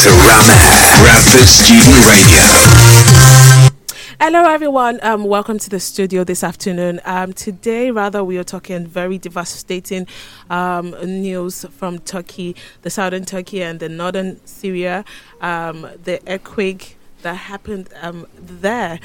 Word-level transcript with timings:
to 0.00 0.08
Ram 0.08 0.48
Air, 0.48 1.02
Bradford 1.02 1.46
Student 1.46 2.06
Radio. 2.08 2.40
Hello, 4.18 4.48
everyone. 4.48 4.98
Um, 5.02 5.24
welcome 5.24 5.58
to 5.58 5.68
the 5.68 5.78
studio 5.78 6.24
this 6.24 6.42
afternoon. 6.42 7.02
Um, 7.04 7.34
today, 7.34 7.90
rather, 7.90 8.24
we 8.24 8.38
are 8.38 8.44
talking 8.44 8.86
very 8.86 9.18
devastating 9.18 10.06
um, 10.48 10.92
news 11.02 11.66
from 11.76 11.98
Turkey, 11.98 12.56
the 12.80 12.88
southern 12.88 13.26
Turkey 13.26 13.62
and 13.62 13.78
the 13.78 13.90
northern 13.90 14.40
Syria, 14.46 15.04
um, 15.42 15.86
the 16.02 16.18
earthquake 16.26 16.96
that 17.20 17.34
happened 17.34 17.90
um, 18.00 18.26
there. 18.34 19.00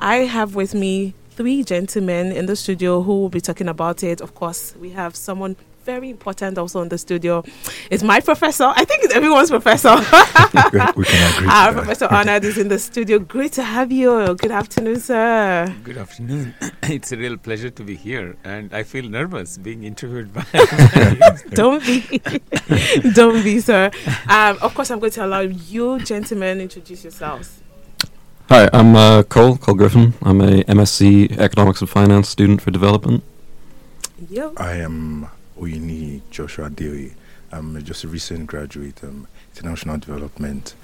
I 0.00 0.16
have 0.16 0.56
with 0.56 0.74
me 0.74 1.14
three 1.30 1.62
gentlemen 1.62 2.32
in 2.32 2.46
the 2.46 2.56
studio 2.56 3.02
who 3.02 3.20
will 3.20 3.28
be 3.28 3.40
talking 3.40 3.68
about 3.68 4.02
it. 4.02 4.20
Of 4.20 4.34
course, 4.34 4.74
we 4.80 4.90
have 4.90 5.14
someone 5.14 5.54
very 5.90 6.10
important 6.10 6.56
also 6.56 6.82
in 6.82 6.88
the 6.88 6.98
studio. 7.06 7.42
It's 7.90 8.04
my 8.12 8.20
professor. 8.20 8.68
I 8.80 8.84
think 8.84 8.98
it's 9.04 9.14
everyone's 9.20 9.50
professor. 9.50 9.94
we 11.00 11.04
can 11.04 11.22
agree. 11.32 11.48
Our 11.58 11.72
Professor 11.78 12.06
Anand 12.18 12.44
is 12.44 12.58
in 12.58 12.68
the 12.68 12.78
studio. 12.78 13.18
Great 13.18 13.52
to 13.58 13.64
have 13.74 13.90
you. 13.90 14.10
Good 14.36 14.54
afternoon, 14.62 15.00
sir. 15.00 15.74
Good 15.82 15.98
afternoon. 15.98 16.54
it's 16.96 17.10
a 17.10 17.16
real 17.16 17.36
pleasure 17.36 17.70
to 17.78 17.82
be 17.82 17.96
here, 17.96 18.36
and 18.44 18.72
I 18.72 18.82
feel 18.92 19.06
nervous 19.18 19.58
being 19.58 19.82
interviewed 19.82 20.28
by. 20.32 20.44
Don't 21.60 21.82
be, 21.84 22.00
don't 23.20 23.42
be, 23.42 23.60
sir. 23.60 23.90
Um, 24.28 24.58
of 24.62 24.70
course, 24.74 24.90
I'm 24.90 25.00
going 25.00 25.16
to 25.18 25.24
allow 25.24 25.40
you, 25.40 25.98
gentlemen, 26.12 26.60
introduce 26.60 27.02
yourselves. 27.04 27.48
Hi, 28.48 28.68
I'm 28.72 28.94
uh, 28.94 29.22
Cole, 29.24 29.56
Cole 29.56 29.74
Griffin. 29.74 30.14
I'm 30.22 30.40
a 30.40 30.62
MSc 30.76 31.38
Economics 31.38 31.80
and 31.80 31.90
Finance 31.90 32.28
student 32.28 32.62
for 32.62 32.70
development. 32.70 33.22
You. 34.28 34.52
I 34.56 34.74
am 34.76 35.28
Oyini 35.60 36.22
Joshua 36.30 36.70
Dewi. 36.70 37.12
I'm 37.52 37.82
just 37.84 38.04
a 38.04 38.08
recent 38.08 38.46
graduate, 38.46 39.02
um, 39.04 39.26
international 39.54 39.98
development, 39.98 40.74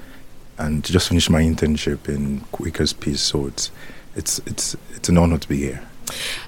and 0.58 0.84
just 0.84 1.08
finished 1.08 1.30
my 1.30 1.42
internship 1.42 2.08
in 2.08 2.40
Quakers 2.52 2.92
Peace. 2.92 3.20
So 3.20 3.46
it's 3.46 3.70
it's 4.14 4.38
it's 4.46 4.76
it's 4.94 5.08
an 5.08 5.18
honor 5.18 5.38
to 5.38 5.48
be 5.48 5.58
here. 5.58 5.82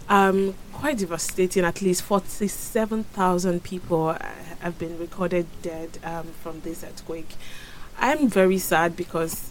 Um, 0.09 0.55
quite 0.73 0.99
devastating. 0.99 1.65
At 1.65 1.81
least 1.83 2.03
forty-seven 2.03 3.05
thousand 3.05 3.63
people 3.63 4.09
uh, 4.09 4.19
have 4.61 4.79
been 4.79 4.99
recorded 4.99 5.47
dead 5.63 5.99
um, 6.05 6.27
from 6.43 6.61
this 6.61 6.85
earthquake. 6.85 7.35
I'm 7.99 8.29
very 8.29 8.59
sad 8.59 8.97
because 8.97 9.51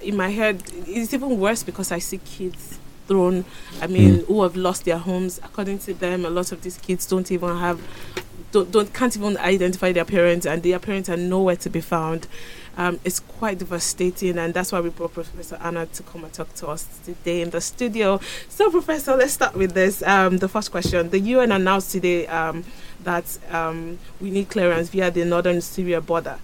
in 0.00 0.16
my 0.16 0.28
head 0.28 0.62
it's 0.86 1.14
even 1.14 1.38
worse 1.38 1.62
because 1.62 1.92
I 1.92 1.98
see 1.98 2.18
kids 2.18 2.78
thrown. 3.12 3.44
I 3.82 3.86
mean, 3.88 4.20
Mm. 4.20 4.26
who 4.26 4.42
have 4.42 4.56
lost 4.56 4.84
their 4.86 4.96
homes. 4.98 5.38
According 5.44 5.78
to 5.80 5.92
them, 5.94 6.24
a 6.24 6.30
lot 6.30 6.50
of 6.52 6.62
these 6.62 6.78
kids 6.78 7.04
don't 7.06 7.30
even 7.30 7.58
have, 7.58 7.78
don't, 8.52 8.70
don't 8.72 8.92
can't 8.94 9.14
even 9.16 9.36
identify 9.36 9.92
their 9.92 10.06
parents, 10.06 10.46
and 10.46 10.62
their 10.62 10.78
parents 10.78 11.08
are 11.10 11.16
nowhere 11.18 11.56
to 11.56 11.68
be 11.68 11.80
found. 11.82 12.26
Um, 12.78 12.98
it's 13.04 13.20
quite 13.20 13.58
devastating, 13.58 14.38
and 14.38 14.54
that's 14.54 14.72
why 14.72 14.80
we 14.80 14.88
brought 14.88 15.12
Professor 15.12 15.56
Anand 15.56 15.92
to 15.92 16.02
come 16.04 16.24
and 16.24 16.32
talk 16.32 16.54
to 16.54 16.68
us 16.68 16.86
today 17.04 17.42
in 17.42 17.50
the 17.50 17.60
studio. 17.60 18.18
So, 18.48 18.70
Professor, 18.70 19.14
let's 19.14 19.34
start 19.34 19.54
with 19.54 19.74
this. 19.74 20.02
Um, 20.02 20.38
the 20.38 20.48
first 20.48 20.70
question: 20.70 21.10
The 21.10 21.20
UN 21.20 21.52
announced 21.52 21.92
today 21.92 22.26
um, 22.28 22.64
that 23.04 23.26
um, 23.50 23.98
we 24.22 24.30
need 24.30 24.48
clearance 24.48 24.88
via 24.88 25.10
the 25.10 25.26
northern 25.26 25.60
Syria 25.60 26.00
border. 26.00 26.38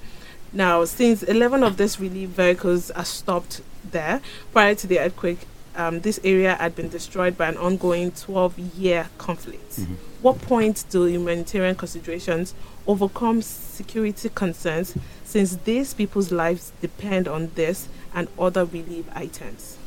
Now, 0.53 0.85
since 0.85 1.23
11 1.23 1.63
of 1.63 1.79
these 1.79 1.99
relief 1.99 2.29
vehicles 2.31 2.91
are 2.91 3.05
stopped 3.07 3.63
there 3.91 4.21
prior 4.53 4.75
to 4.75 4.87
the 4.87 4.99
earthquake, 4.99 5.41
um, 5.79 6.01
this 6.01 6.21
area 6.25 6.57
had 6.57 6.75
been 6.75 6.89
destroyed 6.89 7.39
by 7.39 7.49
an 7.49 7.57
ongoing 7.57 8.11
12 8.11 8.59
year 8.59 9.09
conflict. 9.17 9.81
What 10.21 10.43
point 10.43 10.85
do 10.91 11.05
humanitarian 11.05 11.77
considerations 11.77 12.55
overcome 12.87 13.41
security 13.43 14.29
concerns 14.35 14.97
since 15.25 15.57
these 15.65 15.95
people's 15.95 16.33
lives 16.33 16.73
depend 16.81 17.29
on 17.29 17.53
this 17.55 17.89
and 18.13 18.27
other 18.39 18.65
relief 18.65 19.07
items? 19.15 19.79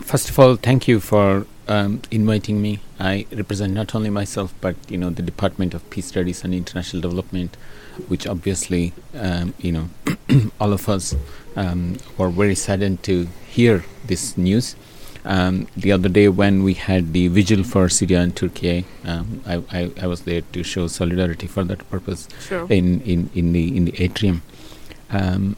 First 0.00 0.30
of 0.30 0.38
all, 0.38 0.56
thank 0.56 0.88
you 0.88 1.00
for 1.00 1.46
um, 1.68 2.00
inviting 2.10 2.62
me. 2.62 2.80
I 2.98 3.26
represent 3.32 3.74
not 3.74 3.94
only 3.94 4.08
myself, 4.08 4.54
but 4.60 4.76
you 4.88 4.96
know 4.96 5.10
the 5.10 5.22
Department 5.22 5.74
of 5.74 5.88
Peace 5.90 6.06
Studies 6.06 6.44
and 6.44 6.54
International 6.54 7.02
Development, 7.02 7.54
which 8.08 8.26
obviously 8.26 8.92
um, 9.18 9.54
you 9.58 9.72
know 9.72 9.88
all 10.60 10.72
of 10.72 10.88
us 10.88 11.14
um, 11.56 11.96
were 12.18 12.28
very 12.30 12.54
saddened 12.54 13.02
to 13.04 13.26
hear 13.48 13.84
this 14.06 14.36
news. 14.36 14.76
Um, 15.24 15.66
the 15.76 15.90
other 15.90 16.08
day, 16.08 16.28
when 16.28 16.62
we 16.62 16.74
had 16.74 17.12
the 17.12 17.26
vigil 17.26 17.64
for 17.64 17.88
Syria 17.88 18.20
and 18.20 18.36
Turkey, 18.36 18.84
um, 19.04 19.42
I, 19.44 19.54
I, 19.72 19.90
I 20.02 20.06
was 20.06 20.20
there 20.20 20.42
to 20.52 20.62
show 20.62 20.86
solidarity 20.86 21.48
for 21.48 21.64
that 21.64 21.88
purpose 21.90 22.28
Sure. 22.46 22.66
in, 22.70 23.00
in, 23.00 23.28
in 23.34 23.52
the 23.52 23.76
in 23.76 23.86
the 23.86 24.00
atrium. 24.00 24.42
Um, 25.10 25.56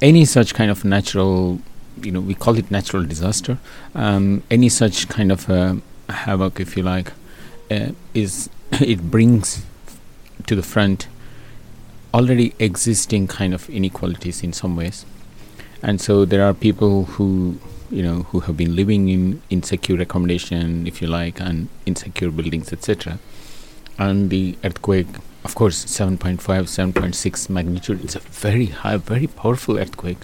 any 0.00 0.24
such 0.24 0.54
kind 0.54 0.70
of 0.70 0.84
natural, 0.84 1.60
you 2.00 2.12
know, 2.12 2.20
we 2.20 2.34
call 2.34 2.56
it 2.58 2.70
natural 2.70 3.02
disaster. 3.04 3.58
Um, 3.92 4.44
any 4.52 4.68
such 4.68 5.08
kind 5.08 5.32
of 5.32 5.50
uh, 5.50 5.76
havoc, 6.08 6.60
if 6.60 6.76
you 6.76 6.84
like, 6.84 7.10
uh, 7.72 7.90
is 8.14 8.48
it 8.72 9.10
brings 9.10 9.64
to 10.46 10.54
the 10.54 10.62
front 10.62 11.08
already 12.18 12.52
existing 12.58 13.28
kind 13.28 13.54
of 13.54 13.70
inequalities 13.70 14.42
in 14.42 14.52
some 14.52 14.74
ways, 14.76 15.06
and 15.82 16.00
so 16.00 16.24
there 16.24 16.44
are 16.44 16.52
people 16.52 17.04
who 17.04 17.28
you 17.90 18.02
know 18.02 18.18
who 18.30 18.40
have 18.40 18.56
been 18.56 18.74
living 18.74 19.08
in 19.08 19.40
insecure 19.50 20.00
accommodation, 20.00 20.86
if 20.86 21.00
you 21.00 21.08
like, 21.08 21.40
and 21.40 21.68
insecure 21.86 22.30
buildings, 22.30 22.72
etc. 22.72 23.18
And 23.98 24.30
the 24.30 24.56
earthquake 24.64 25.06
of 25.48 25.54
course 25.60 25.78
7.5 25.86 26.38
7.6 26.38 27.48
magnitude 27.48 28.02
it's 28.04 28.16
a 28.16 28.20
very 28.46 28.66
high 28.66 28.96
very 28.98 29.26
powerful 29.26 29.78
earthquake 29.84 30.18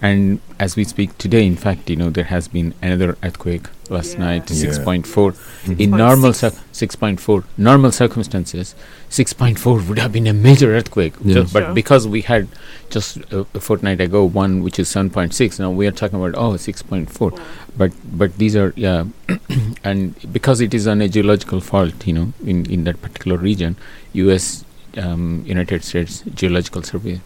and 0.00 0.40
as 0.58 0.74
we 0.78 0.84
speak 0.84 1.16
today 1.24 1.42
in 1.46 1.56
fact 1.64 1.90
you 1.90 1.96
know 1.96 2.08
there 2.18 2.28
has 2.36 2.48
been 2.48 2.72
another 2.82 3.10
earthquake 3.22 3.66
last 3.96 4.14
Yeah. 4.14 4.20
night 4.26 4.50
Yeah. 4.50 4.70
6.4 4.70 5.32
Mhm. 5.66 5.80
in 5.84 5.90
6.6. 5.90 5.98
normal 6.04 6.32
cir- 6.40 6.58
6.4 6.80 7.44
normal 7.68 7.92
circumstances 7.98 8.74
6.4 9.18 9.76
would 9.88 9.98
have 10.04 10.12
been 10.16 10.26
a 10.32 10.36
major 10.48 10.70
earthquake 10.78 11.14
Yeah. 11.24 11.34
Just- 11.40 11.52
but 11.52 11.64
Sure. 11.66 11.74
because 11.80 12.08
we 12.14 12.22
had 12.30 12.48
just 12.96 13.18
a, 13.40 13.44
a 13.60 13.62
fortnight 13.68 14.00
ago 14.06 14.24
one 14.40 14.56
which 14.68 14.78
is 14.84 14.88
7.6 14.96 15.60
now 15.64 15.70
we 15.82 15.86
are 15.92 15.96
talking 16.00 16.18
about 16.22 16.34
oh 16.46 16.52
6.4 16.68 17.30
but 17.82 17.92
but 18.22 18.38
these 18.44 18.56
are 18.64 18.72
yeah 18.86 19.04
and 19.92 20.14
because 20.38 20.60
it 20.68 20.72
is 20.80 20.86
on 20.94 21.00
a 21.08 21.12
geological 21.18 21.60
fault 21.70 22.06
you 22.12 22.14
know 22.18 22.26
in 22.54 22.64
in 22.78 22.84
that 22.90 23.00
particular 23.06 23.36
region 23.50 23.76
us 24.14 24.50
um, 24.98 25.42
united 25.46 25.84
states 25.84 26.22
geological 26.34 26.82
survey 26.82 27.20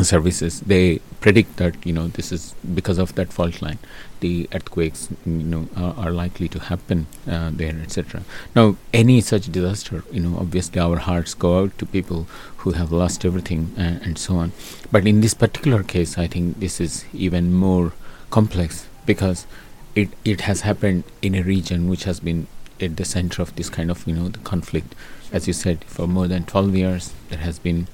services 0.00 0.60
they 0.60 1.00
predict 1.20 1.56
that 1.56 1.74
you 1.86 1.92
know 1.92 2.08
this 2.08 2.32
is 2.32 2.54
because 2.74 2.98
of 2.98 3.14
that 3.14 3.32
fault 3.32 3.62
line. 3.62 3.78
The 4.20 4.48
earthquakes 4.52 5.08
you 5.26 5.32
know 5.32 5.68
are, 5.76 5.94
are 5.96 6.10
likely 6.10 6.48
to 6.48 6.58
happen 6.58 7.06
uh, 7.28 7.50
there 7.52 7.76
etc 7.82 8.22
now 8.54 8.76
any 8.92 9.20
such 9.20 9.50
disaster 9.50 10.04
you 10.10 10.20
know 10.20 10.38
obviously 10.38 10.80
our 10.80 10.96
hearts 10.96 11.34
go 11.34 11.58
out 11.60 11.76
to 11.78 11.86
people 11.86 12.26
who 12.58 12.72
have 12.72 12.92
lost 12.92 13.24
everything 13.24 13.72
uh, 13.76 13.98
and 14.02 14.18
so 14.18 14.36
on. 14.36 14.52
But 14.90 15.06
in 15.06 15.20
this 15.20 15.34
particular 15.34 15.82
case 15.82 16.18
i 16.18 16.26
think 16.26 16.60
this 16.60 16.80
is 16.80 17.04
even 17.12 17.52
more 17.52 17.92
complex 18.30 18.86
because 19.06 19.46
it 19.94 20.08
it 20.24 20.42
has 20.42 20.62
happened 20.62 21.04
in 21.20 21.34
a 21.34 21.42
region 21.42 21.88
which 21.88 22.04
has 22.04 22.20
been 22.20 22.46
at 22.82 22.96
the 22.96 23.04
center 23.04 23.42
of 23.42 23.54
this 23.56 23.68
kind 23.70 23.90
of 23.90 24.06
you 24.06 24.14
know 24.14 24.28
the 24.28 24.38
conflict 24.40 24.94
as 25.32 25.46
you 25.46 25.52
said 25.52 25.84
for 25.84 26.06
more 26.06 26.26
than 26.28 26.44
12 26.44 26.74
years 26.76 27.12
there 27.30 27.38
has 27.38 27.58
been 27.58 27.86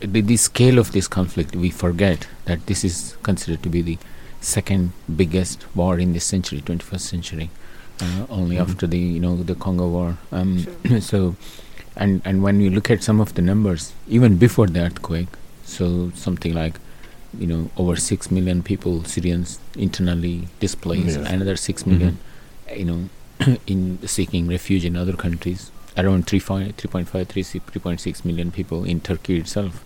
the, 0.00 0.20
the 0.20 0.36
scale 0.36 0.78
of 0.78 0.92
this 0.92 1.08
conflict 1.08 1.56
we 1.56 1.70
forget 1.70 2.26
that 2.46 2.66
this 2.66 2.84
is 2.84 3.16
considered 3.22 3.62
to 3.62 3.68
be 3.68 3.82
the 3.82 3.98
second 4.40 4.92
biggest 5.16 5.64
war 5.74 5.98
in 5.98 6.12
this 6.12 6.24
century 6.24 6.60
21st 6.60 7.00
century 7.00 7.50
uh, 8.00 8.26
only 8.30 8.56
Mhm. 8.56 8.60
after 8.62 8.86
the 8.86 8.98
you 8.98 9.20
know 9.20 9.36
the 9.36 9.54
congo 9.54 9.88
war 9.88 10.18
um, 10.32 10.58
Sure. 10.84 11.00
so 11.12 11.36
and 11.96 12.22
and 12.24 12.42
when 12.42 12.60
you 12.60 12.70
look 12.70 12.90
at 12.90 13.02
some 13.02 13.20
of 13.20 13.34
the 13.34 13.42
numbers 13.42 13.92
even 14.08 14.36
before 14.36 14.66
the 14.68 14.80
earthquake 14.80 15.28
so 15.64 16.12
something 16.14 16.54
like 16.54 16.78
you 17.38 17.46
know 17.46 17.70
over 17.76 17.96
6 17.96 18.30
million 18.30 18.62
people 18.62 19.02
syrians 19.04 19.58
internally 19.76 20.48
displaced 20.60 21.18
Yeah. 21.18 21.32
another 21.34 21.56
6 21.56 21.86
million 21.86 22.18
you 22.74 22.84
know 22.84 23.00
in 23.66 24.06
seeking 24.06 24.48
refuge 24.48 24.84
in 24.84 24.96
other 24.96 25.14
countries. 25.14 25.70
Around 25.96 26.26
3.5 26.26 26.74
3.5 26.74 27.60
3.6 27.60 28.24
million 28.24 28.52
people 28.52 28.84
in 28.84 29.00
turkey 29.00 29.38
itself 29.38 29.84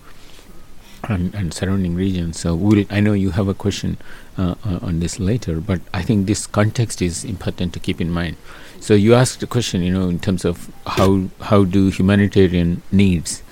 and, 1.05 1.35
and 1.35 1.55
surrounding 1.55 1.95
regions. 1.95 2.39
So 2.39 2.55
we'll, 2.55 2.85
i 2.91 3.01
know 3.01 3.13
you 3.13 3.31
have 3.31 3.49
a 3.49 3.55
question 3.55 3.97
uh, 4.39 4.55
uh, 4.65 4.79
on 4.83 5.01
this 5.01 5.19
later 5.19 5.61
but 5.61 5.81
i 5.93 6.01
think 6.03 6.27
this 6.27 6.47
context 6.47 7.03
is 7.03 7.25
important 7.25 7.73
to 7.75 7.81
keep 7.81 8.01
in 8.01 8.11
mind. 8.11 8.37
So 8.81 8.95
you 8.95 9.15
asked 9.15 9.43
a 9.43 9.47
question 9.47 9.83
you 9.83 9.93
know 9.93 10.09
in 10.09 10.19
terms 10.19 10.45
of 10.45 10.71
how 10.87 11.29
how 11.41 11.65
do 11.65 11.89
humanitarian 11.89 12.83
needs 12.91 13.43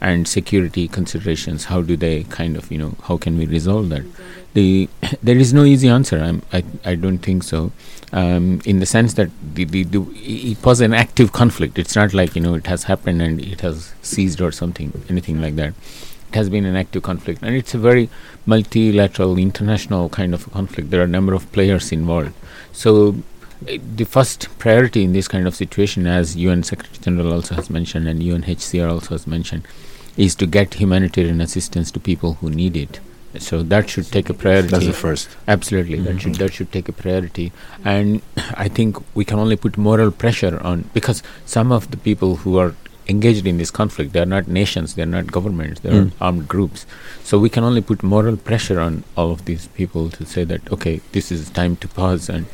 and 0.00 0.28
security 0.28 0.86
considerations 0.86 1.64
how 1.66 1.82
do 1.82 1.96
they 1.96 2.24
kind 2.24 2.56
of 2.56 2.70
you 2.70 2.78
know 2.78 2.94
how 3.04 3.16
can 3.16 3.36
we 3.36 3.46
resolve 3.46 3.88
that 3.90 4.04
the 4.54 4.88
there 5.22 5.36
is 5.36 5.52
no 5.52 5.64
easy 5.64 5.88
answer 5.88 6.18
I'm, 6.18 6.42
I 6.52 6.64
I 6.84 6.94
don't 6.94 7.18
think 7.18 7.42
so 7.42 7.72
um, 8.12 8.62
in 8.64 8.80
the 8.80 8.86
sense 8.86 9.14
that 9.14 9.30
the, 9.54 9.64
the, 9.64 9.82
the 9.84 10.06
it 10.14 10.64
was 10.64 10.80
an 10.80 10.94
active 10.94 11.32
conflict 11.32 11.78
it's 11.78 11.94
not 11.94 12.14
like 12.14 12.34
you 12.34 12.42
know 12.42 12.54
it 12.54 12.66
has 12.66 12.84
happened 12.84 13.20
and 13.20 13.40
it 13.40 13.60
has 13.60 13.92
ceased 14.02 14.40
or 14.40 14.52
something 14.52 14.92
anything 15.08 15.40
like 15.40 15.56
that 15.56 15.74
it 16.28 16.34
has 16.34 16.50
been 16.50 16.66
an 16.66 16.76
active 16.76 17.02
conflict, 17.02 17.42
and 17.42 17.56
it's 17.56 17.74
a 17.74 17.78
very 17.78 18.10
multilateral, 18.44 19.38
international 19.38 20.08
kind 20.10 20.34
of 20.34 20.50
conflict. 20.52 20.90
There 20.90 21.00
are 21.00 21.04
a 21.04 21.08
number 21.08 21.32
of 21.32 21.50
players 21.52 21.90
involved. 21.90 22.34
So, 22.72 23.16
uh, 23.66 23.78
the 23.96 24.04
first 24.04 24.46
priority 24.58 25.04
in 25.04 25.12
this 25.12 25.26
kind 25.26 25.46
of 25.46 25.54
situation, 25.54 26.06
as 26.06 26.36
UN 26.36 26.62
Secretary 26.62 26.98
General 27.00 27.32
also 27.32 27.54
has 27.54 27.70
mentioned, 27.70 28.06
and 28.06 28.20
UNHCR 28.20 28.90
also 28.90 29.10
has 29.10 29.26
mentioned, 29.26 29.66
is 30.16 30.34
to 30.36 30.46
get 30.46 30.74
humanitarian 30.74 31.40
assistance 31.40 31.90
to 31.92 32.00
people 32.00 32.34
who 32.34 32.50
need 32.50 32.76
it. 32.76 33.00
So 33.38 33.62
that 33.62 33.90
should 33.90 34.06
take 34.06 34.30
a 34.30 34.34
priority. 34.34 34.68
That's 34.68 34.86
the 34.86 34.92
first. 34.92 35.28
Absolutely, 35.46 35.98
that 36.00 36.20
should 36.20 36.36
that 36.36 36.52
should 36.54 36.72
take 36.72 36.88
a 36.88 36.92
priority, 36.92 37.52
and 37.84 38.22
I 38.54 38.68
think 38.68 38.96
we 39.14 39.24
can 39.24 39.38
only 39.38 39.56
put 39.56 39.76
moral 39.76 40.10
pressure 40.10 40.58
on 40.62 40.88
because 40.94 41.22
some 41.44 41.70
of 41.70 41.90
the 41.90 41.98
people 41.98 42.36
who 42.36 42.56
are 42.58 42.74
engaged 43.08 43.46
in 43.46 43.56
this 43.58 43.70
conflict 43.70 44.12
they 44.12 44.20
are 44.20 44.26
not 44.26 44.48
nations, 44.48 44.94
they 44.94 45.02
are 45.02 45.06
not 45.18 45.26
governments, 45.32 45.80
they 45.80 45.90
are 45.90 46.02
Mm. 46.06 46.12
armed 46.20 46.48
groups. 46.48 46.86
So 47.24 47.38
we 47.38 47.48
can 47.50 47.64
only 47.64 47.80
put 47.82 48.02
moral 48.02 48.36
pressure 48.36 48.80
on 48.80 49.04
all 49.16 49.30
of 49.30 49.44
these 49.44 49.66
people 49.68 50.10
to 50.10 50.24
say 50.26 50.44
that 50.44 50.72
okay, 50.72 51.00
this 51.12 51.30
is 51.30 51.50
time 51.50 51.76
to 51.76 51.88
pause, 51.88 52.28
and 52.30 52.46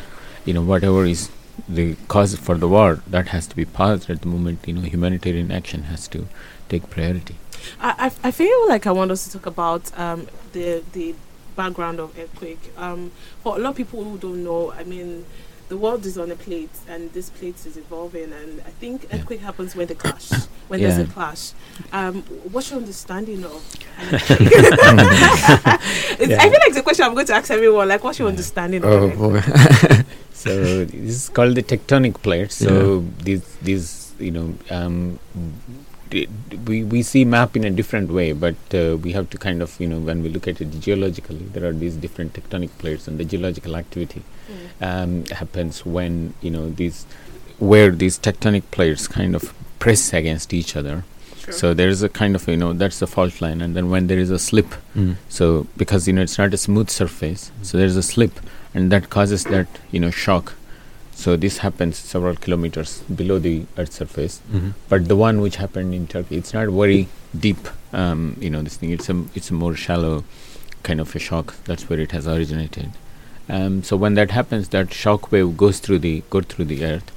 you 0.44 0.55
know 0.55 0.62
whatever 0.62 1.05
is 1.05 1.31
the 1.69 1.94
cause 2.09 2.35
for 2.37 2.56
the 2.59 2.69
war 2.69 3.00
that 3.06 3.29
has 3.29 3.47
to 3.47 3.56
be 3.56 3.65
paused 3.65 4.11
at 4.11 4.23
the 4.23 4.29
moment. 4.29 4.67
You 4.67 4.75
know, 4.75 4.82
humanitarian 4.82 5.50
action 5.53 5.85
has 5.85 6.09
to 6.09 6.27
take 6.69 6.91
priority. 6.91 7.37
I, 7.81 8.06
I, 8.22 8.28
I 8.28 8.31
feel 8.31 8.69
like 8.69 8.87
I 8.87 8.93
want 8.93 9.11
us 9.11 9.25
to 9.25 9.32
talk 9.32 9.46
about 9.46 9.96
um, 9.99 10.26
the 10.52 10.82
the 10.93 11.14
background 11.56 12.00
of 12.00 12.19
earthquake. 12.19 12.72
Um, 12.76 13.11
for 13.43 13.56
a 13.56 13.61
lot 13.61 13.70
of 13.70 13.76
people 13.76 14.02
who 14.05 14.19
don't 14.19 14.43
know, 14.43 14.72
I 14.72 14.82
mean, 14.84 15.25
the 15.69 15.76
world 15.76 16.05
is 16.05 16.19
on 16.19 16.31
a 16.31 16.37
plate, 16.37 16.70
and 16.88 17.12
this 17.12 17.31
plate 17.31 17.64
is 17.66 17.76
evolving. 17.76 18.32
And 18.32 18.61
I 18.66 18.70
think 18.70 19.05
Yeah. 19.05 19.16
earthquake 19.16 19.40
happens 19.40 19.75
when 19.76 19.87
the 19.87 19.94
clash, 19.94 20.31
when 20.69 20.81
there's 20.81 20.99
a 20.99 21.06
clash. 21.06 21.52
Um, 21.93 22.22
what's 22.52 22.70
your 22.70 22.81
understanding 22.81 23.44
of? 23.44 23.62
an 23.99 24.14
earthquake? 24.14 24.52
I 25.19 26.49
feel 26.50 26.60
like 26.64 26.75
the 26.75 26.82
question 26.82 27.05
I'm 27.06 27.14
going 27.14 27.26
to 27.26 27.34
ask 27.34 27.50
everyone. 27.50 27.88
Like, 27.88 28.02
what's 28.05 28.19
your 28.19 28.28
understanding 28.28 28.82
of? 28.84 28.90
Oh 28.90 29.08
an 29.08 29.17
boy. 29.17 29.40
So 30.34 30.84
this 30.84 30.94
is 31.25 31.28
called 31.31 31.55
the 31.55 31.62
tectonic 31.62 32.20
plate. 32.20 32.52
So 32.52 33.00
these 33.22 33.40
these 33.62 34.12
you 34.19 34.31
know 34.31 34.55
um, 34.70 35.19
d- 35.34 35.40
d- 35.40 35.83
we 36.67 36.85
we 36.85 37.03
see 37.03 37.25
map 37.25 37.56
in 37.56 37.65
a 37.65 37.71
different 37.71 38.11
way, 38.11 38.33
but 38.33 38.56
uh, 38.75 38.97
we 38.97 39.12
have 39.12 39.31
to 39.31 39.39
kind 39.39 39.62
of 39.62 39.79
you 39.81 39.87
know 39.89 39.99
when 39.99 40.23
we 40.23 40.29
look 40.29 40.47
at 40.49 40.61
it 40.61 40.81
geologically, 40.81 41.39
there 41.53 41.65
are 41.69 41.73
these 41.73 41.97
different 41.97 42.33
tectonic 42.35 42.71
plates, 42.79 43.09
and 43.09 43.19
the 43.19 43.25
geological 43.25 43.77
activity 43.77 44.23
um, 44.81 45.25
happens 45.27 45.85
when 45.87 46.35
you 46.41 46.51
know 46.51 46.71
these 46.71 47.06
where 47.59 47.91
these 47.91 48.19
tectonic 48.19 48.62
plates 48.71 49.06
kind 49.09 49.35
of 49.35 49.53
press 49.79 50.12
against 50.12 50.53
each 50.53 50.77
other. 50.77 51.05
Sure. 51.39 51.53
So 51.53 51.75
there 51.75 51.89
is 51.89 52.03
a 52.03 52.09
kind 52.09 52.35
of 52.35 52.49
you 52.49 52.56
know 52.56 52.73
that's 52.73 52.99
the 53.01 53.06
fault 53.06 53.41
line, 53.41 53.61
and 53.61 53.75
then 53.77 53.91
when 53.91 54.06
there 54.06 54.19
is 54.19 54.31
a 54.31 54.39
slip, 54.39 54.75
Mm. 54.97 55.17
so 55.29 55.67
because 55.77 56.06
you 56.06 56.12
know 56.15 56.23
it's 56.23 56.39
not 56.39 56.55
a 56.55 56.56
smooth 56.56 56.89
surface, 56.91 57.51
so 57.62 57.77
there's 57.79 57.97
a 57.97 58.03
slip, 58.03 58.39
and 58.73 58.91
that 58.93 59.11
causes 59.11 59.45
that 59.45 59.67
you 59.91 60.01
know 60.01 60.11
shock. 60.11 60.55
So 61.14 61.37
this 61.37 61.58
happens 61.58 61.96
several 61.96 62.34
kilometers 62.37 62.99
below 63.14 63.38
the 63.38 63.64
Earth's 63.78 63.96
surface. 63.96 64.40
Mhm. 64.52 64.72
But 64.88 65.08
the 65.08 65.16
one 65.16 65.40
which 65.40 65.56
happened 65.56 65.94
in 65.94 66.06
Turkey, 66.06 66.37
it's 66.37 66.52
not 66.52 66.69
very 66.69 67.08
deep. 67.38 67.69
Um, 67.93 68.37
you 68.40 68.50
know 68.50 68.62
this 68.62 68.76
thing. 68.76 68.90
It's 68.90 69.08
a 69.08 69.16
it's 69.34 69.50
a 69.50 69.55
more 69.55 69.75
shallow 69.76 70.25
kind 70.82 71.00
of 71.00 71.14
a 71.14 71.19
shock. 71.19 71.55
That's 71.64 71.88
where 71.88 72.00
it 72.00 72.12
has 72.12 72.26
originated. 72.26 72.90
Um, 73.49 73.82
so 73.82 73.96
when 73.96 74.14
that 74.14 74.31
happens, 74.32 74.69
that 74.70 74.93
shock 74.93 75.31
wave 75.31 75.56
goes 75.56 75.78
through 75.78 76.00
the 76.00 76.22
go 76.31 76.40
through 76.40 76.64
the 76.66 76.84
Earth, 76.84 77.11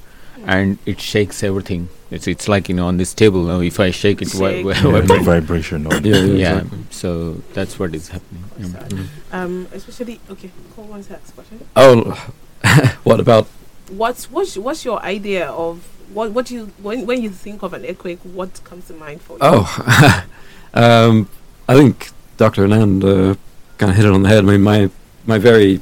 and 0.46 0.78
it 0.86 1.00
shakes 1.00 1.42
everything. 1.42 1.88
It's 2.10 2.26
it's 2.28 2.48
like 2.48 2.68
you 2.68 2.76
know 2.76 2.86
on 2.86 2.96
this 2.98 3.12
table. 3.12 3.42
Now 3.42 3.60
if 3.60 3.80
I 3.80 3.90
shake 3.90 4.22
it, 4.22 4.32
wha- 4.34 4.50
Shake. 4.50 4.64
wha- 4.64 4.72
Yeah, 4.94 5.00
the 5.12 5.20
vibration. 5.24 5.86
Of 5.86 6.06
Yeah, 6.06 6.16
yeah, 6.16 6.24
yeah. 6.24 6.56
exactly. 6.58 6.78
So 6.90 7.42
that's 7.54 7.78
what 7.78 7.94
is 7.94 8.08
happening. 8.08 8.44
Yeah. 8.58 8.66
Mm. 8.88 9.06
Um, 9.32 9.66
especially 9.72 10.20
okay. 10.30 10.50
Cole 10.76 10.84
wants 10.84 11.08
to 11.08 11.14
ask 11.14 11.30
a 11.30 11.32
question. 11.32 11.60
Oh, 11.76 12.30
what 13.04 13.20
about? 13.20 13.48
What's 13.90 14.30
what's 14.30 14.56
what's 14.56 14.84
your 14.84 15.02
idea 15.02 15.48
of 15.50 15.84
what 16.12 16.32
what 16.32 16.50
you 16.50 16.72
when 16.82 17.06
when 17.06 17.22
you 17.22 17.30
think 17.30 17.62
of 17.62 17.72
an 17.72 17.84
earthquake? 17.84 18.20
What 18.22 18.62
comes 18.64 18.86
to 18.88 18.94
mind 18.94 19.22
for 19.22 19.34
you? 19.34 19.38
Oh, 19.42 20.24
um, 20.74 21.28
I 21.68 21.74
think 21.74 22.10
Dr. 22.36 22.66
Anand 22.66 23.02
uh, 23.04 23.34
kind 23.78 23.90
of 23.90 23.96
hit 23.96 24.04
it 24.04 24.12
on 24.12 24.22
the 24.22 24.28
head. 24.28 24.44
I 24.44 24.46
mean, 24.46 24.62
my 24.62 24.90
my 25.26 25.38
very 25.38 25.80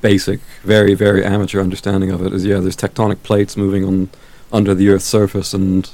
basic, 0.00 0.40
very 0.62 0.94
very 0.94 1.24
amateur 1.24 1.60
understanding 1.60 2.10
of 2.10 2.24
it 2.24 2.32
is 2.32 2.44
yeah, 2.44 2.58
there's 2.58 2.76
tectonic 2.76 3.22
plates 3.22 3.56
moving 3.56 3.84
on 3.84 4.10
under 4.52 4.74
the 4.74 4.88
Earth's 4.88 5.04
surface, 5.04 5.54
and 5.54 5.90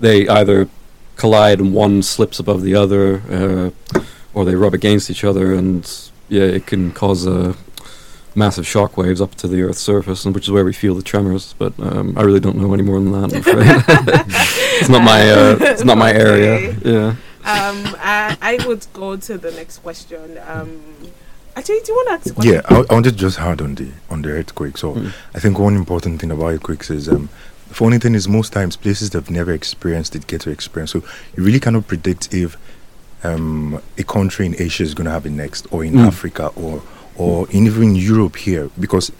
they 0.00 0.28
either 0.28 0.68
collide 1.16 1.58
and 1.60 1.72
one 1.72 2.02
slips 2.02 2.38
above 2.38 2.62
the 2.62 2.74
other, 2.74 3.22
uh, 3.30 4.00
or 4.34 4.44
they 4.44 4.54
rub 4.54 4.74
against 4.74 5.10
each 5.10 5.24
other, 5.24 5.54
and 5.54 6.10
yeah, 6.28 6.42
it 6.42 6.66
can 6.66 6.92
cause 6.92 7.26
uh, 7.26 7.54
massive 8.36 8.66
shock 8.66 8.96
waves 8.96 9.20
up 9.20 9.34
to 9.36 9.48
the 9.48 9.62
Earth's 9.62 9.80
surface, 9.80 10.24
and 10.24 10.34
which 10.34 10.44
is 10.44 10.50
where 10.50 10.64
we 10.64 10.72
feel 10.72 10.94
the 10.94 11.02
tremors. 11.02 11.54
But 11.58 11.72
um, 11.80 12.16
I 12.16 12.22
really 12.22 12.40
don't 12.40 12.56
know 12.58 12.72
any 12.74 12.82
more 12.82 13.00
than 13.00 13.12
that. 13.12 13.32
I'm 13.32 13.40
afraid. 13.40 13.66
it's 14.80 14.88
not 14.88 15.02
my 15.02 15.30
uh, 15.30 15.56
it's 15.72 15.84
not 15.84 15.98
my 15.98 16.12
area. 16.12 16.76
Yeah. 16.84 17.08
Um, 17.44 17.94
I, 18.00 18.36
I 18.42 18.66
would 18.66 18.86
go 18.92 19.16
to 19.16 19.38
the 19.38 19.50
next 19.52 19.78
question. 19.78 20.38
Um, 20.48 20.80
actually, 21.56 21.80
do 21.80 21.92
you 21.92 21.94
want 21.96 22.22
to 22.24 22.30
ask? 22.30 22.44
Yeah, 22.44 22.60
I, 22.68 22.84
I 22.90 22.94
wanted 22.94 23.12
to 23.12 23.16
just 23.16 23.38
hard 23.38 23.60
on 23.62 23.74
the 23.76 23.88
on 24.10 24.22
the 24.22 24.30
earthquake. 24.30 24.76
So 24.78 24.94
Mm. 24.94 25.12
I 25.34 25.38
think 25.40 25.58
one 25.58 25.76
important 25.76 26.20
thing 26.20 26.30
about 26.30 26.46
earthquakes 26.54 26.90
is 26.90 27.08
um, 27.08 27.28
the 27.68 27.74
funny 27.74 27.98
thing 27.98 28.14
is 28.14 28.28
most 28.28 28.52
times 28.52 28.76
places 28.76 29.10
that 29.10 29.18
have 29.18 29.30
never 29.30 29.52
experienced 29.52 30.14
it 30.16 30.26
get 30.26 30.40
to 30.42 30.50
experience. 30.50 30.90
So 30.92 31.02
you 31.36 31.42
really 31.44 31.60
cannot 31.60 31.86
predict 31.86 32.34
if 32.34 32.56
um, 33.24 33.80
a 33.98 34.02
country 34.04 34.46
in 34.46 34.54
Asia 34.60 34.82
is 34.82 34.94
going 34.94 35.06
to 35.06 35.10
have 35.10 35.24
it 35.26 35.30
next, 35.30 35.66
or 35.72 35.84
in 35.84 35.94
Mm. 35.94 36.06
Africa, 36.06 36.48
or 36.56 36.82
or 37.18 37.48
in 37.50 37.66
even 37.66 37.94
Europe 37.94 38.36
here, 38.36 38.70
because 38.78 39.10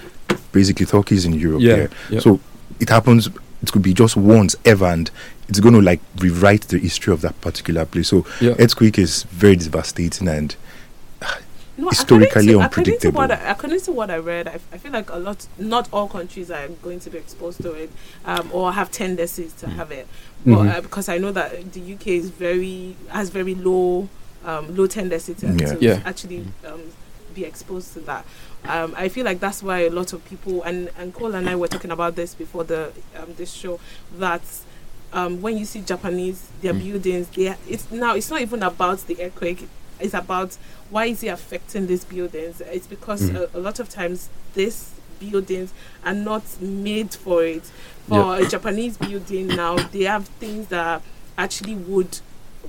basically 0.52 0.86
Turkey 0.86 1.14
is 1.16 1.24
in 1.24 1.32
Europe 1.34 1.62
Yeah, 1.62 1.76
here. 1.76 1.90
yeah. 2.10 2.20
So 2.20 2.40
it 2.80 2.88
happens. 2.88 3.28
It 3.62 3.72
could 3.72 3.82
be 3.82 3.94
just 3.94 4.16
once 4.16 4.54
ever, 4.64 4.86
and 4.86 5.10
it's 5.48 5.60
going 5.60 5.74
to 5.74 5.80
like 5.80 6.00
rewrite 6.18 6.62
the 6.68 6.78
history 6.78 7.12
of 7.12 7.20
that 7.22 7.40
particular 7.40 7.84
place. 7.86 8.08
So 8.08 8.26
Yeah. 8.40 8.54
earthquake 8.58 8.98
is 8.98 9.22
very 9.24 9.56
devastating 9.56 10.28
and 10.28 10.54
No, 11.78 11.90
historically 11.90 12.52
according 12.54 12.60
to, 12.60 12.60
according 12.64 12.98
to 13.00 13.10
what 13.10 13.30
unpredictable. 13.30 13.46
I, 13.48 13.50
according 13.50 13.80
to 13.82 13.92
what 13.92 14.10
I 14.10 14.16
read, 14.16 14.48
I 14.48 14.78
feel 14.78 14.92
like 14.92 15.10
a 15.10 15.16
lot, 15.18 15.46
not 15.58 15.88
all 15.92 16.08
countries 16.08 16.50
are 16.50 16.68
going 16.82 17.00
to 17.00 17.10
be 17.10 17.18
exposed 17.18 17.60
to 17.62 17.72
it, 17.72 17.90
um, 18.24 18.48
or 18.50 18.72
have 18.72 18.90
tendencies 18.90 19.52
to 19.60 19.68
have 19.68 19.90
it. 19.90 20.06
But 20.46 20.56
Mhm. 20.62 20.74
uh, 20.74 20.80
because 20.80 21.10
I 21.10 21.18
know 21.18 21.32
that 21.32 21.72
the 21.74 21.80
UK 21.80 22.16
is 22.16 22.30
very 22.30 22.96
has 23.08 23.28
very 23.28 23.54
low, 23.54 24.08
um, 24.44 24.74
low 24.74 24.86
tendency 24.86 25.34
to, 25.34 25.46
Yeah. 25.48 25.72
to 25.74 25.78
Yeah. 25.84 26.00
actually 26.06 26.46
um, 26.64 26.80
be 27.36 27.44
exposed 27.44 27.92
to 27.94 28.00
that. 28.00 28.24
Um, 28.64 28.94
I 28.96 29.08
feel 29.08 29.24
like 29.24 29.38
that's 29.38 29.62
why 29.62 29.80
a 29.80 29.90
lot 29.90 30.12
of 30.12 30.24
people 30.24 30.62
and 30.64 30.90
and 30.98 31.14
Cole 31.14 31.34
and 31.34 31.48
I 31.48 31.54
were 31.54 31.68
talking 31.68 31.90
about 31.92 32.16
this 32.16 32.34
before 32.34 32.64
the 32.64 32.90
um, 33.16 33.34
this 33.36 33.52
show 33.52 33.78
that. 34.18 34.42
Um, 35.12 35.40
when 35.40 35.56
you 35.56 35.64
see 35.64 35.80
Japanese, 35.82 36.48
their 36.60 36.74
Mm. 36.74 36.82
buildings, 36.82 37.28
they 37.28 37.46
are- 37.48 37.56
it's 37.68 37.88
now 37.92 38.16
it's 38.16 38.28
not 38.28 38.40
even 38.42 38.62
about 38.64 39.06
the 39.06 39.16
earthquake. 39.22 39.66
It's 40.00 40.12
about 40.14 40.58
why 40.90 41.06
is 41.06 41.22
it 41.22 41.28
affecting 41.28 41.86
these 41.86 42.04
buildings? 42.04 42.60
It's 42.60 42.88
because 42.88 43.22
Mhm. 43.22 43.36
a, 43.54 43.58
a 43.58 43.60
lot 43.60 43.78
of 43.78 43.88
times 43.88 44.28
these 44.54 44.90
buildings 45.20 45.70
are 46.04 46.12
not 46.12 46.42
made 46.60 47.14
for 47.14 47.44
it. 47.44 47.62
For 48.08 48.36
a 48.36 48.46
Japanese 48.48 48.96
building 48.98 49.46
now, 49.46 49.76
they 49.92 50.02
have 50.02 50.26
things 50.40 50.66
that 50.68 51.02
actually 51.38 51.76
would 51.76 52.18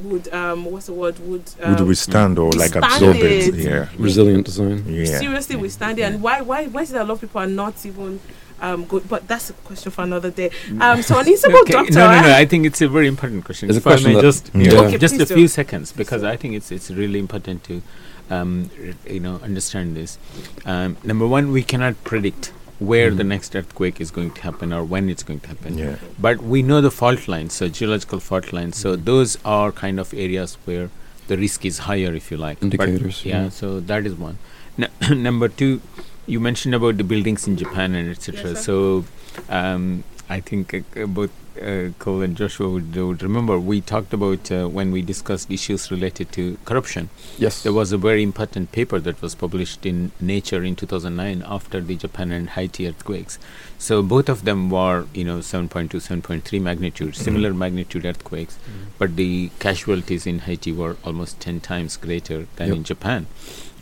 would 0.02 0.32
um 0.34 0.66
what's 0.66 0.86
the 0.88 0.94
word 0.94 1.18
would 1.20 1.44
um, 1.62 1.76
would 1.76 1.88
withstand 1.88 2.38
or 2.40 2.52
like 2.52 2.74
withstand 2.76 2.84
absorb 2.94 3.16
it. 3.18 3.48
it. 3.50 3.56
Yeah. 3.56 3.90
Resilient 3.98 4.46
design. 4.46 4.84
Yeah. 4.88 5.06
seriously 5.20 5.56
withstand 5.56 6.00
it. 6.00 6.04
And 6.04 6.22
why 6.22 6.42
why 6.42 6.66
why 6.68 6.82
is 6.84 6.92
it 6.94 6.98
a 6.98 7.04
lot 7.04 7.14
of 7.14 7.22
people 7.22 7.42
are 7.42 7.48
not 7.48 7.86
even 7.86 8.20
um 8.62 8.86
good? 8.86 9.08
But 9.08 9.28
that's 9.28 9.50
a 9.50 9.54
question 9.54 9.92
for 9.92 10.02
another 10.04 10.32
day. 10.32 10.50
Um, 10.80 11.02
so 11.02 11.20
an 11.20 11.28
Isabel 11.28 11.62
Okay, 11.62 11.74
doctor. 11.74 11.94
No, 11.94 12.12
no, 12.12 12.22
no. 12.28 12.34
I 12.34 12.46
think 12.46 12.66
it's 12.66 12.82
a 12.82 12.88
very 12.90 13.08
important 13.08 13.46
question. 13.46 13.70
It's 13.70 13.78
a 13.78 13.82
If 13.82 13.88
I 13.88 13.92
question 13.92 14.14
may 14.14 14.22
just 14.22 14.52
Yeah. 14.54 14.70
ju- 14.72 14.78
Okay, 14.80 14.98
just 14.98 15.16
please 15.16 15.22
a 15.24 15.26
do. 15.28 15.36
few 15.36 15.48
seconds 15.48 15.92
because 15.92 16.22
do. 16.22 16.28
I 16.28 16.38
think 16.38 16.56
it's 16.56 16.72
it's 16.72 16.90
really 16.92 17.20
important 17.20 17.64
to 17.66 17.82
um, 18.30 18.70
r- 18.80 19.12
you 19.14 19.20
know 19.20 19.40
understand 19.44 19.96
this. 19.96 20.18
Um, 20.66 20.98
number 21.04 21.26
one, 21.28 21.52
we 21.52 21.64
cannot 21.64 21.96
predict 22.04 22.52
where 22.80 23.10
the 23.10 23.24
Mhm. 23.24 23.28
next 23.28 23.56
earthquake 23.56 24.00
is 24.00 24.12
going 24.12 24.32
to 24.32 24.42
happen 24.42 24.72
or 24.72 24.84
when 24.84 25.10
it's 25.10 25.24
going 25.24 25.40
to 25.40 25.48
happen. 25.48 25.78
Yeah. 25.78 25.96
But 26.20 26.44
we 26.44 26.62
know 26.62 26.80
the 26.82 26.92
fault 26.92 27.28
lines, 27.28 27.54
so 27.54 27.68
geological 27.68 28.20
fault 28.20 28.54
lines. 28.54 28.78
So 28.78 28.96
Mhm. 28.96 29.06
those 29.06 29.38
are 29.46 29.72
kind 29.72 30.00
of 30.00 30.14
areas 30.14 30.58
where 30.66 30.90
the 31.28 31.38
risk 31.38 31.66
is 31.66 31.80
higher, 31.80 32.14
if 32.14 32.30
you 32.32 32.38
like. 32.38 32.60
But 32.60 32.66
Indicators, 32.66 33.22
yeah, 33.26 33.44
yeah. 33.44 33.50
so 33.50 33.80
that 33.80 34.06
is 34.06 34.14
one. 34.16 34.38
N- 34.80 35.24
number 35.24 35.48
two, 35.48 35.82
you 36.28 36.40
mentioned 36.40 36.76
about 36.76 36.98
the 36.98 37.04
buildings 37.04 37.48
in 37.48 37.58
Japan 37.58 37.96
and 37.96 38.10
etc. 38.10 38.52
Yes, 38.52 38.64
so 38.66 39.06
um, 39.50 40.04
I 40.30 40.40
think 40.42 40.74
uh, 40.76 41.06
both 41.06 41.32
uh, 41.62 41.92
Cole 42.00 42.22
and 42.22 42.36
Joshua 42.38 42.70
would, 42.70 42.96
would 42.96 43.22
remember 43.24 43.60
we 43.60 43.82
talked 43.82 44.14
about 44.14 44.52
uh, 44.52 44.68
when 44.68 44.92
we 44.92 45.02
discussed 45.02 45.50
issues 45.52 45.90
related 45.92 46.32
to 46.34 46.58
corruption. 46.66 47.10
Yes. 47.38 47.64
There 47.64 47.74
was 47.74 47.92
a 47.92 47.98
very 47.98 48.24
important 48.24 48.72
paper 48.72 49.00
that 49.00 49.22
was 49.22 49.36
published 49.36 49.86
in 49.86 50.12
Nature 50.20 50.64
in 50.64 50.76
2009 50.76 51.44
after 51.46 51.82
the 51.82 51.96
Japan 51.96 52.32
and 52.32 52.50
Haiti 52.52 52.88
earthquakes. 52.88 53.40
So 53.78 54.02
both 54.04 54.30
of 54.30 54.46
them 54.46 54.70
were, 54.70 55.06
you 55.14 55.24
know, 55.24 55.40
7.2, 55.40 55.90
7.3 55.90 56.62
magnitude, 56.62 57.16
similar 57.16 57.54
magnitude 57.54 58.06
earthquakes, 58.06 58.58
but 58.98 59.16
the 59.16 59.52
casualties 59.60 60.26
in 60.26 60.40
Haiti 60.40 60.72
were 60.72 60.98
almost 61.04 61.40
10 61.40 61.60
times 61.62 61.98
greater 61.98 62.48
than 62.56 62.68
Yep. 62.70 62.78
in 62.78 62.84
Japan. 62.84 63.28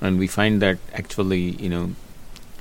And 0.02 0.20
we 0.20 0.28
find 0.28 0.62
that 0.62 0.78
actually, 0.94 1.52
you 1.52 1.70
know, 1.70 1.92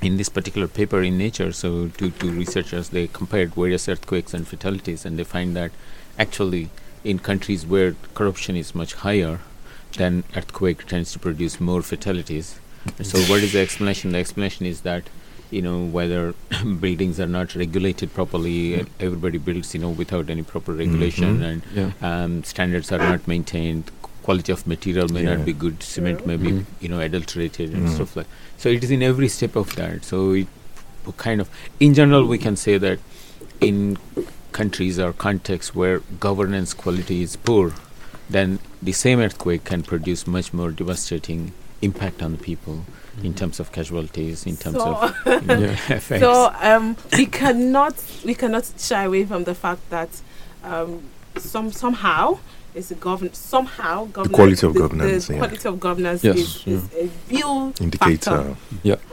in 0.05 0.17
this 0.17 0.29
particular 0.29 0.67
paper 0.67 1.01
in 1.01 1.17
Nature, 1.17 1.51
so 1.51 1.87
two, 1.97 2.11
two 2.11 2.29
researchers 2.31 2.89
they 2.89 3.07
compared 3.07 3.55
various 3.55 3.89
earthquakes 3.89 4.33
and 4.35 4.47
fatalities, 4.47 5.03
and 5.05 5.17
they 5.17 5.23
find 5.23 5.55
that 5.55 5.71
actually 6.19 6.69
in 7.03 7.17
countries 7.19 7.65
where 7.65 7.95
corruption 8.13 8.55
is 8.55 8.75
much 8.75 8.93
higher, 8.93 9.39
then 9.97 10.23
earthquake 10.35 10.85
tends 10.85 11.11
to 11.13 11.19
produce 11.19 11.59
more 11.59 11.81
fatalities. 11.81 12.59
So, 13.01 13.17
what 13.21 13.41
is 13.41 13.53
the 13.53 13.59
explanation? 13.61 14.11
The 14.11 14.19
explanation 14.19 14.67
is 14.67 14.81
that 14.81 15.03
you 15.49 15.61
know 15.61 15.83
whether 15.83 16.33
buildings 16.79 17.19
are 17.19 17.27
not 17.27 17.55
regulated 17.55 18.13
properly, 18.13 18.79
uh, 18.81 18.85
everybody 18.99 19.39
builds 19.39 19.73
you 19.73 19.79
know 19.81 19.89
without 19.89 20.29
any 20.29 20.43
proper 20.43 20.73
regulation, 20.73 21.39
Mhm. 21.39 21.49
and 21.51 21.61
Yeah. 21.73 21.91
um, 22.09 22.43
standards 22.43 22.91
are 22.91 22.99
not 22.99 23.27
maintained. 23.27 23.89
Quality 24.25 24.51
of 24.51 24.65
material 24.65 25.07
may 25.15 25.23
Yeah. 25.23 25.35
not 25.35 25.45
be 25.45 25.53
good. 25.53 25.83
Cement 25.83 26.25
may 26.29 26.35
be 26.43 26.51
Mhm. 26.51 26.65
you 26.81 26.89
know 26.91 26.99
adulterated 27.07 27.73
and 27.73 27.87
Mm. 27.87 27.95
stuff 27.95 28.15
like. 28.19 28.27
So 28.57 28.69
it 28.77 28.83
is 28.87 28.91
in 28.97 29.03
every 29.03 29.27
step 29.37 29.55
of 29.55 29.75
that. 29.75 30.03
So 30.11 30.31
it 30.41 30.47
kind 31.17 31.39
of, 31.41 31.49
in 31.79 31.93
general, 31.93 32.25
we 32.25 32.37
can 32.45 32.55
say 32.55 32.77
that 32.85 32.97
in 33.61 33.97
countries 34.51 34.97
or 34.99 35.13
contexts 35.13 35.75
where 35.75 35.99
governance 36.19 36.73
quality 36.73 37.21
is 37.21 37.35
poor, 37.35 37.73
then 38.29 38.57
the 38.81 38.91
same 39.03 39.19
earthquake 39.19 39.63
can 39.71 39.83
produce 39.83 40.25
much 40.25 40.51
more 40.53 40.71
devastating 40.71 41.51
impact 41.83 42.23
on 42.23 42.31
the 42.31 42.41
people 42.49 42.77
in 43.23 43.33
terms 43.35 43.59
of 43.59 43.71
casualties, 43.71 44.45
in 44.47 44.57
terms 44.57 44.77
so, 44.77 44.95
of 44.95 45.15
you 45.27 45.47
know, 45.47 45.75
effects. 45.99 46.19
so 46.25 46.51
um, 46.71 46.95
we 47.15 47.25
cannot 47.27 47.93
we 48.25 48.33
cannot 48.33 48.65
shy 48.79 49.03
away 49.03 49.23
from 49.25 49.43
the 49.43 49.53
fact 49.53 49.81
that 49.91 50.09
um, 50.63 51.01
some 51.37 51.71
somehow 51.71 52.37
is 52.75 52.91
a 52.91 52.95
govern 52.95 53.33
somehow 53.33 54.05
governance, 54.05 54.35
quality 54.35 54.67
of 54.67 54.73
the, 54.73 54.79
governance, 54.79 55.27
The 55.27 55.33
yeah. 55.33 55.39
quality 55.39 55.67
of 55.67 55.79
governance 55.79 56.23
Yes, 56.23 56.37
is, 56.37 56.67
is 56.67 56.83
a 56.93 57.09
real 57.29 57.71
factor 57.71 57.83
Indicator. 57.83 58.57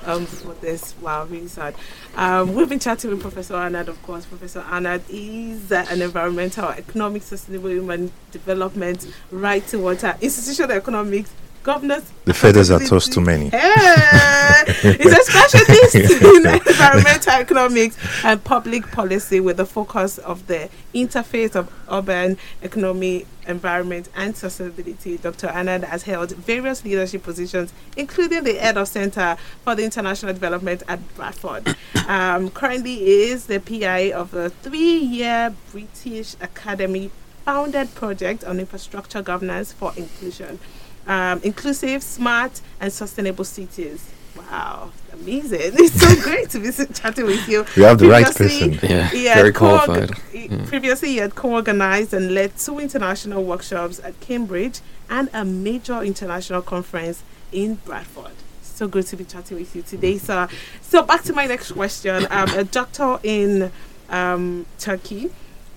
um, 0.04 0.26
for 0.26 0.54
this. 0.54 0.94
Wow, 1.00 1.24
really 1.26 1.48
sad. 1.48 1.74
Um, 2.16 2.54
we've 2.54 2.68
been 2.68 2.80
chatting 2.80 3.10
with 3.10 3.20
Professor 3.20 3.54
Anand, 3.54 3.88
of 3.88 4.02
course. 4.02 4.26
Professor 4.26 4.60
Anand 4.62 5.02
is 5.08 5.70
uh, 5.72 5.86
an 5.90 6.02
environmental, 6.02 6.68
economic, 6.70 7.22
sustainable 7.22 7.70
human 7.70 8.12
development, 8.32 9.06
right 9.30 9.66
to 9.68 9.78
water, 9.78 10.16
institutional 10.20 10.72
economics, 10.72 11.30
governance. 11.62 12.12
The 12.24 12.34
feathers 12.34 12.70
are 12.70 12.80
tossed 12.80 13.12
too 13.12 13.20
many. 13.20 13.48
Hey! 13.48 14.64
He's 14.82 15.12
a 15.12 15.22
specialist 15.24 15.94
in 16.22 16.46
environmental 16.46 17.32
economics 17.32 17.96
and 18.24 18.42
public 18.42 18.90
policy 18.90 19.40
with 19.40 19.56
the 19.56 19.66
focus 19.66 20.18
of 20.18 20.46
the 20.46 20.68
interface 20.94 21.56
of 21.56 21.72
urban 21.90 22.36
economy, 22.62 23.26
environment, 23.46 24.08
and 24.14 24.34
sustainability. 24.34 25.20
Dr. 25.20 25.48
Anand 25.48 25.84
has 25.84 26.04
held 26.04 26.32
various 26.32 26.84
leadership 26.84 27.22
positions, 27.22 27.72
including 27.96 28.44
the 28.44 28.54
head 28.54 28.76
of 28.76 28.88
Center 28.88 29.36
for 29.64 29.74
the 29.74 29.84
International 29.84 30.32
Development 30.32 30.82
at 30.88 31.14
Bradford. 31.16 31.76
Um, 32.06 32.50
currently 32.50 33.04
is 33.04 33.46
the 33.46 33.60
PI 33.60 34.12
of 34.12 34.34
a 34.34 34.50
three-year 34.50 35.54
British 35.70 36.34
Academy 36.40 37.10
founded 37.44 37.92
project 37.94 38.44
on 38.44 38.60
infrastructure 38.60 39.20
governance 39.20 39.72
for 39.72 39.92
inclusion 39.96 40.60
um, 41.06 41.40
inclusive, 41.42 42.02
smart, 42.02 42.60
and 42.80 42.92
sustainable 42.92 43.44
cities. 43.44 44.08
Wow, 44.36 44.90
amazing! 45.12 45.60
It's 45.74 46.00
so 46.00 46.22
great 46.22 46.48
to 46.50 46.58
be 46.58 46.70
chatting 46.94 47.26
with 47.26 47.46
you. 47.48 47.64
You 47.76 47.84
have 47.84 47.98
the 47.98 48.08
right 48.08 48.24
Previously, 48.24 48.70
person. 48.78 48.90
Yeah. 48.90 49.08
he 49.08 49.24
Very 49.24 49.52
co-org- 49.52 49.84
qualified. 49.84 50.18
Yeah. 50.32 50.64
Previously, 50.66 51.08
he 51.10 51.16
had 51.18 51.34
co-organized 51.34 52.14
and 52.14 52.34
led 52.34 52.56
two 52.56 52.78
international 52.78 53.44
workshops 53.44 54.00
at 54.00 54.18
Cambridge 54.20 54.80
and 55.10 55.28
a 55.34 55.44
major 55.44 56.02
international 56.02 56.62
conference 56.62 57.22
in 57.52 57.74
Bradford. 57.76 58.32
So 58.62 58.88
good 58.88 59.06
to 59.08 59.16
be 59.16 59.24
chatting 59.24 59.58
with 59.58 59.76
you 59.76 59.82
today, 59.82 60.16
sir. 60.18 60.48
So 60.80 61.02
back 61.02 61.22
to 61.24 61.32
my 61.34 61.46
next 61.46 61.72
question. 61.72 62.26
Um, 62.30 62.48
a 62.50 62.64
doctor 62.64 63.18
in 63.22 63.70
um, 64.08 64.64
Turkey 64.78 65.30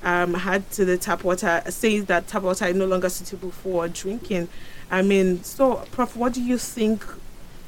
um, 0.04 0.34
had 0.36 0.70
to 0.72 0.86
the 0.86 0.98
tap 0.98 1.24
water 1.24 1.62
says 1.70 2.06
that 2.06 2.28
tap 2.28 2.44
water 2.44 2.66
is 2.66 2.76
no 2.76 2.86
longer 2.86 3.10
suitable 3.10 3.52
for 3.52 3.88
drinking. 3.90 4.48
I 4.92 5.02
mean, 5.02 5.44
so 5.44 5.84
Prof, 5.92 6.16
what 6.16 6.34
do 6.34 6.42
you 6.42 6.58
think 6.58 7.04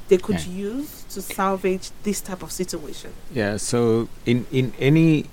they 0.08 0.18
could 0.18 0.40
Yeah. 0.46 0.70
use 0.70 1.04
to 1.14 1.20
salvage 1.22 1.90
this 2.02 2.20
type 2.20 2.42
of 2.42 2.52
situation? 2.52 3.10
Yeah. 3.32 3.56
So 3.58 4.08
in 4.24 4.46
in 4.50 4.72
any 4.78 5.26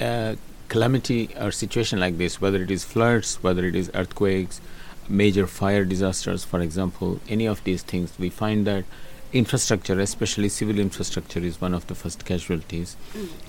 uh, 0.00 0.36
calamity 0.68 1.28
or 1.38 1.50
situation 1.50 2.00
like 2.00 2.16
this, 2.18 2.40
whether 2.40 2.62
it 2.62 2.70
is 2.70 2.84
floods, 2.84 3.38
whether 3.42 3.64
it 3.66 3.74
is 3.74 3.90
earthquakes, 3.94 4.60
major 5.08 5.46
fire 5.46 5.84
disasters, 5.84 6.44
for 6.44 6.60
example, 6.60 7.20
any 7.28 7.46
of 7.46 7.62
these 7.64 7.82
things, 7.82 8.12
we 8.18 8.30
find 8.30 8.66
that 8.66 8.84
infrastructure, 9.32 9.98
especially 10.00 10.48
civil 10.48 10.78
infrastructure, 10.78 11.40
is 11.40 11.60
one 11.60 11.74
of 11.74 11.86
the 11.86 11.94
first 11.94 12.24
casualties. 12.24 12.96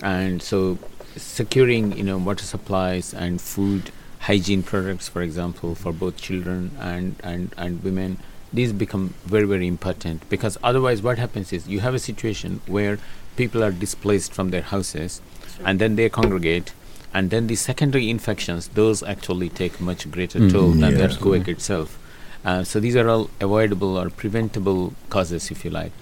And 0.02 0.42
so, 0.42 0.78
securing 1.16 1.96
you 1.96 2.02
know 2.04 2.18
water 2.18 2.44
supplies 2.44 3.14
and 3.14 3.40
food, 3.40 3.90
hygiene 4.26 4.62
products, 4.62 5.08
for 5.08 5.22
example, 5.22 5.74
for 5.74 5.92
both 5.92 6.16
children 6.16 6.70
and 6.80 7.16
and 7.22 7.54
and 7.56 7.82
women. 7.82 8.16
These 8.52 8.72
become 8.72 9.14
very, 9.26 9.46
very 9.52 9.66
important 9.66 10.28
because 10.30 10.56
otherwise, 10.62 11.02
what 11.02 11.18
happens 11.18 11.52
is 11.52 11.66
you 11.66 11.80
have 11.80 11.94
a 11.94 11.98
situation 11.98 12.60
where 12.66 12.98
people 13.36 13.64
are 13.64 13.72
displaced 13.72 14.32
from 14.32 14.50
their 14.50 14.62
houses 14.62 15.20
and 15.64 15.80
then 15.80 15.96
they 15.96 16.08
congregate 16.08 16.72
and 17.12 17.30
then 17.30 17.48
the 17.48 17.56
secondary 17.56 18.08
infections 18.10 18.68
those 18.78 19.02
actually 19.14 19.48
take 19.48 19.80
much 19.88 20.04
greater 20.16 20.38
Mhm. 20.40 20.52
toll 20.52 20.70
than 20.70 20.94
the 20.94 21.00
Yeah. 21.00 21.06
earthquake 21.08 21.48
itself 21.54 21.96
uh, 22.44 22.62
so 22.70 22.78
these 22.84 22.94
are 23.02 23.08
all 23.14 23.24
avoidable 23.48 23.98
or 24.02 24.06
preventable 24.22 24.80
causes 25.16 25.50
if 25.54 25.64
you 25.64 25.70
like 25.76 25.92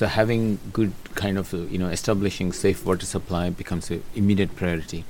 so 0.00 0.06
having 0.16 0.42
good 0.78 0.92
kind 1.22 1.36
of 1.42 1.52
uh, 1.52 1.62
you 1.74 1.78
know 1.82 1.88
establishing 1.98 2.52
safe 2.64 2.84
water 2.90 3.06
supply 3.14 3.44
becomes 3.62 3.90
an 3.96 4.02
immediate 4.22 4.54
priority 4.62 5.04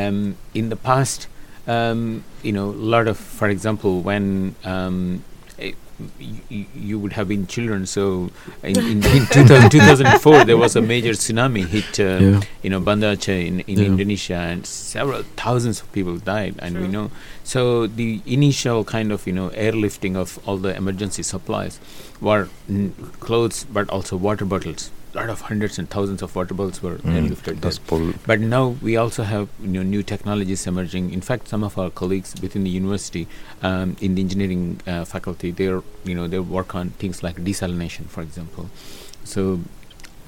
um, 0.00 0.36
in 0.62 0.68
the 0.74 0.80
past 0.90 1.26
um, 1.68 2.24
you 2.42 2.52
know 2.52 2.66
a 2.70 2.80
lot 2.96 3.06
of 3.08 3.16
for 3.18 3.48
example 3.48 4.00
when 4.00 4.54
um, 4.64 5.22
eh, 5.58 5.72
y- 6.20 6.40
y- 6.50 6.66
you 6.74 6.98
would 6.98 7.12
have 7.12 7.28
been 7.28 7.46
children 7.46 7.84
so 7.84 8.30
in, 8.62 8.78
in, 8.78 8.98
in 9.04 9.26
2000, 9.26 9.70
2004 9.70 10.44
there 10.44 10.56
was 10.56 10.76
a 10.76 10.80
major 10.80 11.10
tsunami 11.10 11.66
hit 11.66 12.00
uh, 12.00 12.18
Yeah. 12.24 12.40
you 12.62 12.70
know 12.70 12.80
Banda 12.80 13.14
Aceh 13.16 13.46
in, 13.46 13.60
in 13.60 13.78
Yeah. 13.78 13.86
Indonesia 13.92 14.34
and 14.52 14.64
several 14.66 15.22
thousands 15.36 15.80
of 15.82 15.92
people 15.92 16.16
died 16.18 16.54
and 16.58 16.80
we 16.80 16.88
know 16.88 17.10
so 17.44 17.86
the 17.86 18.20
initial 18.26 18.84
kind 18.84 19.12
of 19.12 19.26
you 19.26 19.32
know 19.32 19.48
airlifting 19.50 20.16
of 20.16 20.38
all 20.46 20.56
the 20.56 20.74
emergency 20.76 21.22
supplies 21.22 21.78
were 22.20 22.48
n- 22.68 22.94
clothes 23.20 23.64
but 23.78 23.88
also 23.90 24.16
water 24.16 24.44
bottles 24.44 24.90
a 24.90 24.97
lot 25.14 25.30
of 25.30 25.40
hundreds 25.42 25.78
and 25.78 25.88
thousands 25.90 26.22
of 26.22 26.34
water 26.36 26.54
bottles 26.54 26.82
were 26.82 26.96
Mm, 26.98 27.14
airlifted 27.16 27.60
that's 27.60 27.78
there. 27.78 28.12
But 28.26 28.40
now 28.40 28.76
we 28.82 28.96
also 28.96 29.22
have 29.22 29.48
you 29.62 29.68
know, 29.68 29.82
new 29.82 30.02
technologies 30.02 30.66
emerging. 30.66 31.12
In 31.12 31.20
fact, 31.20 31.48
some 31.48 31.64
of 31.64 31.78
our 31.78 31.90
colleagues 31.90 32.34
within 32.42 32.64
the 32.64 32.70
university, 32.70 33.26
um, 33.62 33.96
in 34.00 34.14
the 34.14 34.22
engineering 34.22 34.80
uh, 34.86 35.04
faculty, 35.04 35.50
they're 35.50 35.82
you 36.04 36.14
know 36.14 36.28
they 36.28 36.38
work 36.38 36.74
on 36.74 36.90
things 36.90 37.22
like 37.22 37.36
desalination, 37.36 38.06
for 38.06 38.22
example. 38.22 38.68
So 39.24 39.60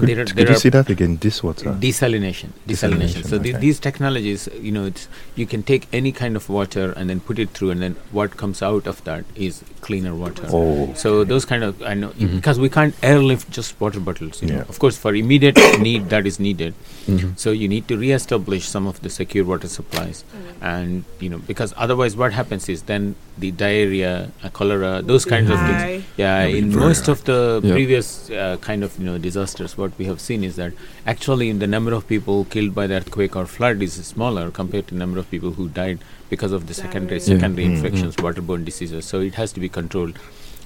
Could, 0.01 0.09
there 0.11 0.21
are, 0.23 0.25
could 0.27 0.37
there 0.37 0.49
you 0.49 0.55
are 0.57 0.59
see 0.65 0.69
that 0.77 0.91
again? 0.95 1.17
This 1.27 1.43
water. 1.43 1.71
desalination 1.87 2.51
desalination 2.67 3.21
Desalination, 3.21 3.27
so 3.33 3.39
the, 3.39 3.53
these 3.65 3.79
technologies 3.87 4.49
you 4.69 4.73
know 4.77 4.85
it's 4.91 5.09
you 5.37 5.47
can 5.53 5.63
take 5.71 5.87
any 6.01 6.13
kind 6.21 6.37
of 6.41 6.49
water 6.49 6.87
and 6.97 7.09
then 7.11 7.21
put 7.31 7.39
it 7.39 7.51
through 7.51 7.71
and 7.71 7.81
then 7.87 7.97
what 8.19 8.37
comes 8.43 8.63
out 8.71 8.87
of 8.95 9.03
that 9.05 9.25
is 9.35 9.63
cleaner 9.89 10.15
water 10.15 10.45
Oh. 10.61 10.93
so 10.95 11.25
those 11.25 11.45
kind 11.45 11.65
of 11.69 11.83
i 11.83 11.95
know 11.95 12.09
Mhm. 12.11 12.35
because 12.37 12.59
we 12.65 12.69
can't 12.79 12.95
airlift 13.11 13.51
just 13.59 13.81
water 13.81 14.01
bottles 14.09 14.43
you 14.43 14.49
know 14.49 14.57
Yeah. 14.61 14.69
of 14.75 14.79
course 14.79 14.97
for 15.07 15.15
immediate 15.15 15.57
need 15.89 16.09
that 16.15 16.27
is 16.33 16.39
needed 16.49 16.75
Mhm. 17.07 17.39
so 17.45 17.51
you 17.63 17.69
need 17.75 17.87
to 17.93 17.97
re-establish 17.97 18.69
some 18.69 18.87
of 18.87 19.01
the 19.07 19.11
secure 19.19 19.45
water 19.53 19.69
supplies 19.77 20.25
and 20.61 21.05
you 21.21 21.29
know 21.35 21.39
because 21.53 21.73
otherwise 21.77 22.17
what 22.17 22.33
happens 22.33 22.69
is 22.69 22.83
then 22.83 23.15
the 23.39 23.51
diarrhea 23.51 24.31
uh, 24.45 24.49
cholera 24.51 24.93
those 25.03 25.25
kinds 25.25 25.51
of 25.51 25.59
things 25.67 26.05
yeah, 26.17 26.45
Yeah, 26.47 26.59
in 26.59 26.75
most 26.77 27.09
of 27.09 27.25
the 27.25 27.39
Yeah. 27.65 27.73
previous 27.73 28.31
uh, 28.31 28.57
kind 28.61 28.85
of 28.85 28.99
you 28.99 29.07
know 29.07 29.17
disasters, 29.19 29.77
what 29.79 29.90
we 29.99 30.05
have 30.07 30.21
seen 30.21 30.45
is 30.45 30.57
that 30.57 30.73
actually 31.07 31.53
the 31.53 31.67
number 31.67 31.93
of 31.93 32.07
people 32.09 32.45
killed 32.47 32.75
by 32.75 32.87
the 32.87 32.95
earthquake 32.95 33.37
or 33.37 33.47
flood 33.47 33.83
is 33.83 33.95
smaller 34.07 34.51
compared 34.51 34.87
to 34.89 34.95
the 34.95 34.99
number 34.99 35.19
of 35.19 35.31
people 35.31 35.53
who 35.53 35.69
died 35.69 35.99
because 36.29 36.53
of 36.53 36.67
the 36.69 36.75
secondary 36.75 37.19
Diarrhea. 37.19 37.37
secondary 37.41 37.67
Yeah. 37.67 37.71
Mm. 37.73 37.77
infections, 37.85 38.17
waterborne 38.17 38.65
diseases. 38.65 39.05
So 39.05 39.21
it 39.21 39.35
has 39.35 39.53
to 39.53 39.61
be 39.61 39.69
controlled. 39.69 40.19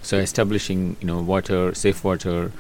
So 0.02 0.18
establishing 0.18 0.96
you 1.00 1.06
know 1.06 1.20
water, 1.22 1.74
safe 1.74 2.04
water, 2.04 2.52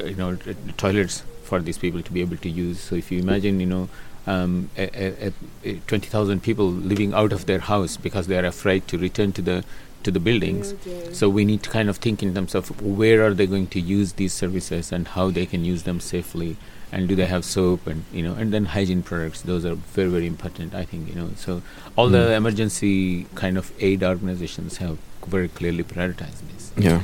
uh, 0.00 0.04
you 0.04 0.14
know 0.16 0.34
t- 0.36 0.54
toilets 0.76 1.22
for 1.44 1.60
these 1.60 1.78
people 1.78 2.02
to 2.02 2.12
be 2.12 2.20
able 2.20 2.36
to 2.38 2.48
use. 2.48 2.80
So 2.80 2.94
if 2.96 3.10
you 3.12 3.18
imagine 3.20 3.60
you 3.60 3.66
know 3.66 3.88
um, 4.26 4.70
a, 4.78 4.84
a, 5.04 5.32
a, 5.64 5.70
a 5.70 5.74
20,000 5.88 6.42
people 6.42 6.70
living 6.70 7.12
out 7.12 7.32
of 7.32 7.46
their 7.46 7.58
house 7.58 7.96
because 7.96 8.26
they 8.28 8.38
are 8.38 8.44
afraid 8.44 8.86
to 8.88 8.98
return 8.98 9.32
to 9.32 9.42
the 9.42 9.64
to 10.04 10.10
the 10.10 10.20
buildings. 10.20 10.72
Building. 10.72 11.14
So 11.14 11.28
we 11.28 11.44
need 11.44 11.62
to 11.62 11.70
kind 11.70 11.88
of 11.88 11.96
think 11.98 12.22
in 12.22 12.34
terms 12.34 12.54
of 12.54 12.80
where 12.82 13.24
are 13.26 13.34
they 13.34 13.46
going 13.46 13.66
to 13.68 13.80
use 13.80 14.14
these 14.14 14.32
services 14.32 14.92
and 14.92 15.08
how 15.08 15.30
they 15.30 15.46
can 15.46 15.64
use 15.64 15.82
them 15.84 16.00
safely, 16.00 16.56
and 16.90 17.08
do 17.08 17.14
they 17.16 17.26
have 17.26 17.44
soap 17.44 17.86
and 17.86 18.04
you 18.12 18.22
know, 18.22 18.34
and 18.34 18.52
then 18.52 18.66
hygiene 18.66 19.02
products. 19.02 19.42
Those 19.42 19.64
are 19.64 19.74
very 19.74 20.08
very 20.10 20.26
important. 20.26 20.74
I 20.74 20.84
think 20.84 21.08
you 21.08 21.14
know. 21.14 21.30
So 21.36 21.62
all 21.96 22.08
the 22.08 22.18
Mm. 22.28 22.36
emergency 22.36 23.26
kind 23.34 23.56
of 23.56 23.72
aid 23.80 24.02
organizations 24.02 24.76
have 24.78 24.98
very 25.26 25.48
clearly 25.48 25.84
prioritized 25.84 26.40
this. 26.52 26.72
Yeah. 26.76 27.02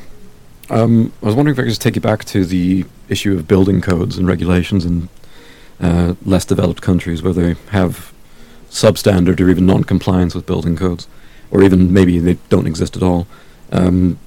Um, 0.71 1.13
I 1.23 1.27
was 1.27 1.35
wondering 1.35 1.55
if 1.55 1.59
I 1.59 1.63
could 1.63 1.71
just 1.71 1.81
take 1.81 1.95
you 1.95 2.03
back 2.03 2.25
to 2.27 2.45
the 2.45 2.85
issue 3.09 3.33
of 3.35 3.49
building 3.49 3.81
codes 3.81 4.19
and 4.19 4.29
regulations 4.29 4.85
in 4.85 5.09
uh, 5.81 6.15
less 6.25 6.45
developed 6.45 6.83
countries 6.83 7.23
where 7.23 7.33
they 7.33 7.55
have 7.71 8.13
substandard 8.71 9.41
or 9.41 9.49
even 9.49 9.65
non-compliance 9.65 10.35
with 10.35 10.45
building 10.45 10.77
codes, 10.77 11.09
or 11.51 11.63
even 11.63 11.93
maybe 11.93 12.19
they 12.19 12.37
don't 12.49 12.67
exist 12.67 12.97
at 12.97 13.03
all. 13.03 13.27
Um, 13.73 14.19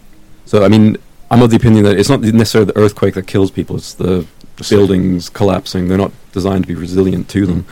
so, 0.45 0.63
I 0.63 0.67
mean, 0.67 0.97
I'm 1.29 1.41
of 1.41 1.49
the 1.49 1.55
opinion 1.55 1.83
that 1.85 1.97
it's 1.97 2.09
not 2.09 2.21
necessarily 2.21 2.71
the 2.71 2.77
earthquake 2.77 3.13
that 3.15 3.27
kills 3.27 3.51
people; 3.51 3.75
it's 3.77 3.93
the 3.93 4.25
buildings 4.69 5.29
collapsing. 5.29 5.87
They're 5.87 5.97
not 5.97 6.11
designed 6.33 6.63
to 6.65 6.67
be 6.67 6.75
resilient 6.75 7.29
to 7.29 7.45
them. 7.45 7.65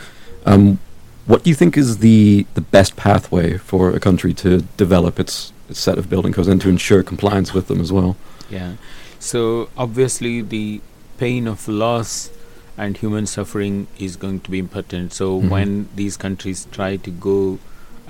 Um, 0.46 0.78
what 1.26 1.44
do 1.44 1.50
you 1.50 1.54
think 1.56 1.76
is 1.76 1.98
the 1.98 2.46
the 2.54 2.60
best 2.62 2.96
pathway 2.96 3.56
for 3.58 3.90
a 3.90 4.00
country 4.00 4.32
to 4.34 4.62
develop 4.76 5.20
its, 5.20 5.52
its 5.68 5.78
set 5.78 5.98
of 5.98 6.08
building 6.08 6.32
codes 6.32 6.48
and 6.48 6.60
to 6.62 6.68
ensure 6.68 7.02
compliance 7.02 7.52
with 7.54 7.68
them 7.68 7.80
as 7.80 7.92
well? 7.92 8.16
Yeah. 8.50 8.72
So 9.18 9.68
obviously 9.76 10.40
the 10.40 10.80
pain 11.18 11.46
of 11.46 11.68
loss 11.68 12.30
and 12.78 12.96
human 12.96 13.26
suffering 13.26 13.86
is 13.98 14.16
going 14.16 14.40
to 14.40 14.50
be 14.50 14.58
important. 14.58 15.12
So 15.12 15.38
Mhm. 15.40 15.48
when 15.50 15.88
these 15.94 16.16
countries 16.16 16.66
try 16.72 16.96
to 16.96 17.10
go, 17.10 17.58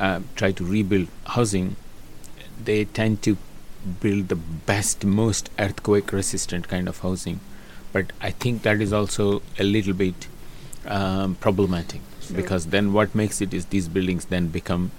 uh, 0.00 0.21
try 0.35 0.50
to 0.52 0.64
rebuild 0.64 1.09
housing, 1.26 1.76
they 2.64 2.85
tend 2.87 3.23
to 3.23 3.37
build 4.00 4.28
the 4.28 4.37
best, 4.37 5.04
most 5.04 5.50
earthquake-resistant 5.59 6.69
kind 6.69 6.88
of 6.88 6.99
housing. 7.00 7.40
But 7.92 8.12
I 8.21 8.30
think 8.30 8.62
that 8.62 8.80
is 8.80 8.92
also 8.92 9.42
a 9.59 9.64
little 9.64 9.95
bit 9.95 10.26
um, 10.87 11.35
problematic 11.37 12.00
Sure. 12.23 12.37
because 12.37 12.66
then 12.66 12.92
what 12.92 13.14
makes 13.14 13.40
it 13.40 13.52
is 13.54 13.66
these 13.66 13.88
buildings 13.88 14.26
then 14.26 14.49
become, 14.49 14.90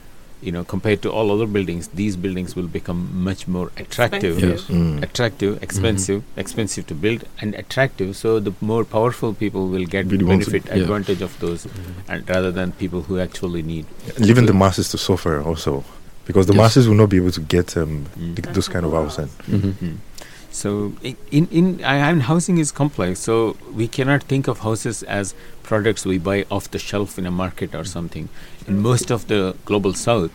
you 0.41 0.51
know, 0.51 0.63
compared 0.63 1.01
to 1.03 1.11
all 1.11 1.31
other 1.31 1.45
buildings, 1.45 1.87
these 1.89 2.15
buildings 2.15 2.55
will 2.55 2.67
become 2.67 3.01
much 3.23 3.47
more 3.47 3.71
attractive 3.77 4.37
Expensive. 4.39 4.69
Yes. 4.69 4.77
Mm. 4.77 5.03
attractive, 5.03 5.61
expensive, 5.63 6.23
expensive 6.35 6.87
to 6.87 6.95
build, 6.95 7.25
and 7.39 7.53
attractive. 7.55 8.15
So 8.17 8.39
the 8.39 8.53
more 8.59 8.83
powerful 8.83 9.33
people 9.33 9.67
will 9.67 9.85
get 9.85 10.07
Be 10.09 10.17
the 10.17 10.25
ones 10.25 10.45
who- 10.45 10.51
benefit 10.51 10.75
yeah. 10.75 10.81
advantage 10.83 11.21
of 11.21 11.39
those, 11.39 11.67
and 12.09 12.27
rather 12.27 12.51
than 12.51 12.71
people 12.83 13.01
who 13.03 13.19
actually 13.19 13.61
need. 13.61 13.85
leaving 14.17 14.47
the 14.47 14.53
masses 14.65 14.89
to 14.89 14.97
suffer 14.97 15.41
also 15.41 15.83
because 16.25 16.47
the 16.47 16.53
Yes. 16.53 16.61
masses 16.63 16.87
will 16.87 16.95
not 17.03 17.09
be 17.09 17.17
able 17.17 17.31
to 17.39 17.41
get 17.57 17.75
um, 17.77 18.05
Mm. 18.19 18.35
th- 18.35 18.53
those 18.55 18.67
kind 18.67 18.85
of 18.85 18.93
housing. 18.93 19.29
hmm 19.49 19.75
Mm. 19.85 19.97
So 20.51 20.93
in 21.31 21.45
in 21.59 21.65
I, 21.83 21.95
I 22.09 22.11
mean, 22.13 22.21
housing 22.21 22.57
is 22.57 22.71
complex. 22.71 23.19
So 23.21 23.55
we 23.73 23.87
cannot 23.87 24.23
think 24.23 24.47
of 24.53 24.59
houses 24.59 25.03
as 25.03 25.33
products 25.71 26.05
we 26.05 26.17
buy 26.17 26.37
off 26.51 26.69
the 26.71 26.79
shelf 26.79 27.17
in 27.17 27.25
a 27.25 27.31
market 27.31 27.73
or 27.73 27.85
something. 27.85 28.27
In 28.67 28.81
most 28.89 29.11
of 29.15 29.27
the 29.27 29.55
global 29.69 29.93
south, 29.93 30.31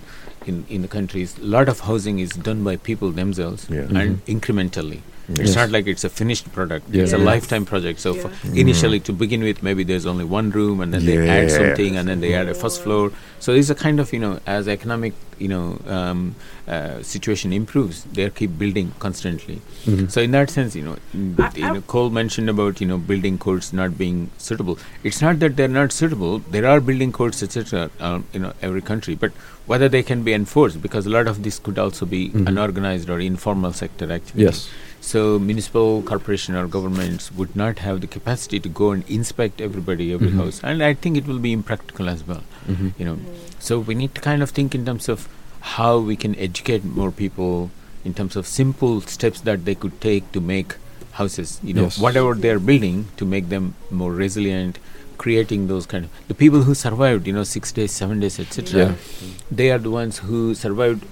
in 0.51 0.65
in 0.77 0.87
the 0.87 0.93
countries, 0.97 1.37
a 1.39 1.51
lot 1.57 1.69
of 1.75 1.83
housing 1.89 2.23
is 2.27 2.33
done 2.49 2.65
by 2.69 2.75
people 2.89 3.11
themselves 3.21 3.67
Yeah. 3.77 4.01
and 4.01 4.15
mm-hmm. 4.15 4.35
incrementally. 4.37 5.01
Yes. 5.29 5.39
It's 5.41 5.57
not 5.57 5.71
like 5.71 5.87
it's 5.89 6.05
a 6.05 6.09
finished 6.09 6.53
product. 6.53 6.87
Yeah. 6.93 7.03
It's 7.03 7.13
a 7.13 7.19
lifetime 7.19 7.65
project. 7.65 7.99
So 8.01 8.15
for 8.15 8.31
Yeah. 8.45 8.61
initially, 8.61 9.01
to 9.01 9.13
begin 9.13 9.43
with, 9.43 9.63
maybe 9.63 9.83
there's 9.83 10.07
only 10.07 10.25
one 10.25 10.51
room, 10.51 10.81
and 10.81 10.95
then 10.95 11.05
they 11.05 11.17
add 11.29 11.51
something, 11.51 11.97
and 11.97 12.09
then 12.09 12.21
they 12.21 12.35
add 12.35 12.49
a 12.49 12.55
first 12.55 12.83
floor. 12.83 13.11
So 13.41 13.53
it's 13.53 13.69
a 13.71 13.75
kind 13.75 13.99
of 14.01 14.13
you 14.13 14.21
know, 14.21 14.39
as 14.47 14.69
economic 14.69 15.15
you 15.39 15.49
know 15.49 15.79
um, 15.89 16.37
uh, 16.69 17.03
situation 17.03 17.53
improves, 17.53 18.05
they 18.13 18.29
keep 18.31 18.57
building 18.63 18.93
constantly. 19.01 19.57
hmm 19.85 20.07
So 20.07 20.21
in 20.23 20.31
that 20.31 20.49
sense, 20.51 20.77
you 20.77 20.83
know, 20.83 20.97
I- 21.49 21.51
you 21.57 21.67
I- 21.67 21.73
know, 21.75 21.83
Cole 21.97 22.11
mentioned 22.21 22.49
about 22.55 22.81
you 22.81 22.87
know 22.87 22.99
building 23.11 23.37
codes 23.49 23.73
not 23.73 23.99
being 23.99 24.31
suitable. 24.39 24.79
It's 25.03 25.21
not 25.21 25.41
that 25.41 25.57
they're 25.57 25.77
not 25.81 25.93
suitable. 25.93 26.41
There 26.57 26.67
are 26.67 26.81
building 26.81 27.13
codes, 27.21 27.43
etc. 27.43 27.91
Um, 28.01 28.25
you 28.33 28.41
know, 28.47 28.53
every 28.63 28.81
country, 28.95 29.17
but 29.27 29.33
whether 29.67 29.89
they 29.89 30.03
can 30.03 30.23
be 30.23 30.33
enforced, 30.33 30.81
because 30.81 31.07
a 31.07 31.11
lot 31.11 31.27
of 31.27 31.43
this 31.43 31.59
could 31.59 31.79
also 31.85 32.07
be 32.07 32.29
Mhm. 32.31 32.47
unorganized 32.49 33.11
or 33.11 33.19
informal 33.21 33.73
sector 33.73 34.13
activity. 34.13 34.45
Yes. 34.51 34.69
So 35.01 35.39
municipal 35.39 36.03
corporation 36.03 36.57
or 36.57 36.67
governments 36.67 37.31
would 37.33 37.55
not 37.55 37.79
have 37.81 38.01
the 38.01 38.07
capacity 38.07 38.59
to 38.61 38.69
go 38.69 38.91
and 38.91 39.05
inspect 39.09 39.61
everybody, 39.61 40.13
every 40.13 40.31
Mhm. 40.31 40.37
house, 40.43 40.61
and 40.63 40.83
I 40.83 40.95
think 40.95 41.17
it 41.17 41.27
will 41.27 41.39
be 41.39 41.53
impractical 41.53 42.09
as 42.09 42.27
well. 42.27 42.43
hmm 42.67 42.89
You 42.99 43.05
know, 43.05 43.19
so 43.61 43.79
we 43.79 43.95
need 43.95 44.15
to 44.17 44.21
kind 44.21 44.43
of 44.43 44.51
think 44.51 44.75
in 44.75 44.85
terms 44.85 45.09
of 45.09 45.29
how 45.77 45.99
we 45.99 46.17
can 46.17 46.35
educate 46.49 46.85
more 46.85 47.11
people 47.13 47.71
in 48.05 48.15
terms 48.15 48.37
of 48.37 48.47
simple 48.47 49.01
steps 49.15 49.41
that 49.51 49.65
they 49.65 49.75
could 49.85 50.01
take 50.01 50.31
to 50.33 50.41
make 50.41 50.75
houses. 51.21 51.55
You 51.63 51.75
know, 51.75 51.83
Yes. 51.89 51.99
whatever 52.07 52.35
they're 52.47 52.61
building 52.71 53.07
to 53.23 53.25
make 53.35 53.49
them 53.55 53.75
more 53.91 54.13
resilient, 54.13 54.79
creating 55.19 55.67
those 55.69 55.87
kind 55.93 56.05
of 56.09 56.11
the 56.33 56.35
people 56.43 56.63
who 56.69 56.75
survived. 56.81 57.27
You 57.27 57.33
know, 57.39 57.45
six 57.53 57.73
days, 57.79 57.93
seven 58.01 58.21
days, 58.25 58.39
etc. 58.39 58.81
Yeah. 58.81 58.95
They 59.61 59.71
are 59.77 59.79
the 59.87 59.91
ones 59.91 60.19
who 60.31 60.43
survived. 60.55 61.05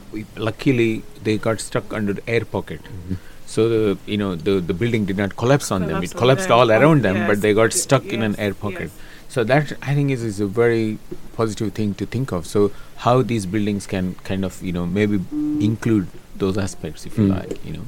Luckily, 0.48 0.90
they 1.28 1.36
got 1.46 1.60
stuck 1.68 1.92
under 2.00 2.12
the 2.20 2.26
air 2.36 2.44
pocket. 2.56 2.80
Mhm. 2.90 3.16
So 3.46 3.68
the 3.68 3.98
you 4.06 4.16
know 4.16 4.34
the 4.34 4.60
the 4.60 4.74
building 4.74 5.04
did 5.04 5.16
not 5.16 5.36
collapse 5.36 5.70
on 5.70 5.86
them. 5.86 6.02
It 6.02 6.12
on 6.14 6.18
collapsed 6.18 6.48
them. 6.48 6.58
all 6.58 6.70
around 6.72 7.02
them, 7.02 7.16
Yes. 7.16 7.28
but 7.28 7.40
they 7.40 7.52
got 7.54 7.70
Y- 7.72 7.80
stuck 7.86 8.04
in 8.06 8.22
an 8.22 8.34
air 8.38 8.54
pocket. 8.54 8.80
yes. 8.80 8.90
So 9.28 9.42
that 9.44 9.72
I 9.82 9.94
think 9.94 10.10
is, 10.10 10.22
is 10.22 10.40
a 10.40 10.46
very 10.46 10.98
positive 11.36 11.72
thing 11.72 11.94
to 11.94 12.06
think 12.06 12.32
of. 12.32 12.46
So 12.46 12.70
how 12.98 13.22
these 13.22 13.46
buildings 13.46 13.86
can 13.86 14.14
kind 14.24 14.44
of 14.44 14.62
you 14.62 14.72
know 14.72 14.86
maybe 14.86 15.20
include 15.32 16.06
those 16.36 16.56
aspects 16.58 17.04
if 17.06 17.18
you 17.18 17.24
Mm. 17.28 17.36
like 17.38 17.64
you 17.64 17.72
know. 17.74 17.82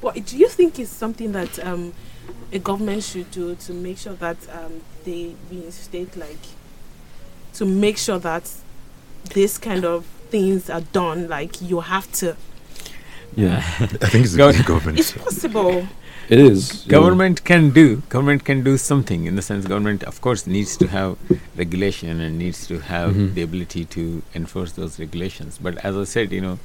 What 0.00 0.14
do 0.26 0.36
you 0.36 0.48
think 0.48 0.78
is 0.78 0.90
something 0.90 1.32
that 1.32 1.58
um, 1.66 1.92
a 2.52 2.58
government 2.58 3.02
should 3.02 3.30
do 3.30 3.54
to 3.54 3.72
make 3.72 3.96
sure 3.98 4.12
that 4.14 4.36
um, 4.52 4.82
they 5.04 5.34
reinstate, 5.50 6.14
like, 6.16 6.44
to 7.54 7.64
make 7.64 7.96
sure 7.96 8.18
that 8.18 8.50
this 9.34 9.56
kind 9.56 9.84
of 9.86 10.04
things 10.28 10.68
are 10.68 10.82
done? 10.92 11.26
Like, 11.28 11.62
you 11.62 11.80
have 11.80 12.10
to. 12.20 12.36
Yeah. 13.36 13.56
I 13.56 14.08
think 14.12 14.24
it's 14.26 14.36
Go- 14.36 14.52
the 14.52 14.62
government. 14.62 14.98
It's 14.98 15.12
possible. 15.12 15.86
It 16.28 16.38
is. 16.38 16.86
yeah. 16.86 16.90
Government 16.90 17.44
can 17.44 17.70
do 17.70 17.86
government 18.08 18.44
can 18.44 18.62
do 18.64 18.78
something 18.78 19.26
in 19.26 19.36
the 19.36 19.42
sense 19.42 19.66
government 19.66 20.02
of 20.04 20.20
course 20.22 20.46
needs 20.46 20.76
to 20.78 20.86
have 20.88 21.18
regulation 21.56 22.20
and 22.20 22.38
needs 22.38 22.66
to 22.68 22.78
have 22.80 23.10
Mhm. 23.14 23.34
the 23.34 23.42
ability 23.42 23.84
to 23.96 24.22
enforce 24.34 24.72
those 24.72 24.98
regulations. 24.98 25.58
But 25.60 25.76
as 25.84 25.94
I 25.96 26.04
said, 26.04 26.32
you 26.32 26.40
know, 26.40 26.58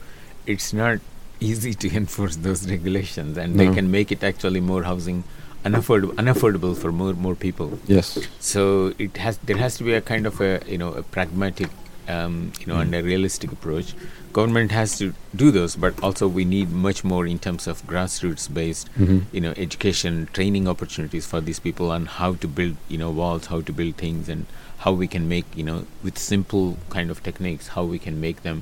it's 0.46 0.72
not 0.74 1.00
easy 1.42 1.74
to 1.74 1.88
enforce 2.04 2.38
those 2.38 2.70
regulations 2.70 3.38
and 3.38 3.60
they 3.60 3.70
can 3.74 3.92
make 3.92 4.12
it 4.12 4.24
actually 4.24 4.62
more 4.62 4.84
housing 4.84 5.24
unaffordable 5.66 6.14
unaffordable 6.24 6.74
for 6.82 6.92
more 6.92 7.14
more 7.14 7.36
people. 7.36 7.78
Yes. 7.86 8.18
So 8.40 8.94
it 8.98 9.18
has 9.18 9.40
there 9.44 9.58
has 9.58 9.76
to 9.80 9.84
be 9.84 9.94
a 9.94 10.02
kind 10.02 10.26
of 10.26 10.40
a 10.40 10.62
you 10.68 10.78
know 10.78 10.94
a 10.94 11.04
pragmatic 11.04 11.70
um, 12.10 12.52
you 12.60 12.66
know 12.68 12.76
Mm. 12.76 12.82
and 12.82 12.96
a 12.96 13.02
realistic 13.04 13.52
approach. 13.52 13.94
Government 14.34 14.72
has 14.72 14.98
to 15.00 15.14
do 15.36 15.50
those, 15.52 15.76
but 15.76 16.02
also 16.04 16.28
we 16.28 16.46
need 16.46 16.72
much 16.72 17.04
more 17.04 17.26
in 17.26 17.40
terms 17.40 17.68
of 17.68 17.82
grassroots 17.92 18.48
based 18.60 18.88
hmm 18.98 19.20
you 19.32 19.42
know 19.42 19.54
education 19.66 20.28
training 20.34 20.68
opportunities 20.74 21.26
for 21.34 21.42
these 21.42 21.60
people 21.68 21.90
on 21.98 22.06
how 22.18 22.34
to 22.46 22.48
build 22.48 22.76
you 22.90 22.98
know 23.04 23.10
walls 23.20 23.48
how 23.54 23.62
to 23.70 23.74
build 23.82 23.96
things 24.04 24.30
and 24.30 24.46
how 24.86 24.92
we 24.94 25.08
can 25.16 25.28
make 25.36 25.46
you 25.62 25.64
know 25.70 25.80
with 26.04 26.18
simple 26.18 26.78
kind 26.90 27.10
of 27.16 27.22
techniques 27.30 27.70
how 27.78 27.84
we 27.94 28.00
can 28.08 28.20
make 28.28 28.44
them 28.44 28.62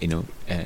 you 0.00 0.08
know 0.08 0.24
uh, 0.56 0.64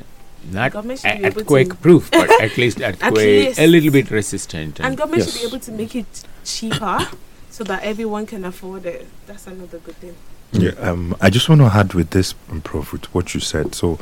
not 0.51 0.73
a- 0.75 1.25
earthquake-proof, 1.25 2.11
but 2.11 2.29
at 2.47 2.57
least 2.57 2.81
earthquake 2.81 3.13
a 3.15 3.45
least. 3.47 3.59
little 3.75 3.91
bit 3.91 4.11
resistant 4.11 4.79
And 4.79 4.97
government 4.97 5.23
should 5.23 5.39
be 5.41 5.47
able 5.47 5.59
to 5.59 5.71
make 5.71 5.95
it 5.95 6.23
cheaper 6.43 7.07
so 7.49 7.63
that 7.63 7.81
everyone 7.83 8.25
can 8.25 8.43
afford 8.45 8.85
it. 8.85 9.07
That's 9.25 9.47
another 9.47 9.79
good 9.79 9.95
thing. 9.95 10.15
Yeah, 10.53 10.71
um, 10.79 11.15
I 11.19 11.29
just 11.29 11.49
want 11.49 11.61
to 11.61 11.67
add 11.67 11.93
with 11.93 12.11
this, 12.11 12.35
um, 12.51 12.61
Prof, 12.61 12.91
with 12.93 13.05
what 13.13 13.33
you 13.33 13.39
said. 13.39 13.73
So, 13.75 13.99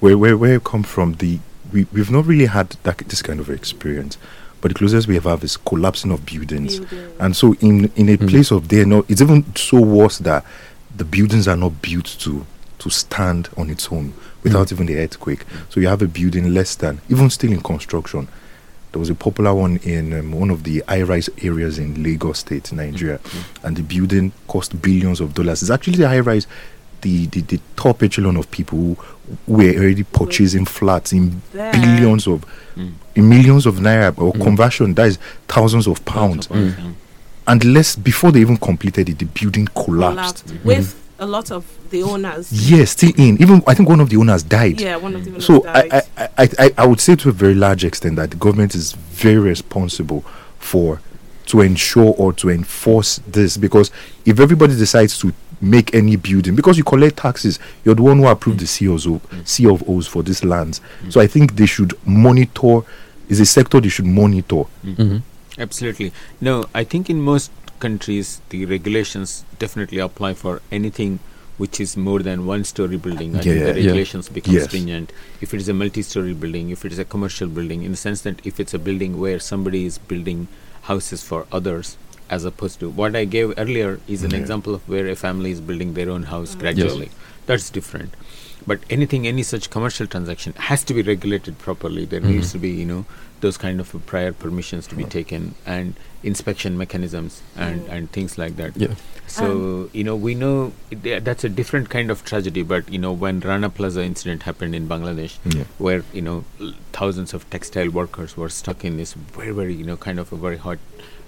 where 0.00 0.18
where 0.18 0.36
where 0.36 0.52
you 0.54 0.60
come 0.60 0.82
from, 0.82 1.14
the 1.14 1.38
we 1.72 1.86
we've 1.92 2.10
not 2.10 2.26
really 2.26 2.46
had 2.46 2.70
that 2.82 2.98
this 2.98 3.22
kind 3.22 3.38
of 3.40 3.48
experience, 3.48 4.18
but 4.60 4.68
the 4.72 4.74
closest 4.74 5.06
we 5.08 5.14
have 5.14 5.24
had 5.24 5.44
is 5.44 5.56
collapsing 5.56 6.10
of 6.10 6.26
buildings, 6.26 6.80
Building. 6.80 7.12
and 7.20 7.36
so 7.36 7.54
in 7.60 7.90
in 7.96 8.08
a 8.08 8.16
Mhm. 8.16 8.28
place 8.28 8.50
of 8.50 8.68
there, 8.68 8.84
no, 8.84 9.04
it's 9.08 9.20
even 9.20 9.44
so 9.56 9.80
worse 9.80 10.18
that 10.18 10.44
the 10.96 11.04
buildings 11.04 11.46
are 11.48 11.56
not 11.56 11.80
built 11.82 12.06
to 12.20 12.44
to 12.80 12.90
stand 12.90 13.48
on 13.56 13.70
its 13.70 13.88
own 13.92 14.12
without 14.42 14.66
Mhm. 14.68 14.72
even 14.72 14.86
the 14.86 14.96
earthquake. 14.98 15.44
So 15.70 15.78
you 15.78 15.86
have 15.86 16.02
a 16.02 16.08
building 16.08 16.52
less 16.52 16.74
than 16.74 17.00
even 17.08 17.30
still 17.30 17.52
in 17.52 17.60
construction. 17.62 18.26
There 18.92 19.00
was 19.00 19.08
a 19.10 19.14
popular 19.14 19.54
one 19.54 19.78
in 19.78 20.12
um, 20.12 20.32
one 20.32 20.50
of 20.50 20.64
the 20.64 20.82
high-rise 20.86 21.30
areas 21.42 21.78
in 21.78 22.02
Lagos 22.02 22.40
State, 22.40 22.72
Nigeria, 22.72 23.20
and 23.62 23.76
the 23.76 23.82
building 23.82 24.32
cost 24.48 24.80
billions 24.82 25.20
of 25.20 25.32
dollars. 25.34 25.62
It's 25.62 25.70
actually 25.70 25.96
the 25.96 26.08
high-rise, 26.08 26.46
the, 27.00 27.26
the, 27.26 27.40
the 27.40 27.60
top 27.76 28.02
echelon 28.02 28.36
of 28.36 28.50
people 28.50 28.78
who 28.78 28.96
were 29.46 29.72
already 29.74 30.02
purchasing 30.02 30.66
flats 30.66 31.12
in 31.12 31.40
There. 31.52 31.72
billions 31.72 32.26
of, 32.26 32.44
Mm. 32.76 32.92
in 33.14 33.28
millions 33.28 33.66
of 33.66 33.76
naira 33.76 34.16
or 34.18 34.32
Mm. 34.32 34.42
conversion. 34.42 34.94
That 34.94 35.08
is 35.08 35.18
thousands 35.46 35.86
of 35.86 36.02
pounds. 36.06 36.46
Mm. 36.48 36.72
Mm. 36.74 36.94
And 37.46 37.64
less 37.64 37.96
before 37.96 38.30
they 38.32 38.40
even 38.40 38.56
completed 38.56 39.08
it, 39.10 39.18
the 39.18 39.26
building 39.26 39.68
collapsed. 39.74 40.46
collapsed 40.46 40.64
with 40.64 40.94
a 41.22 41.26
lot 41.26 41.50
of 41.52 41.64
the 41.90 42.02
owners. 42.02 42.50
Yes, 42.70 42.90
still 42.90 43.12
in. 43.16 43.40
Even 43.40 43.62
I 43.66 43.74
think 43.74 43.88
one 43.88 44.00
of 44.00 44.10
the 44.10 44.16
owners 44.16 44.42
died. 44.42 44.80
Yeah, 44.80 44.96
one 44.96 45.14
of 45.14 45.24
the 45.24 45.30
owners 45.30 45.46
So 45.46 45.60
died. 45.62 45.92
I, 45.92 46.02
I, 46.16 46.28
I, 46.38 46.48
I, 46.58 46.74
I 46.78 46.86
would 46.86 47.00
say 47.00 47.14
to 47.16 47.28
a 47.28 47.32
very 47.32 47.54
large 47.54 47.84
extent 47.84 48.16
that 48.16 48.30
the 48.30 48.36
government 48.36 48.74
is 48.74 48.92
very 48.92 49.38
responsible 49.38 50.22
for 50.58 51.00
to 51.46 51.60
ensure 51.60 52.14
or 52.18 52.32
to 52.32 52.50
enforce 52.50 53.20
this 53.26 53.56
because 53.56 53.90
if 54.24 54.40
everybody 54.40 54.76
decides 54.76 55.18
to 55.18 55.32
make 55.60 55.94
any 55.94 56.16
building 56.16 56.56
because 56.56 56.76
you 56.76 56.82
collect 56.84 57.18
taxes, 57.18 57.58
you're 57.84 57.94
the 57.94 58.02
one 58.02 58.18
who 58.18 58.26
approved 58.26 58.58
the 58.58 58.66
COs, 58.66 59.06
C 59.48 59.66
of 59.66 59.88
O's 59.88 60.08
for 60.08 60.22
these 60.24 60.42
lands. 60.44 60.80
So 61.08 61.20
I 61.20 61.26
think 61.28 61.54
they 61.56 61.66
should 61.66 61.94
monitor. 62.06 62.80
Is 63.28 63.38
a 63.40 63.46
sector 63.46 63.80
they 63.80 63.88
should 63.88 64.06
monitor. 64.06 64.64
hmm 64.82 65.18
Absolutely. 65.58 66.12
No, 66.40 66.64
I 66.74 66.82
think 66.84 67.08
in 67.10 67.20
most 67.20 67.50
countries 67.84 68.30
the 68.54 68.64
regulations 68.72 69.34
definitely 69.64 70.00
apply 70.08 70.32
for 70.42 70.54
anything 70.80 71.18
which 71.62 71.78
is 71.84 71.90
more 72.08 72.20
than 72.26 72.44
one 72.50 72.62
story 72.68 72.96
building. 73.06 73.34
I 73.36 73.40
think 73.42 73.56
Yeah, 73.58 73.64
the 73.72 73.80
yeah. 73.80 73.86
regulations 73.86 74.28
become 74.36 74.54
Yes. 74.58 74.64
stringent. 74.68 75.12
If 75.46 75.52
it 75.56 75.60
is 75.64 75.68
a 75.72 75.74
multi 75.80 76.02
story 76.10 76.32
building, 76.44 76.70
if 76.76 76.84
it 76.88 76.92
is 76.96 77.02
a 77.04 77.08
commercial 77.14 77.48
building, 77.58 77.82
in 77.88 77.92
the 77.96 78.00
sense 78.04 78.22
that 78.28 78.40
if 78.52 78.58
it's 78.64 78.74
a 78.78 78.80
building 78.88 79.18
where 79.24 79.38
somebody 79.50 79.82
is 79.90 79.98
building 80.12 80.46
houses 80.92 81.22
for 81.32 81.42
others 81.60 81.92
as 82.36 82.44
opposed 82.50 82.80
to 82.80 82.88
what 83.02 83.14
I 83.20 83.24
gave 83.36 83.52
earlier 83.64 83.90
is 84.16 84.24
an 84.28 84.32
Yeah. 84.34 84.40
example 84.42 84.74
of 84.78 84.88
where 84.94 85.08
a 85.14 85.16
family 85.24 85.50
is 85.56 85.60
building 85.70 85.92
their 85.98 86.10
own 86.16 86.24
house 86.34 86.54
gradually. 86.64 87.10
That's 87.50 87.68
different. 87.78 88.14
But 88.72 88.84
anything, 88.96 89.26
any 89.32 89.44
such 89.52 89.68
commercial 89.76 90.06
transaction 90.16 90.54
has 90.70 90.82
to 90.88 90.94
be 90.98 91.02
regulated 91.12 91.58
properly. 91.68 92.04
There 92.14 92.24
needs 92.32 92.48
Mhm. 92.48 92.52
to 92.56 92.58
be, 92.66 92.70
you 92.82 92.88
know, 92.90 93.04
those 93.42 93.56
kind 93.58 93.80
of 93.80 93.94
uh, 93.94 93.98
prior 94.06 94.32
permissions 94.32 94.86
to 94.86 94.94
be 94.94 95.04
taken 95.04 95.54
and 95.66 95.94
inspection 96.22 96.78
mechanisms 96.78 97.42
and, 97.56 97.80
Mm. 97.82 97.92
and 97.94 98.10
things 98.16 98.38
like 98.38 98.56
that. 98.56 98.76
Yeah. 98.76 98.94
So 99.26 99.90
you 99.92 100.04
know 100.04 100.14
we 100.16 100.34
know 100.42 100.72
it, 100.90 101.24
that's 101.24 101.44
a 101.44 101.48
different 101.60 101.90
kind 101.90 102.10
of 102.14 102.24
tragedy. 102.24 102.62
But 102.72 102.88
you 102.96 102.98
know 103.04 103.12
when 103.12 103.40
Rana 103.40 103.70
Plaza 103.70 104.02
incident 104.04 104.44
happened 104.50 104.74
in 104.80 104.88
Bangladesh, 104.88 105.36
Yeah. 105.54 105.64
where 105.78 106.04
you 106.12 106.22
know 106.22 106.44
thousands 107.00 107.34
of 107.34 107.48
textile 107.50 107.90
workers 107.90 108.36
were 108.36 108.48
stuck 108.48 108.84
in 108.90 108.96
this 109.02 109.14
very 109.14 109.52
very 109.60 109.74
you 109.74 109.84
know 109.92 109.96
kind 110.08 110.18
of 110.24 110.32
a 110.32 110.36
very 110.48 110.58
hot 110.68 110.78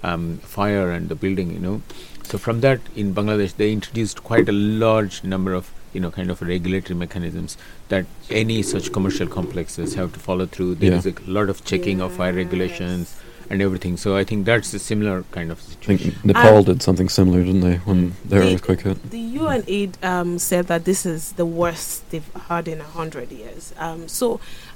um, 0.03 0.37
fire 0.57 0.91
and 0.91 1.09
the 1.09 1.15
building 1.15 1.51
you 1.51 1.59
know 1.59 1.81
so 2.23 2.37
from 2.37 2.59
that 2.65 2.79
in 3.03 3.13
bangladesh 3.19 3.53
they 3.61 3.71
introduced 3.75 4.19
quite 4.27 4.47
a 4.47 4.51
large 4.83 5.23
number 5.23 5.53
of 5.59 5.71
you 5.95 6.01
know 6.05 6.11
kind 6.11 6.29
of 6.29 6.41
regulatory 6.41 6.97
mechanisms 7.03 7.57
that 7.89 8.05
any 8.29 8.61
such 8.61 8.91
commercial 8.91 9.27
complexes 9.27 9.93
have 9.99 10.11
to 10.13 10.19
follow 10.19 10.45
through 10.45 10.75
There 10.75 10.91
Yeah. 10.91 10.97
is 11.03 11.05
a 11.05 11.13
lot 11.37 11.49
of 11.53 11.63
checking 11.71 12.01
of 12.01 12.11
fire 12.21 12.33
regulations 12.33 13.15
and 13.49 13.61
everything 13.67 13.95
so 14.03 14.15
i 14.17 14.23
think 14.29 14.45
that's 14.49 14.73
a 14.73 14.79
similar 14.79 15.17
kind 15.37 15.51
of 15.55 15.59
I 15.81 15.85
think 15.89 16.01
Nepal 16.25 16.57
And- 16.57 16.65
did 16.69 16.81
something 16.81 17.09
similar, 17.09 17.39
didn't 17.47 17.61
they, 17.67 17.75
when 17.89 17.99
their 18.31 18.41
The- 18.43 18.53
earthquake 18.55 18.81
hit? 18.87 18.97
The 19.17 19.25
UN 19.41 19.63
aid 19.67 19.91
um, 20.11 20.39
said 20.39 20.63
that 20.71 20.81
this 20.89 21.05
is 21.05 21.21
the 21.41 21.45
worst 21.61 21.91
they've 22.09 22.31
had 22.49 22.67
in 22.73 22.79
a 22.87 22.89
hundred 22.99 23.27
years. 23.41 23.63
Um, 23.85 23.99
so 24.19 24.25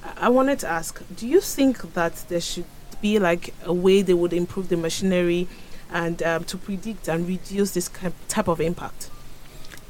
I- 0.10 0.28
I 0.28 0.30
wanted 0.38 0.58
to 0.64 0.68
ask: 0.80 0.92
Do 1.20 1.26
you 1.34 1.42
think 1.56 1.74
that 2.00 2.14
there 2.32 2.44
should 2.52 2.70
be 3.08 3.14
like 3.30 3.44
a 3.74 3.76
way 3.86 3.98
they 4.10 4.18
would 4.22 4.34
improve 4.44 4.68
the 4.74 4.78
machinery 4.88 5.42
and 6.02 6.16
um, 6.32 6.42
to 6.52 6.56
predict 6.68 7.04
and 7.12 7.20
reduce 7.36 7.70
this 7.78 7.88
kind 7.98 8.14
type 8.36 8.48
of 8.54 8.60
impact? 8.72 9.02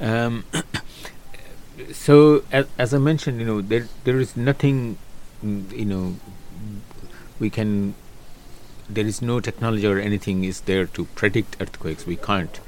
So 1.92 2.42
as, 2.52 2.66
as 2.78 2.94
I 2.94 2.98
mentioned, 2.98 3.40
you 3.40 3.46
know, 3.46 3.60
there 3.60 3.86
there 4.04 4.18
is 4.20 4.36
nothing, 4.36 4.98
mm, 5.44 5.70
you 5.76 5.84
know, 5.84 6.16
we 7.38 7.50
can. 7.50 7.94
There 8.88 9.06
is 9.06 9.22
no 9.22 9.38
technology 9.40 9.86
or 9.86 9.98
anything 9.98 10.42
is 10.44 10.62
there 10.62 10.84
to 10.86 11.04
predict 11.14 11.56
earthquakes. 11.60 12.06
We 12.06 12.16
can't. 12.16 12.60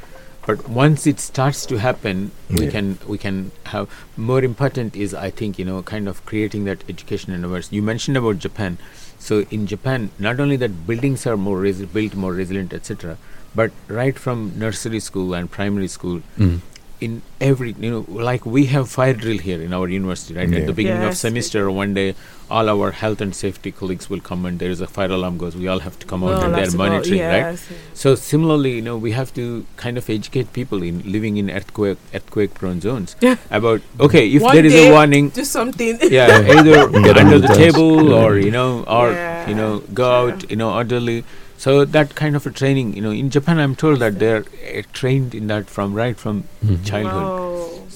But 0.46 0.68
once 0.68 1.06
it 1.06 1.20
starts 1.20 1.66
to 1.66 1.76
happen, 1.78 2.30
we 2.50 2.66
can 2.68 2.98
we 3.06 3.18
can 3.18 3.50
have. 3.66 3.88
More 4.16 4.42
important 4.42 4.96
is, 4.96 5.14
I 5.14 5.30
think, 5.30 5.58
you 5.58 5.64
know, 5.64 5.82
kind 5.82 6.08
of 6.08 6.24
creating 6.26 6.64
that 6.64 6.84
education 6.88 7.32
and 7.32 7.44
awareness. 7.44 7.72
You 7.72 7.82
mentioned 7.82 8.16
about 8.16 8.38
Japan. 8.38 8.78
So 9.18 9.40
in 9.50 9.66
Japan, 9.68 10.10
not 10.18 10.40
only 10.40 10.56
that 10.56 10.84
buildings 10.86 11.26
are 11.26 11.36
more 11.36 11.58
resi- 11.58 11.92
built 11.92 12.14
more 12.16 12.32
resilient, 12.32 12.72
etc., 12.72 13.18
but 13.54 13.70
right 13.86 14.18
from 14.18 14.52
nursery 14.58 14.98
school 15.00 15.34
and 15.34 15.50
primary 15.50 15.88
school, 15.88 16.22
Mm. 16.38 16.60
In 17.06 17.22
every 17.40 17.70
you 17.84 17.90
know 17.92 18.04
like 18.30 18.44
we 18.56 18.62
have 18.74 18.88
fire 18.98 19.14
drill 19.22 19.38
here 19.48 19.60
in 19.66 19.72
our 19.78 19.88
university 19.88 20.34
right 20.38 20.48
Yeah. 20.48 20.60
at 20.60 20.66
the 20.70 20.72
beginning 20.80 21.02
of 21.02 21.10
Yes, 21.14 21.22
we 21.24 21.28
semester 21.30 21.62
one 21.78 21.94
day 21.94 22.14
all 22.58 22.68
our 22.72 22.88
health 23.00 23.20
and 23.24 23.34
safety 23.34 23.70
colleagues 23.80 24.08
will 24.12 24.20
come 24.28 24.44
and 24.48 24.58
there 24.62 24.70
is 24.76 24.80
a 24.86 24.88
fire 24.96 25.10
alarm 25.18 25.36
goes 25.42 25.54
we 25.62 25.68
all 25.74 25.80
have 25.86 25.98
to 26.04 26.06
come 26.12 26.22
out 26.24 26.30
Well, 26.32 26.42
and 26.46 26.54
they're 26.54 26.68
about- 26.74 26.74
oh, 26.74 26.92
monitoring 26.92 27.20
right 27.32 27.44
yes, 27.50 27.66
yes. 27.70 27.78
so 28.02 28.14
similarly 28.24 28.72
you 28.78 28.82
know 28.88 28.96
we 29.06 29.12
have 29.18 29.32
to 29.40 29.44
kind 29.84 29.96
of 30.02 30.08
educate 30.16 30.52
people 30.58 30.82
in 30.90 31.02
living 31.16 31.36
in 31.42 31.50
earthquake 31.60 31.98
earthquake 32.20 32.54
prone 32.62 32.80
zones 32.88 33.16
Yeah. 33.28 33.36
about 33.60 33.80
okay 34.08 34.24
if 34.28 34.42
One 34.48 34.54
there 34.56 34.66
is 34.72 34.72
day- 34.78 34.88
a 34.88 34.92
warning 34.98 35.30
Do 35.40 35.44
something. 35.44 35.98
yeah 36.18 36.38
either 36.56 36.76
Get 37.08 37.16
under 37.16 37.20
under 37.26 37.38
the 37.38 37.48
the 37.48 37.54
table 37.64 37.92
Yeah. 38.10 38.22
or 38.24 38.38
you 38.48 38.52
know 38.58 38.70
or 38.98 39.06
Yeah, 39.12 39.48
you 39.52 39.56
know 39.62 39.70
go 40.02 40.08
sure. 40.10 40.32
out 40.32 40.50
you 40.50 40.56
know 40.64 40.70
orderly 40.80 41.18
so 41.62 41.72
that 41.94 42.14
kind 42.18 42.36
of 42.38 42.46
a 42.50 42.50
training 42.60 42.88
you 42.98 43.02
know 43.06 43.10
in 43.22 43.28
japan 43.34 43.58
i'm 43.64 43.74
told 43.82 43.98
that 44.04 44.18
they're 44.22 44.44
uh, 44.44 44.82
trained 45.00 45.34
in 45.40 45.46
that 45.52 45.68
from 45.76 45.94
right 46.02 46.16
from 46.24 46.42
Mhm. 46.64 46.78
childhood 46.90 47.26
Wow. 47.26 47.48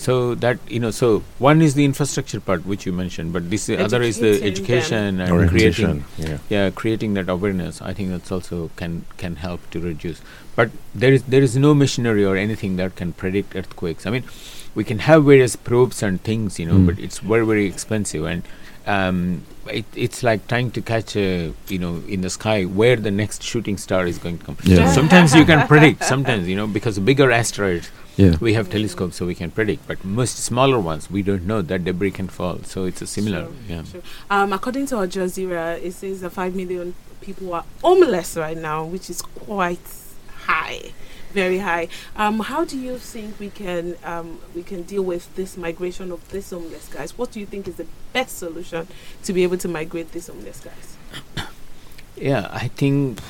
so 0.07 0.15
that 0.43 0.59
you 0.75 0.79
know, 0.83 0.91
so 0.97 1.07
one 1.45 1.63
is 1.67 1.75
the 1.79 1.85
infrastructure 1.91 2.39
part 2.49 2.67
which 2.73 2.83
you 2.87 2.93
mentioned, 2.97 3.33
but 3.37 3.47
this 3.53 3.63
uh, 3.69 3.77
other 3.85 4.01
is 4.09 4.19
the 4.25 4.33
Educating 4.33 4.51
education 4.53 5.21
and 5.27 5.49
creating, 5.53 6.05
Yeah. 6.25 6.37
yeah, 6.55 6.65
creating 6.81 7.15
that 7.19 7.31
awareness. 7.35 7.81
I 7.91 7.95
think 8.01 8.11
that's 8.15 8.31
also 8.37 8.59
can 8.83 8.93
can 9.23 9.37
help 9.45 9.65
to 9.77 9.81
reduce. 9.87 10.21
But 10.61 10.77
there 11.05 11.15
is 11.19 11.25
there 11.37 11.43
is 11.49 11.57
no 11.65 11.73
machinery 11.85 12.27
or 12.33 12.37
anything 12.43 12.77
that 12.83 12.95
can 13.01 13.15
predict 13.25 13.57
earthquakes. 13.63 14.07
I 14.11 14.15
mean, 14.17 14.25
we 14.83 14.85
can 14.93 15.01
have 15.09 15.25
various 15.33 15.57
probes 15.71 16.03
and 16.11 16.23
things, 16.31 16.61
you 16.65 16.69
know, 16.73 16.79
Mm. 16.83 16.87
but 16.93 17.03
it's 17.09 17.25
very 17.35 17.51
very 17.55 17.67
expensive 17.75 18.31
and. 18.35 18.43
Um, 18.87 19.43
it, 19.69 19.85
it's 19.97 20.23
like 20.23 20.47
trying 20.47 20.71
to 20.73 20.81
catch 20.81 21.17
a 21.17 21.53
you 21.69 21.79
know 21.79 22.03
in 22.09 22.21
the 22.21 22.31
sky 22.31 22.65
where 22.65 22.95
the 22.97 23.11
next 23.11 23.43
shooting 23.43 23.77
star 23.77 24.07
is 24.07 24.19
going 24.19 24.39
to 24.39 24.45
come. 24.45 24.57
Yeah. 24.63 24.91
Sometimes 24.93 25.35
you 25.35 25.45
can 25.45 25.67
predict. 25.67 26.05
Sometimes 26.05 26.47
you 26.49 26.55
know 26.57 26.67
because 26.69 26.99
bigger 27.01 27.31
asteroids 27.33 27.91
Yeah. 28.17 28.37
we 28.41 28.55
have 28.55 28.71
telescopes 28.71 29.17
so 29.17 29.27
we 29.27 29.35
can 29.35 29.51
predict 29.51 29.87
but 29.89 30.03
most 30.19 30.39
smaller 30.43 30.79
ones 30.81 31.11
we 31.17 31.21
don't 31.23 31.45
know 31.51 31.61
that 31.71 31.85
debris 31.89 32.13
can 32.19 32.29
fall 32.37 32.61
so 32.65 32.85
it's 32.91 33.03
a 33.03 33.07
similar 33.07 33.43
Sure, 33.45 33.53
yeah 33.73 33.83
sure. 33.91 34.01
Um, 34.31 34.55
according 34.59 34.87
to 34.91 34.97
Al 35.01 35.07
Jazeera, 35.17 35.67
it 35.89 35.93
says 35.93 36.23
that 36.23 36.31
five 36.31 36.55
million 36.61 36.95
people 37.21 37.53
are 37.53 37.65
homeless 37.83 38.31
right 38.45 38.57
now, 38.57 38.79
which 38.95 39.11
is 39.11 39.21
quite 39.21 39.85
high, 40.47 40.81
very 41.37 41.59
high. 41.59 41.87
Um, 42.17 42.41
how 42.51 42.65
do 42.65 42.77
you 42.87 42.97
think 43.13 43.39
we 43.45 43.51
can 43.51 43.97
um, 44.13 44.39
we 44.55 44.63
can 44.71 44.83
deal 44.93 45.03
with 45.13 45.25
this 45.37 45.57
migration 45.67 46.11
of 46.17 46.21
these 46.33 46.51
homeless 46.51 46.89
guys? 46.97 47.17
What 47.19 47.31
do 47.33 47.41
you 47.41 47.47
think 47.47 47.69
is 47.69 47.77
the 47.83 47.87
best 48.13 48.39
solution 48.39 48.87
to 49.25 49.33
be 49.39 49.43
able 49.49 49.59
to 49.65 49.69
migrate 49.79 50.13
these 50.13 50.29
homeless 50.33 50.61
guys? 50.71 50.87
yeah 52.17 52.49
i 52.65 52.69
think 52.69 53.21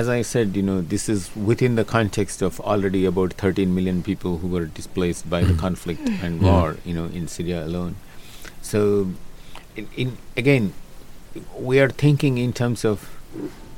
as 0.00 0.08
i 0.14 0.20
said 0.30 0.54
you 0.58 0.62
know 0.66 0.74
this 0.92 1.08
is 1.14 1.30
within 1.50 1.76
the 1.80 1.84
context 1.92 2.42
of 2.48 2.58
already 2.72 3.00
about 3.10 3.32
13 3.44 3.74
million 3.74 4.02
people 4.08 4.36
who 4.42 4.48
were 4.56 4.66
displaced 4.80 5.28
by 5.34 5.40
the 5.50 5.54
conflict 5.62 6.06
and 6.28 6.42
Yeah. 6.42 6.50
war 6.50 6.76
you 6.90 6.94
know 6.98 7.06
in 7.20 7.26
syria 7.36 7.64
alone 7.64 7.96
so 8.70 8.82
in, 9.82 9.88
in 10.04 10.12
again 10.44 10.72
we 11.70 11.80
are 11.86 11.88
thinking 12.04 12.36
in 12.46 12.52
terms 12.62 12.84
of 12.92 13.08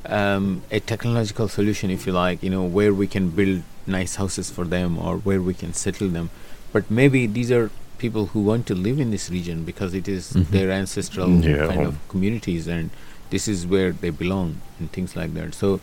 um, 0.09 0.61
a 0.71 0.79
technological 0.79 1.47
solution 1.47 1.89
if 1.89 2.05
you 2.05 2.13
like 2.13 2.41
you 2.43 2.49
know 2.49 2.63
where 2.63 2.93
we 2.93 3.07
can 3.07 3.29
build 3.29 3.61
nice 3.87 4.15
houses 4.15 4.49
for 4.49 4.65
them 4.65 4.97
or 4.97 5.17
where 5.17 5.41
we 5.41 5.53
can 5.53 5.73
settle 5.73 6.09
them 6.09 6.29
but 6.73 6.89
maybe 6.89 7.27
these 7.27 7.51
are 7.51 7.69
people 7.97 8.27
who 8.27 8.41
want 8.41 8.65
to 8.67 8.75
live 8.75 8.99
in 8.99 9.11
this 9.11 9.29
region 9.29 9.63
because 9.63 9.93
it 9.93 10.07
is 10.07 10.33
Mhm. 10.33 10.47
their 10.49 10.71
ancestral 10.71 11.29
Yeah. 11.29 11.67
kind 11.67 11.81
of 11.87 11.95
communities 12.09 12.67
and 12.67 12.89
this 13.29 13.47
is 13.47 13.65
where 13.65 13.91
they 13.91 14.09
belong 14.09 14.57
and 14.79 14.91
things 14.91 15.15
like 15.15 15.33
that 15.35 15.53
so 15.55 15.79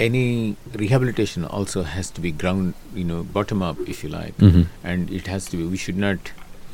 any 0.00 0.56
rehabilitation 0.74 1.44
also 1.44 1.82
has 1.82 2.10
to 2.10 2.20
be 2.20 2.30
ground 2.30 2.74
you 2.94 3.04
know 3.04 3.22
bottom 3.24 3.62
up 3.62 3.78
if 3.86 4.04
you 4.04 4.10
like 4.10 4.36
Mhm. 4.38 4.66
and 4.84 5.10
it 5.10 5.26
has 5.26 5.46
to 5.46 5.56
be 5.56 5.64
we 5.64 5.76
should 5.76 5.96
not 5.96 6.18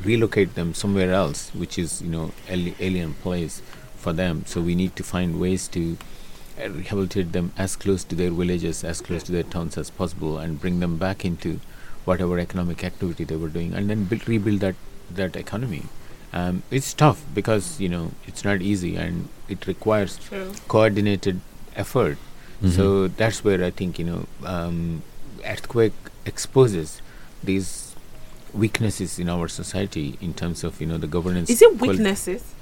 relocate 0.05 0.55
them 0.55 0.75
somewhere 0.75 1.13
else 1.13 1.51
which 1.55 1.79
is 1.79 2.03
you 2.03 2.11
know 2.11 2.33
ali- 2.51 2.75
alien 2.81 3.15
place 3.23 3.63
for 3.97 4.13
them 4.13 4.43
so 4.47 4.61
we 4.61 4.75
need 4.75 4.95
to 4.97 5.03
find 5.03 5.39
ways 5.41 5.67
to 5.69 5.97
rehabilitate 6.59 7.33
them 7.33 7.53
as 7.59 7.77
close 7.77 8.05
to 8.05 8.15
their 8.15 8.31
villages 8.31 8.85
as 8.85 9.01
close 9.01 9.23
to 9.23 9.33
their 9.33 9.43
towns 9.43 9.77
as 9.79 9.91
possible 9.91 10.39
and 10.39 10.61
bring 10.61 10.81
them 10.81 10.97
back 10.97 11.25
into 11.25 11.61
whatever 12.05 12.39
economic 12.39 12.85
activity 12.85 13.25
they 13.25 13.37
were 13.37 13.49
doing 13.49 13.73
and 13.75 13.89
then 13.91 14.05
build, 14.05 14.29
rebuild 14.29 14.61
that 14.61 14.75
that 15.11 15.37
economy 15.37 15.83
um, 16.33 16.63
it's 16.71 16.93
tough 16.95 17.23
because 17.35 17.81
you 17.81 17.89
know 17.89 18.11
it's 18.27 18.45
not 18.45 18.61
easy 18.63 18.97
and 18.97 19.29
it 19.49 19.67
requires 19.67 20.17
True. 20.19 20.53
coordinated 20.69 21.41
effort 21.77 22.19
Mhm. 22.63 22.71
so 22.77 23.09
that's 23.09 23.43
where 23.43 23.65
I 23.65 23.71
think 23.71 23.99
you 23.99 24.05
know 24.05 24.27
um, 24.45 25.03
earthquake 25.45 25.93
exposes 26.25 27.03
these 27.43 27.95
weaknesses 28.53 29.19
in 29.19 29.29
our 29.29 29.49
society 29.49 30.17
in 30.21 30.33
terms 30.35 30.63
of 30.65 30.81
you 30.81 30.87
know 30.87 30.97
the 30.97 31.09
governance. 31.09 31.51
Is 31.51 31.61
it 31.61 31.77
quali- 31.79 31.91
weaknesses? 31.97 32.54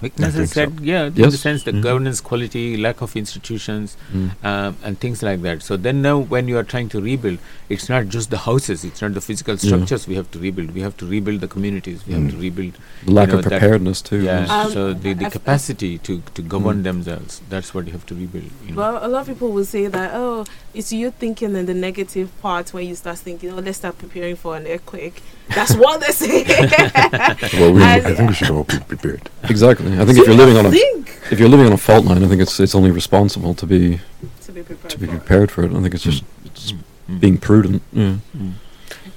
Weaknesses 0.00 0.52
think 0.52 0.70
so. 0.70 0.76
that 0.76 0.84
yeah, 0.84 1.04
in 1.06 1.14
the 1.14 1.30
sense 1.36 1.62
the 1.64 1.72
Mhm. 1.72 1.82
governance 1.82 2.20
quality, 2.20 2.76
lack 2.76 3.02
of 3.02 3.14
institutions, 3.16 3.96
Mm. 4.12 4.30
um, 4.44 4.76
and 4.82 4.98
things 4.98 5.22
like 5.22 5.42
that. 5.42 5.62
So 5.62 5.76
then 5.76 6.00
now 6.02 6.18
when 6.18 6.48
you 6.48 6.56
are 6.58 6.62
trying 6.64 6.88
to 6.90 7.00
rebuild, 7.00 7.38
it's 7.68 7.88
not 7.88 8.08
just 8.08 8.30
the 8.30 8.38
houses, 8.38 8.84
it's 8.84 9.02
not 9.02 9.14
the 9.14 9.20
physical 9.20 9.54
Yeah. 9.54 9.60
structures 9.68 10.08
we 10.08 10.14
have 10.14 10.30
to 10.30 10.38
rebuild. 10.38 10.72
We 10.74 10.80
have 10.80 10.96
to 10.98 11.06
rebuild 11.06 11.40
the 11.40 11.48
communities. 11.48 12.00
We 12.06 12.14
have 12.14 12.30
to 12.30 12.36
Mm. 12.36 12.40
rebuild 12.40 12.72
The 13.04 13.12
lack 13.12 13.28
you 13.28 13.32
know, 13.32 13.38
of 13.40 13.44
that- 13.44 13.50
preparedness 13.60 14.00
too. 14.02 14.22
yeah. 14.22 14.46
Um, 14.48 14.72
so 14.72 14.92
the, 14.94 15.12
the 15.14 15.26
I've- 15.26 15.30
capacity 15.30 15.98
to, 15.98 16.22
to 16.34 16.42
govern 16.42 16.80
Mm. 16.80 16.84
themselves. 16.84 17.40
That's 17.50 17.74
what 17.74 17.86
you 17.86 17.92
have 17.92 18.06
to 18.06 18.14
rebuild. 18.14 18.50
You 18.66 18.74
know. 18.74 18.78
Well, 18.80 18.98
a 19.02 19.08
lot 19.08 19.20
of 19.22 19.26
people 19.28 19.50
will 19.52 19.64
say 19.66 19.86
that, 19.86 20.10
oh, 20.14 20.44
it's 20.74 20.92
you 20.92 21.10
thinking 21.10 21.54
in 21.56 21.66
the 21.66 21.74
negative 21.74 22.28
part 22.40 22.72
when 22.72 22.86
you 22.88 22.94
start 22.94 23.18
thinking, 23.18 23.50
oh, 23.50 23.56
let's 23.60 23.78
start 23.78 23.98
preparing 23.98 24.36
for 24.36 24.56
an 24.56 24.66
earthquake. 24.66 25.22
That's 25.54 25.74
what 25.74 26.00
they 26.00 26.12
say. 26.12 26.44
Well, 27.58 27.72
we, 27.72 27.82
I 27.82 28.00
think 28.00 28.28
we 28.28 28.34
should 28.34 28.50
all 28.50 28.64
be 28.64 28.78
prepared. 28.78 29.28
exactly. 29.44 29.89
I 29.98 30.04
think 30.04 30.18
if 30.18 30.26
you're 30.26 30.36
living 30.36 30.56
on 30.56 30.66
a 30.66 30.70
think 30.70 31.18
if 31.30 31.38
you're 31.38 31.48
living 31.48 31.66
on 31.66 31.72
a 31.72 31.78
fault 31.78 32.04
line, 32.04 32.22
I 32.24 32.28
think 32.28 32.42
it's 32.42 32.58
it's 32.60 32.74
only 32.74 32.90
responsible 32.90 33.54
to 33.54 33.66
be 33.66 34.00
to 34.46 34.52
be 34.52 34.62
prepared. 34.62 34.90
to 34.90 34.98
be 34.98 35.06
for 35.06 35.42
it. 35.44 35.50
for 35.50 35.64
it. 35.64 35.72
I 35.72 35.80
think 35.82 35.94
it's 35.94 36.04
just 36.04 36.24
it's 36.44 36.72
Mm. 37.10 37.20
being 37.20 37.38
prudent. 37.38 37.82
Yeah. 37.92 38.16
Mm. 38.36 38.52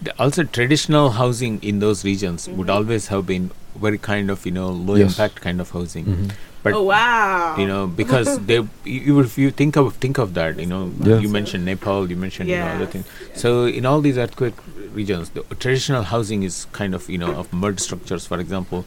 The- 0.02 0.14
Also, 0.20 0.44
traditional 0.44 1.12
housing 1.12 1.60
in 1.62 1.80
those 1.80 2.04
regions 2.04 2.48
would 2.50 2.68
Mhm. 2.68 2.76
always 2.76 3.08
have 3.14 3.26
been 3.28 3.52
very 3.86 4.00
kind 4.00 4.32
of 4.32 4.46
you 4.48 4.52
know 4.58 4.70
low 4.70 4.96
Yes. 4.96 5.12
impact 5.12 5.42
kind 5.42 5.60
of 5.62 5.70
housing. 5.72 6.06
Mhm. 6.06 6.32
But 6.64 6.74
oh 6.80 6.84
wow! 6.84 7.56
you 7.62 7.68
know 7.68 7.82
because 7.88 8.28
they 8.50 8.56
you, 8.96 9.00
you- 9.08 9.20
if 9.20 9.38
you 9.38 9.52
think 9.62 9.76
of 9.82 9.94
think 10.06 10.18
of 10.26 10.34
that 10.40 10.60
you 10.64 10.66
know 10.74 10.82
Yeah. 11.10 11.20
you 11.24 11.30
mentioned 11.38 11.66
Nepal 11.70 12.10
you 12.12 12.16
mentioned 12.26 12.50
you 12.50 12.58
know 12.64 12.76
other 12.78 12.86
things 12.94 13.06
yes. 13.06 13.42
so 13.42 13.50
in 13.80 13.86
all 13.90 14.00
these 14.06 14.18
earthquake 14.26 14.56
regions 15.00 15.30
the 15.38 15.42
traditional 15.64 16.04
housing 16.14 16.44
is 16.50 16.66
kind 16.80 16.96
of 17.00 17.10
you 17.16 17.18
know 17.24 17.32
of 17.42 17.52
mud 17.64 17.82
structures 17.88 18.26
for 18.32 18.40
example 18.46 18.86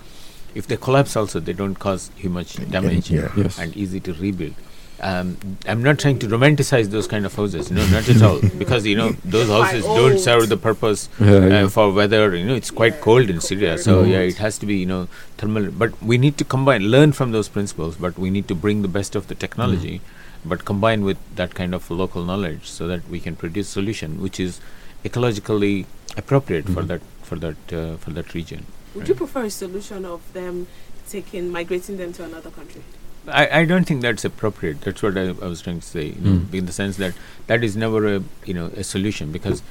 if 0.54 0.66
they 0.66 0.76
collapse 0.76 1.16
also 1.16 1.40
they 1.40 1.52
don't 1.52 1.76
cause 1.78 2.11
too 2.20 2.28
much 2.28 2.54
damage 2.70 3.11
yeah. 3.11 3.30
Yes. 3.37 3.59
and 3.59 3.76
easy 3.76 4.00
to 4.00 4.12
rebuild 4.14 4.54
um, 4.98 5.37
I'm 5.68 5.82
not 5.82 5.98
trying 5.98 6.18
to 6.20 6.26
romanticize 6.26 6.87
those 6.88 7.06
kind 7.06 7.26
of 7.26 7.35
houses, 7.35 7.70
no, 7.70 7.87
not 7.88 8.09
at 8.09 8.22
all, 8.22 8.40
because 8.59 8.87
you 8.87 8.96
know 8.96 9.11
those 9.26 9.46
houses 9.48 9.85
don't 9.85 10.18
serve 10.18 10.48
the 10.48 10.56
purpose 10.56 11.11
Yeah, 11.20 11.26
uh, 11.32 11.40
yeah. 11.48 11.68
for 11.68 11.92
weather. 11.92 12.35
You 12.35 12.46
know, 12.46 12.54
it's 12.54 12.70
quite 12.70 12.94
Yeah, 12.94 13.00
cold 13.00 13.28
in 13.28 13.42
Syria, 13.42 13.76
so 13.76 14.04
yeah, 14.04 14.20
it 14.20 14.38
has 14.38 14.56
to 14.56 14.64
be 14.64 14.76
you 14.76 14.87
know 14.87 15.06
thermal. 15.37 15.70
But 15.70 16.02
we 16.02 16.16
need 16.16 16.38
to 16.38 16.44
combine, 16.44 16.85
learn 16.85 17.12
from 17.12 17.32
those 17.32 17.46
principles, 17.50 17.96
but 17.96 18.18
we 18.18 18.30
need 18.30 18.48
to 18.48 18.54
bring 18.54 18.80
the 18.80 18.88
best 18.88 19.14
of 19.14 19.28
the 19.28 19.35
technology, 19.35 20.00
but 20.46 20.64
combine 20.64 21.04
with 21.04 21.18
that 21.35 21.54
kind 21.54 21.74
of 21.74 21.90
local 21.90 22.24
knowledge, 22.24 22.66
so 22.66 22.87
that 22.87 23.06
we 23.11 23.20
can 23.20 23.37
produce 23.37 23.68
solution 23.68 24.18
which 24.22 24.40
is 24.40 24.61
ecologically 25.04 25.85
appropriate 26.16 26.64
for 26.64 26.82
Mhm. 26.82 26.87
that 26.88 27.02
for 27.22 27.37
that 27.37 27.72
uh, 27.82 27.96
for 27.98 28.11
that 28.12 28.32
region. 28.32 28.64
Would 28.96 29.09
you 29.09 29.14
prefer 29.14 29.44
a 29.44 29.50
solution 29.50 30.04
of 30.04 30.20
them 30.32 30.66
taking 31.09 31.50
migrating 31.50 31.96
them 31.98 32.12
to 32.14 32.24
another 32.24 32.50
country? 32.50 32.82
I, 33.28 33.61
I 33.61 33.64
don't 33.64 33.85
think 33.85 34.02
that's 34.02 34.24
appropriate. 34.24 34.80
That's 34.82 35.02
what 35.02 35.16
I, 35.18 35.22
I 35.28 35.46
was 35.54 35.61
trying 35.62 35.80
to 35.80 35.87
say. 35.87 36.12
Mm. 36.12 36.52
in 36.54 36.66
the 36.66 36.72
sense 36.72 36.96
that 36.96 37.14
that 37.48 37.64
is 37.64 37.76
never 37.76 38.06
a 38.16 38.22
you 38.44 38.54
know 38.54 38.66
a 38.76 38.85
solution 38.85 39.32
because 39.32 39.62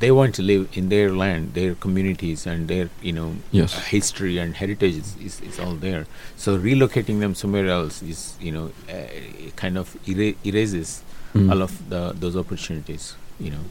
they 0.00 0.10
want 0.10 0.34
to 0.34 0.42
live 0.42 0.68
in 0.72 0.88
their 0.88 1.10
land, 1.12 1.54
their 1.54 1.74
communities, 1.74 2.46
and 2.46 2.68
their 2.68 2.90
you 3.02 3.12
know 3.12 3.36
Yes. 3.52 3.76
uh, 3.76 3.80
history 3.80 4.38
and 4.38 4.54
heritage 4.56 4.96
is, 4.96 5.16
is, 5.16 5.40
is 5.40 5.58
all 5.60 5.74
there. 5.74 6.06
So 6.36 6.58
relocating 6.58 7.20
them 7.20 7.34
somewhere 7.34 7.68
else 7.68 8.02
is 8.02 8.36
you 8.40 8.52
know 8.52 8.70
uh, 8.88 9.50
kind 9.56 9.78
of 9.78 9.96
era- 10.08 10.34
erases 10.44 11.02
Mm. 11.34 11.50
all 11.50 11.62
of 11.62 11.72
the 11.90 12.12
those 12.14 12.36
opportunities. 12.36 13.16
You 13.40 13.50
know, 13.54 13.64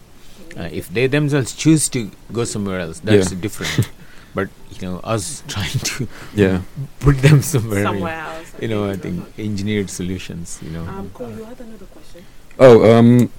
uh, 0.57 0.67
if 0.79 0.89
they 0.89 1.07
themselves 1.07 1.53
choose 1.55 1.87
to 1.89 2.11
go 2.33 2.43
somewhere 2.43 2.79
else, 2.81 2.99
that's 2.99 3.31
Yeah. 3.31 3.39
different. 3.39 3.89
But 4.35 4.47
you 4.71 4.81
know, 4.87 4.99
us 5.03 5.43
trying 5.47 5.69
to 5.91 6.07
Yeah. 6.35 6.61
put 6.99 7.17
them 7.21 7.41
somewhere, 7.41 7.83
Somewhere 7.83 8.19
else. 8.19 8.47
you 8.61 8.67
know, 8.67 8.89
I 8.89 8.95
think 8.95 9.23
engineered 9.37 9.89
solutions. 9.89 10.59
You 10.61 10.71
know. 10.71 10.83
Um, 10.85 11.09
Cole, 11.13 11.29
you 11.29 11.43
had 11.43 11.59
another 11.59 11.85
question. 11.85 12.23
Oh, 12.59 12.97
um, 12.97 13.29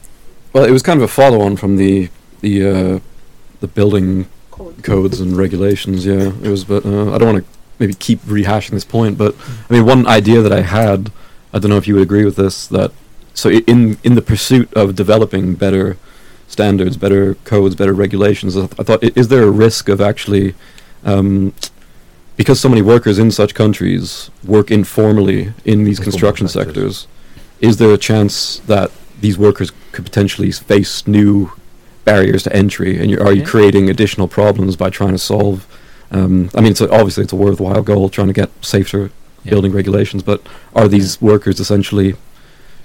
well, 0.53 0.65
it 0.65 0.71
was 0.71 0.83
kind 0.83 0.99
of 0.99 1.05
a 1.05 1.09
follow-on 1.09 1.57
from 1.57 1.77
the 1.77 2.09
the 2.41 2.55
uh, 2.69 2.99
the 3.61 3.69
building 3.69 4.27
Code. 4.51 4.83
codes 4.83 5.21
and 5.21 5.37
regulations. 5.37 6.05
Yeah, 6.07 6.33
it 6.43 6.49
was. 6.49 6.65
But 6.65 6.85
uh, 6.87 7.13
I 7.13 7.19
don't 7.19 7.33
want 7.35 7.45
to 7.45 7.51
maybe 7.79 7.95
keep 7.95 8.21
rehashing 8.23 8.71
this 8.71 8.85
point. 8.85 9.19
But 9.19 9.35
I 9.69 9.73
mean, 9.75 9.85
one 9.87 10.07
idea 10.07 10.41
that 10.43 10.53
I 10.53 10.63
had, 10.63 11.11
I 11.53 11.59
don't 11.59 11.71
know 11.71 11.77
if 11.77 11.89
you 11.89 11.95
would 11.95 12.03
agree 12.05 12.25
with 12.25 12.37
this. 12.37 12.67
That 12.69 12.93
so 13.35 13.51
i- 13.51 13.65
in 13.67 13.99
in 14.05 14.15
the 14.15 14.23
pursuit 14.23 14.73
of 14.75 14.95
developing 14.95 15.55
better 15.55 15.97
standards, 16.47 16.97
better 16.97 17.35
codes, 17.45 17.75
better 17.75 17.93
regulations, 17.95 18.57
I, 18.57 18.61
th- 18.67 18.73
I 18.79 18.83
thought, 18.85 19.03
i- 19.03 19.13
is 19.17 19.27
there 19.29 19.43
a 19.43 19.51
risk 19.51 19.89
of 19.89 20.01
actually 20.01 20.55
um, 21.05 21.53
because 22.37 22.59
so 22.61 22.69
many 22.69 22.83
workers 22.83 23.19
in 23.19 23.31
such 23.31 23.55
countries 23.55 24.31
work 24.45 24.71
informally 24.71 25.53
in 25.65 25.85
these 25.85 26.01
construction 26.01 26.49
sectors. 26.49 26.75
sectors, 27.01 27.07
is 27.61 27.77
there 27.77 27.93
a 27.93 27.99
chance 27.99 28.59
that 28.67 28.91
these 29.21 29.39
workers 29.39 29.71
could 29.93 30.05
potentially 30.05 30.51
face 30.51 31.07
new 31.07 31.53
barriers 32.05 32.43
to 32.43 32.55
entry? 32.55 32.99
And 32.99 33.11
you're, 33.11 33.23
are 33.25 33.33
you 33.33 33.41
Yeah. 33.43 33.47
creating 33.47 33.89
additional 33.89 34.27
problems 34.29 34.77
by 34.77 34.91
trying 34.91 35.13
to 35.13 35.19
solve? 35.19 35.67
Um, 36.11 36.51
I 36.55 36.61
mean, 36.61 36.73
it's 36.73 36.81
a, 36.81 36.91
obviously 36.91 37.23
it's 37.25 37.33
a 37.33 37.37
worthwhile 37.37 37.83
goal 37.83 38.09
trying 38.09 38.27
to 38.29 38.33
get 38.35 38.51
safer 38.61 39.11
Yeah. 39.45 39.51
building 39.51 39.73
regulations, 39.73 40.23
but 40.23 40.43
are 40.75 40.89
these 40.89 41.21
workers 41.23 41.61
essentially 41.61 42.17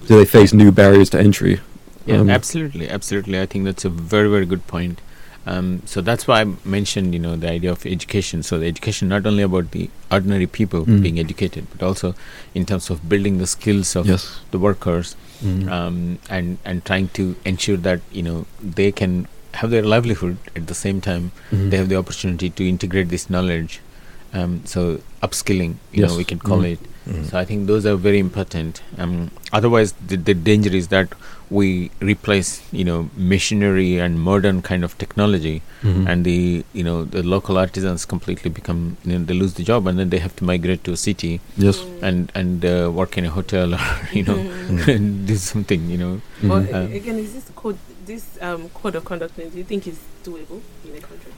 do 0.07 0.15
they 0.17 0.25
face 0.25 0.53
new 0.53 0.71
barriers 0.71 1.09
to 1.11 1.19
entry? 1.19 1.59
Yeah, 2.05 2.17
Um, 2.19 2.29
absolutely, 2.29 2.89
absolutely. 2.89 3.39
I 3.39 3.45
think 3.45 3.65
that's 3.65 3.83
a 3.85 3.89
very, 3.89 4.29
very 4.29 4.45
good 4.45 4.65
point. 4.67 5.01
Um, 5.45 5.81
so 5.85 6.01
that's 6.01 6.27
why 6.27 6.41
I 6.41 6.45
mentioned, 6.65 7.13
you 7.13 7.19
know, 7.19 7.35
the 7.35 7.49
idea 7.49 7.71
of 7.71 7.85
education. 7.85 8.43
So 8.43 8.59
the 8.59 8.67
education 8.67 9.07
not 9.07 9.25
only 9.25 9.41
about 9.43 9.71
the 9.71 9.89
ordinary 10.11 10.47
people 10.47 10.85
Mm. 10.85 11.01
being 11.01 11.19
educated, 11.19 11.65
but 11.71 11.85
also 11.85 12.13
in 12.53 12.65
terms 12.65 12.89
of 12.89 13.07
building 13.09 13.37
the 13.39 13.47
skills 13.47 13.95
of 13.95 14.05
Yes. 14.07 14.39
the 14.51 14.59
workers 14.59 15.15
Mm. 15.43 15.71
um, 15.71 16.19
and 16.29 16.57
and 16.65 16.83
trying 16.85 17.07
to 17.17 17.35
ensure 17.45 17.77
that 17.77 18.01
you 18.11 18.21
know 18.23 18.45
they 18.79 18.91
can 18.91 19.27
have 19.53 19.71
their 19.71 19.83
livelihood 19.83 20.37
at 20.55 20.67
the 20.67 20.75
same 20.79 20.99
time 21.01 21.31
Mhm. 21.51 21.69
they 21.71 21.77
have 21.77 21.87
the 21.89 21.95
opportunity 21.95 22.49
to 22.49 22.67
integrate 22.67 23.09
this 23.09 23.29
knowledge. 23.29 23.79
Um, 24.33 24.61
so 24.65 24.99
upskilling, 25.23 25.75
you 25.91 26.05
know, 26.05 26.15
we 26.15 26.23
can 26.31 26.37
call 26.39 26.59
Mm. 26.65 26.73
it. 26.73 26.79
Mm. 27.09 27.23
So 27.29 27.37
I 27.39 27.45
think 27.45 27.65
those 27.67 27.85
are 27.91 27.95
very 27.95 28.19
important. 28.19 28.81
Um, 28.97 29.31
otherwise, 29.51 29.93
the, 30.07 30.17
the 30.17 30.35
danger 30.35 30.75
is 30.81 30.89
that 30.89 31.15
we 31.49 31.89
replace, 31.99 32.61
you 32.71 32.83
know, 32.83 33.09
machinery 33.17 33.97
and 33.97 34.19
modern 34.21 34.61
kind 34.61 34.83
of 34.83 34.95
technology, 35.03 35.61
Mhm. 35.83 36.07
and 36.11 36.25
the 36.25 36.63
you 36.73 36.83
know 36.83 36.97
the 37.05 37.23
local 37.23 37.57
artisans 37.57 38.05
completely 38.05 38.51
become 38.57 38.97
you 39.05 39.13
know 39.17 39.25
they 39.25 39.33
lose 39.33 39.53
the 39.55 39.63
job, 39.63 39.87
and 39.87 39.97
then 39.97 40.09
they 40.09 40.19
have 40.19 40.35
to 40.35 40.43
migrate 40.43 40.83
to 40.83 40.91
a 40.91 40.97
city 40.97 41.39
yes. 41.57 41.79
And 42.01 42.31
and 42.35 42.63
uh, 42.65 42.91
work 42.99 43.17
in 43.17 43.25
a 43.25 43.31
hotel 43.39 43.73
or 43.73 43.81
you 44.19 44.23
know 44.23 44.37
Mm. 44.69 44.87
and 44.95 45.25
do 45.27 45.35
something, 45.35 45.89
you 45.89 45.97
know. 45.97 46.13
Well, 46.43 46.61
Mhm. 46.61 46.73
a- 46.73 46.77
Um, 46.85 46.93
again, 47.01 47.17
is 47.25 47.33
this 47.33 47.47
code, 47.55 47.77
this 48.05 48.23
um, 48.41 48.69
code 48.81 48.95
of 49.01 49.03
conduct, 49.05 49.35
do 49.37 49.49
you 49.57 49.63
think 49.63 49.87
is 49.87 49.97
doable 50.23 50.61
in 50.85 50.93
a 50.97 51.01
country? 51.01 51.33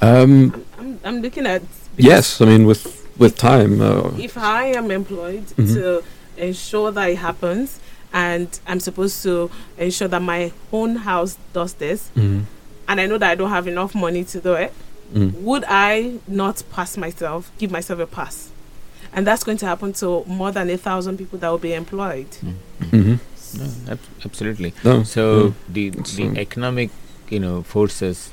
Um, 0.00 0.32
I'm, 0.54 0.64
I'm, 0.78 0.98
I'm 1.04 1.18
looking 1.22 1.46
at. 1.46 1.62
yes, 1.96 2.40
I 2.40 2.46
mean 2.46 2.64
with 2.66 2.84
with 3.18 3.36
time. 3.36 3.80
Uh, 3.80 4.10
If 4.18 4.36
I 4.38 4.72
am 4.80 4.90
employed 4.90 5.46
Mhm. 5.56 5.74
to 5.74 6.02
ensure 6.36 6.90
that 6.96 7.10
it 7.10 7.18
happens, 7.18 7.78
and 8.14 8.48
I'm 8.66 8.80
supposed 8.80 9.22
to 9.24 9.50
ensure 9.76 10.08
that 10.08 10.22
my 10.22 10.52
own 10.72 10.96
house 10.96 11.36
does 11.52 11.74
this, 11.74 12.10
mhm. 12.16 12.44
and 12.88 13.00
I 13.00 13.06
know 13.06 13.18
that 13.18 13.30
I 13.30 13.34
don't 13.34 13.50
have 13.50 13.66
enough 13.68 13.94
money 13.94 14.24
to 14.24 14.40
do 14.40 14.54
it, 14.54 14.72
Mm. 15.14 15.32
would 15.42 15.64
I 15.68 16.14
not 16.26 16.62
pass 16.72 16.96
myself, 16.96 17.50
give 17.58 17.70
myself 17.70 18.00
a 18.00 18.06
pass? 18.06 18.48
And 19.12 19.26
that's 19.26 19.44
going 19.44 19.58
to 19.58 19.66
happen 19.66 19.92
to 19.94 20.24
more 20.26 20.50
than 20.50 20.70
a 20.70 20.76
thousand 20.78 21.18
people 21.18 21.38
that 21.40 21.48
will 21.50 21.58
be 21.58 21.74
employed. 21.74 22.26
Mhm. 22.80 23.18
No, 23.58 23.92
ab- 23.92 23.98
absolutely. 24.24 24.72
No. 24.82 25.02
So 25.04 25.22
Mm. 25.50 25.54
the 25.72 25.90
the 25.90 26.40
economic, 26.40 26.90
you 27.30 27.38
know, 27.38 27.62
forces 27.62 28.16
s- 28.16 28.30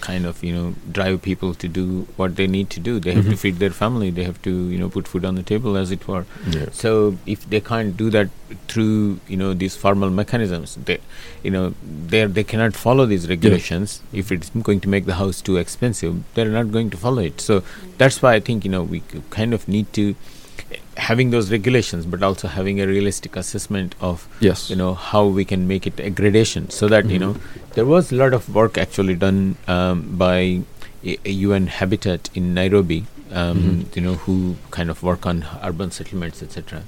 kind 0.00 0.26
of 0.26 0.42
you 0.44 0.52
know 0.54 0.74
drive 0.92 1.20
people 1.22 1.54
to 1.54 1.68
do 1.68 2.06
what 2.16 2.36
they 2.36 2.46
need 2.46 2.70
to 2.70 2.80
do. 2.80 2.98
They 3.00 3.12
have 3.14 3.24
to 3.24 3.32
Mhm. 3.36 3.38
feed 3.44 3.58
their 3.58 3.70
family. 3.70 4.10
They 4.10 4.24
have 4.24 4.40
to 4.42 4.52
you 4.74 4.78
know 4.78 4.88
put 4.88 5.08
food 5.08 5.24
on 5.24 5.34
the 5.40 5.42
table, 5.42 5.76
as 5.76 5.90
it 5.90 6.06
were. 6.08 6.24
Yeah. 6.56 6.66
So 6.72 7.16
if 7.26 7.48
they 7.54 7.60
can't 7.60 7.96
do 7.96 8.10
that 8.10 8.28
through 8.68 9.18
you 9.28 9.36
know 9.36 9.52
these 9.64 9.76
formal 9.84 10.10
mechanisms, 10.10 10.76
they 10.90 10.98
you 11.42 11.50
know 11.50 11.64
they 12.14 12.24
they 12.26 12.44
cannot 12.54 12.74
follow 12.84 13.06
these 13.06 13.28
regulations. 13.28 14.00
If 14.12 14.30
it's 14.38 14.50
going 14.70 14.80
to 14.86 14.88
make 14.96 15.06
the 15.06 15.14
house 15.22 15.40
too 15.50 15.56
expensive, 15.64 16.22
they're 16.34 16.54
not 16.60 16.72
going 16.78 16.90
to 16.90 16.96
follow 17.08 17.22
it. 17.32 17.40
So 17.40 17.62
that's 17.98 18.20
why 18.22 18.34
I 18.34 18.40
think 18.40 18.64
you 18.64 18.70
know 18.78 18.82
we 18.94 19.02
kind 19.40 19.52
of 19.60 19.68
need 19.68 19.92
to 20.00 20.14
having 20.96 21.30
those 21.30 21.50
regulations, 21.50 22.06
but 22.06 22.22
also 22.22 22.48
having 22.48 22.80
a 22.80 22.86
realistic 22.86 23.36
assessment 23.36 23.94
of 24.00 24.26
Yes. 24.40 24.70
you 24.70 24.76
know 24.76 24.94
how 24.94 25.26
we 25.26 25.44
can 25.44 25.66
make 25.66 25.86
it 25.86 25.98
a 26.00 26.10
gradation 26.10 26.70
so 26.70 26.88
that 26.88 27.06
you 27.06 27.18
Mhm. 27.18 27.20
know 27.20 27.36
there 27.74 27.84
was 27.84 28.12
a 28.12 28.16
lot 28.16 28.32
of 28.32 28.48
work 28.54 28.78
actually 28.78 29.14
done 29.14 29.56
um, 29.66 30.02
by 30.24 30.36
a, 31.04 31.18
a 31.24 31.32
UN 31.46 31.66
Habitat 31.78 32.30
in 32.34 32.54
Nairobi 32.54 33.00
um, 33.32 33.58
Mhm. 33.62 33.96
you 33.96 34.02
know 34.02 34.14
who 34.26 34.36
kind 34.70 34.90
of 34.90 35.02
work 35.02 35.26
on 35.26 35.44
urban 35.62 35.90
settlements 35.90 36.42
etc 36.42 36.82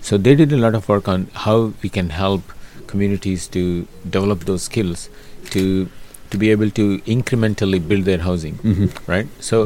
so 0.00 0.18
they 0.18 0.34
did 0.34 0.52
a 0.52 0.56
lot 0.64 0.74
of 0.74 0.88
work 0.88 1.06
on 1.08 1.28
how 1.46 1.56
we 1.82 1.88
can 1.88 2.10
help 2.10 2.42
communities 2.86 3.46
to 3.56 3.86
develop 4.18 4.44
those 4.50 4.62
skills 4.64 5.08
to 5.50 5.88
to 6.30 6.38
be 6.38 6.50
able 6.50 6.70
to 6.70 6.84
incrementally 7.14 7.78
build 7.92 8.04
their 8.10 8.22
housing 8.28 8.58
Mhm. 8.64 8.90
right 9.14 9.28
so 9.50 9.62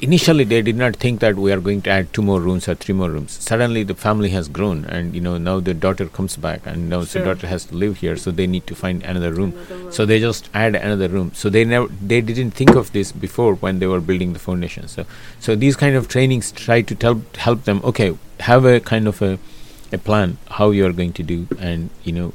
initially 0.00 0.44
they 0.44 0.62
did 0.62 0.76
not 0.76 0.96
think 0.96 1.20
that 1.20 1.36
we 1.36 1.52
are 1.52 1.60
going 1.60 1.82
to 1.82 1.90
add 1.90 2.12
two 2.12 2.22
more 2.22 2.40
rooms 2.40 2.68
or 2.68 2.74
three 2.74 2.94
more 2.94 3.10
rooms. 3.10 3.32
Suddenly 3.32 3.82
the 3.82 3.94
family 3.94 4.30
has 4.30 4.48
grown, 4.48 4.84
and 4.86 5.14
you 5.14 5.20
know 5.20 5.36
now 5.38 5.60
the 5.60 5.74
daughter 5.74 6.06
comes 6.06 6.36
back, 6.36 6.66
and 6.66 6.88
now 6.88 7.02
the 7.02 7.20
daughter 7.20 7.46
has 7.46 7.66
to 7.66 7.74
live 7.74 7.98
here, 7.98 8.16
so 8.16 8.30
they 8.30 8.46
need 8.46 8.66
to 8.66 8.74
find 8.74 9.02
another 9.02 9.32
room. 9.32 9.52
Another. 9.52 9.92
So 9.92 10.06
they 10.06 10.20
just 10.20 10.48
add 10.54 10.74
another 10.74 11.08
room. 11.08 11.32
So 11.34 11.50
they 11.50 11.64
never 11.64 11.88
they 12.00 12.20
didn't 12.20 12.52
think 12.52 12.74
of 12.74 12.92
this 12.92 13.12
before 13.12 13.54
when 13.54 13.78
they 13.78 13.86
were 13.86 14.00
building 14.00 14.32
the 14.32 14.38
foundation. 14.38 14.88
So 14.88 15.06
so 15.38 15.54
these 15.54 15.76
kind 15.76 15.96
of 15.96 16.08
trainings 16.08 16.52
try 16.52 16.82
to 16.82 16.94
tell 16.94 17.22
help 17.36 17.64
them. 17.64 17.80
Okay, 17.84 18.16
have 18.40 18.64
a 18.64 18.80
kind 18.80 19.08
of 19.08 19.22
a 19.22 19.38
a 19.92 19.98
plan 19.98 20.38
how 20.58 20.70
you 20.70 20.86
are 20.86 20.92
going 20.92 21.12
to 21.12 21.22
do, 21.22 21.46
and 21.58 21.90
you 22.04 22.12
know 22.12 22.32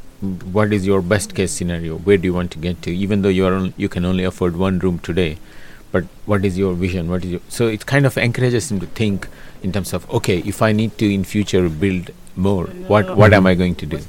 what 0.51 0.73
is 0.73 0.85
your 0.85 1.01
best 1.01 1.35
case 1.35 1.51
scenario. 1.51 1.97
Where 1.97 2.17
do 2.17 2.25
you 2.25 2.33
want 2.33 2.51
to 2.51 2.59
get 2.59 2.81
to? 2.83 2.95
Even 2.95 3.21
though 3.21 3.29
you 3.29 3.45
are 3.45 3.53
on, 3.53 3.73
you 3.77 3.89
can 3.89 4.05
only 4.05 4.23
afford 4.23 4.57
one 4.57 4.79
room 4.79 4.99
today, 4.99 5.37
but 5.95 6.03
what 6.25 6.43
is 6.43 6.57
your 6.57 6.73
vision? 6.73 7.09
What 7.09 7.23
is 7.23 7.31
your 7.31 7.41
so 7.47 7.67
it 7.67 7.85
kind 7.85 8.05
of 8.05 8.17
encourages 8.17 8.69
them 8.69 8.79
to 8.81 8.87
think 8.99 9.27
in 9.63 9.71
terms 9.71 9.93
of 9.93 10.09
okay, 10.19 10.37
if 10.53 10.61
I 10.61 10.71
need 10.71 10.97
to 11.01 11.11
in 11.17 11.23
future 11.23 11.67
build 11.69 12.11
more, 12.35 12.65
what 12.93 13.15
what 13.19 13.33
am 13.39 13.47
I 13.51 13.55
going 13.61 13.75
to 13.83 13.85
do? 13.85 13.99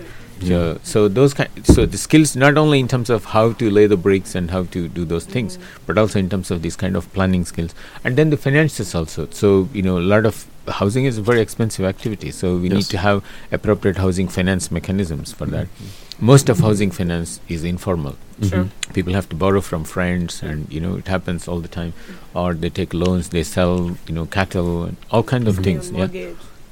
So, 0.40 0.78
so 0.82 1.08
those 1.08 1.32
kind, 1.32 1.48
so 1.66 1.86
the 1.86 1.96
skills 1.96 2.36
not 2.36 2.58
only 2.62 2.78
in 2.78 2.88
terms 2.88 3.08
of 3.08 3.24
how 3.34 3.44
to 3.60 3.70
lay 3.70 3.86
the 3.86 3.96
bricks 3.96 4.34
and 4.34 4.50
how 4.50 4.64
to 4.74 4.88
do 4.96 5.04
those 5.12 5.24
things, 5.36 5.58
but 5.86 5.96
also 5.96 6.18
in 6.18 6.28
terms 6.28 6.50
of 6.50 6.60
these 6.60 6.76
kind 6.76 6.94
of 6.94 7.10
planning 7.14 7.46
skills, 7.46 7.74
and 8.04 8.18
then 8.18 8.28
the 8.30 8.36
finances 8.36 8.94
also. 8.94 9.28
So 9.30 9.68
you 9.72 9.82
know, 9.82 9.96
a 9.98 10.06
lot 10.14 10.26
of 10.26 10.44
housing 10.68 11.04
is 11.04 11.18
a 11.18 11.22
very 11.22 11.40
expensive 11.40 11.84
activity, 11.84 12.30
so 12.30 12.56
we 12.56 12.68
need 12.68 12.84
to 12.86 12.98
have 12.98 13.22
appropriate 13.52 13.96
housing 13.98 14.28
finance 14.28 14.70
mechanisms 14.70 15.32
for 15.32 15.46
that. 15.46 15.68
Most 16.18 16.48
of 16.48 16.60
housing 16.60 16.90
finance 16.90 17.40
is 17.48 17.62
informal. 17.64 18.16
Sure. 18.42 18.64
Mhm. 18.64 18.92
People 18.94 19.12
have 19.14 19.28
to 19.28 19.36
borrow 19.36 19.60
from 19.60 19.84
friends, 19.84 20.42
and 20.42 20.66
you 20.70 20.80
know 20.80 20.96
it 20.96 21.08
happens 21.08 21.46
all 21.48 21.60
the 21.60 21.68
time, 21.68 21.92
or 22.34 22.54
they 22.54 22.70
take 22.70 22.94
loans, 22.94 23.28
they 23.30 23.42
sell 23.42 23.96
you 24.06 24.14
know 24.14 24.26
cattle, 24.26 24.84
and 24.84 24.96
all 25.10 25.22
kind 25.22 25.46
of 25.48 25.56
Mhm. 25.58 25.64
things. 25.64 25.90
Yeah. 25.90 26.28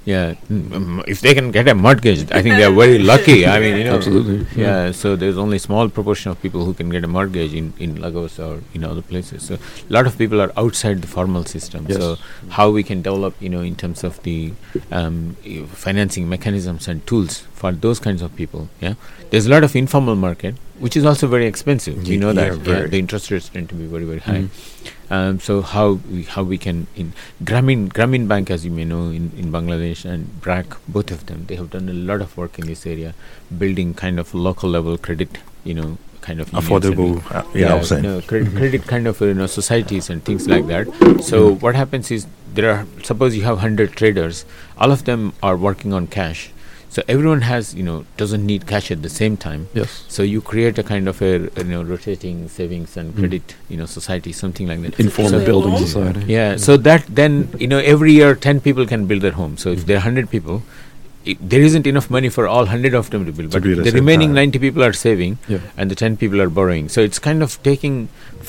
Yeah, 0.07 0.35
mm, 0.51 0.73
um, 0.77 1.03
if 1.09 1.21
they 1.23 1.33
can 1.37 1.51
get 1.51 1.67
a 1.67 1.75
mortgage, 1.75 2.23
I 2.31 2.43
think 2.43 2.57
they 2.57 2.65
are 2.65 2.73
very 2.79 2.99
lucky. 2.99 3.47
I 3.47 3.59
mean, 3.61 3.77
you 3.79 3.85
know, 3.85 3.95
Absolutely. 3.97 4.39
Yeah, 4.63 4.91
so 4.93 5.17
there's 5.17 5.39
only 5.45 5.59
small 5.59 5.89
proportion 5.89 6.31
of 6.33 6.43
people 6.43 6.65
who 6.67 6.75
can 6.81 6.91
get 6.91 7.05
a 7.05 7.11
mortgage 7.15 7.55
in 7.61 7.73
in 7.87 7.95
Lagos 8.03 8.39
or 8.39 8.51
in 8.75 8.85
other 8.91 9.01
places. 9.13 9.47
So 9.51 9.55
a 9.55 9.93
lot 9.99 10.07
of 10.11 10.19
people 10.19 10.43
are 10.47 10.53
outside 10.65 11.01
the 11.07 11.11
formal 11.15 11.45
system. 11.55 11.87
Yes. 11.89 11.99
So 12.03 12.11
how 12.59 12.67
we 12.79 12.83
can 12.91 13.01
develop, 13.09 13.41
you 13.47 13.49
know, 13.55 13.63
in 13.71 13.77
terms 13.85 14.05
of 14.11 14.21
the 14.29 14.53
um, 15.01 15.37
financing 15.87 16.29
mechanisms 16.29 16.87
and 16.89 17.07
tools 17.07 17.41
for 17.63 17.73
those 17.73 17.99
kinds 17.99 18.21
of 18.23 18.37
people. 18.37 18.69
Yeah, 18.81 18.95
there's 19.31 19.47
a 19.47 19.51
lot 19.51 19.65
of 19.65 19.75
informal 19.75 20.17
market, 20.17 20.55
which 20.79 20.97
is 20.97 21.05
also 21.05 21.27
very 21.29 21.47
expensive. 21.47 22.03
Ye- 22.05 22.15
You 22.15 22.21
know 22.21 22.33
yeah, 22.33 22.51
that 22.51 22.59
very. 22.59 22.89
the 22.89 22.99
interest 22.99 23.31
rates 23.31 23.49
tend 23.49 23.69
to 23.71 23.75
be 23.75 23.87
very 23.87 24.05
very 24.05 24.21
high. 24.21 24.43
Mhm. 24.43 24.51
Um, 25.15 25.41
so 25.41 25.61
how 25.63 25.87
we, 26.13 26.23
how 26.35 26.43
we 26.43 26.59
can 26.59 26.87
in 26.97 27.13
Grameen 27.51 27.83
Grameen 27.99 28.27
Bank, 28.33 28.51
as 28.51 28.65
you 28.65 28.71
may 28.79 28.85
know, 28.93 29.03
in, 29.19 29.31
in 29.43 29.53
Bangladesh 29.57 30.05
and 30.13 30.41
BRAC, 30.41 30.77
both 30.89 31.11
of 31.17 31.27
them, 31.27 31.45
they 31.49 31.57
have 31.57 31.71
done 31.71 31.89
a 31.89 31.93
lot 32.11 32.21
of 32.27 32.37
work 32.37 32.59
in 32.59 32.67
this 32.67 32.87
area, 32.95 33.15
building 33.65 33.95
kind 33.95 34.19
of 34.19 34.35
local 34.35 34.71
level 34.71 34.99
credit, 34.99 35.39
you 35.65 35.75
know, 35.75 35.99
kind 36.21 36.41
of 36.41 36.53
unions 36.53 36.71
and- 36.71 36.97
Affordable, 36.97 37.35
uh, 37.35 37.45
yeah, 37.55 37.75
was 37.75 37.89
saying. 37.91 38.03
no, 38.03 38.21
credit, 38.23 38.57
credit 38.57 38.87
kind 38.87 39.07
of 39.07 39.21
you 39.21 39.35
know 39.43 39.47
societies 39.47 40.11
and 40.11 40.25
things 40.25 40.49
like 40.49 40.67
that. 40.73 41.23
So 41.31 41.55
what 41.67 41.75
happens 41.83 42.11
is 42.11 42.27
there 42.55 42.71
are 42.75 42.87
suppose 43.03 43.37
you 43.37 43.43
have 43.45 43.59
hundred 43.59 43.93
traders, 43.93 44.45
all 44.79 44.91
of 44.99 45.05
them 45.05 45.33
are 45.43 45.57
working 45.57 45.93
on 45.93 46.07
cash. 46.19 46.51
So 46.95 47.03
everyone 47.13 47.41
has 47.45 47.75
you 47.75 47.83
know 47.87 47.95
doesn't 48.17 48.47
need 48.49 48.67
cash 48.73 48.91
at 48.95 49.01
the 49.03 49.09
same 49.13 49.37
time. 49.45 49.63
Yes. 49.79 49.95
So 50.17 50.23
you 50.33 50.41
create 50.51 50.79
a 50.79 50.85
kind 50.91 51.09
of 51.13 51.21
a 51.29 51.31
you 51.57 51.65
know 51.73 51.83
rotating 51.93 52.37
savings 52.57 52.97
and 53.03 53.13
Mm. 53.13 53.19
credit 53.23 53.55
you 53.69 53.77
know 53.81 53.87
society 53.95 54.33
something 54.41 54.69
like 54.73 54.83
that. 54.85 55.01
Informal 55.05 55.41
So- 55.41 55.47
building 55.49 55.77
society. 55.87 56.23
Yeah, 56.35 56.57
so 56.67 56.77
that 56.89 57.09
then 57.21 57.49
you 57.65 57.67
know 57.73 57.81
every 57.95 58.13
year 58.19 58.35
ten 58.47 58.61
people 58.69 58.87
can 58.93 59.07
build 59.13 59.23
their 59.29 59.37
home. 59.41 59.57
So 59.65 59.71
if 59.79 59.87
there 59.91 59.97
are 60.03 60.05
hundred 60.09 60.31
people, 60.37 60.63
i 61.27 61.37
there 61.53 61.63
isn't 61.67 61.87
enough 61.91 62.09
money 62.15 62.29
for 62.37 62.45
all 62.55 62.67
hundred 62.71 62.95
of 63.01 63.11
them 63.13 63.23
to 63.27 63.33
build, 63.37 63.51
but 63.53 63.67
at 63.67 63.85
the 63.89 63.93
remaining 63.99 64.29
time. 64.31 64.35
ninety 64.41 64.59
people 64.65 64.83
are 64.87 64.93
saving, 64.93 65.39
Yeah. 65.53 65.61
and 65.77 65.91
the 65.91 65.99
ten 66.01 66.17
people 66.23 66.41
are 66.45 66.51
borrowing. 66.59 66.89
So 66.95 67.01
it's 67.09 67.19
kind 67.27 67.43
of 67.47 67.57
taking 67.69 67.97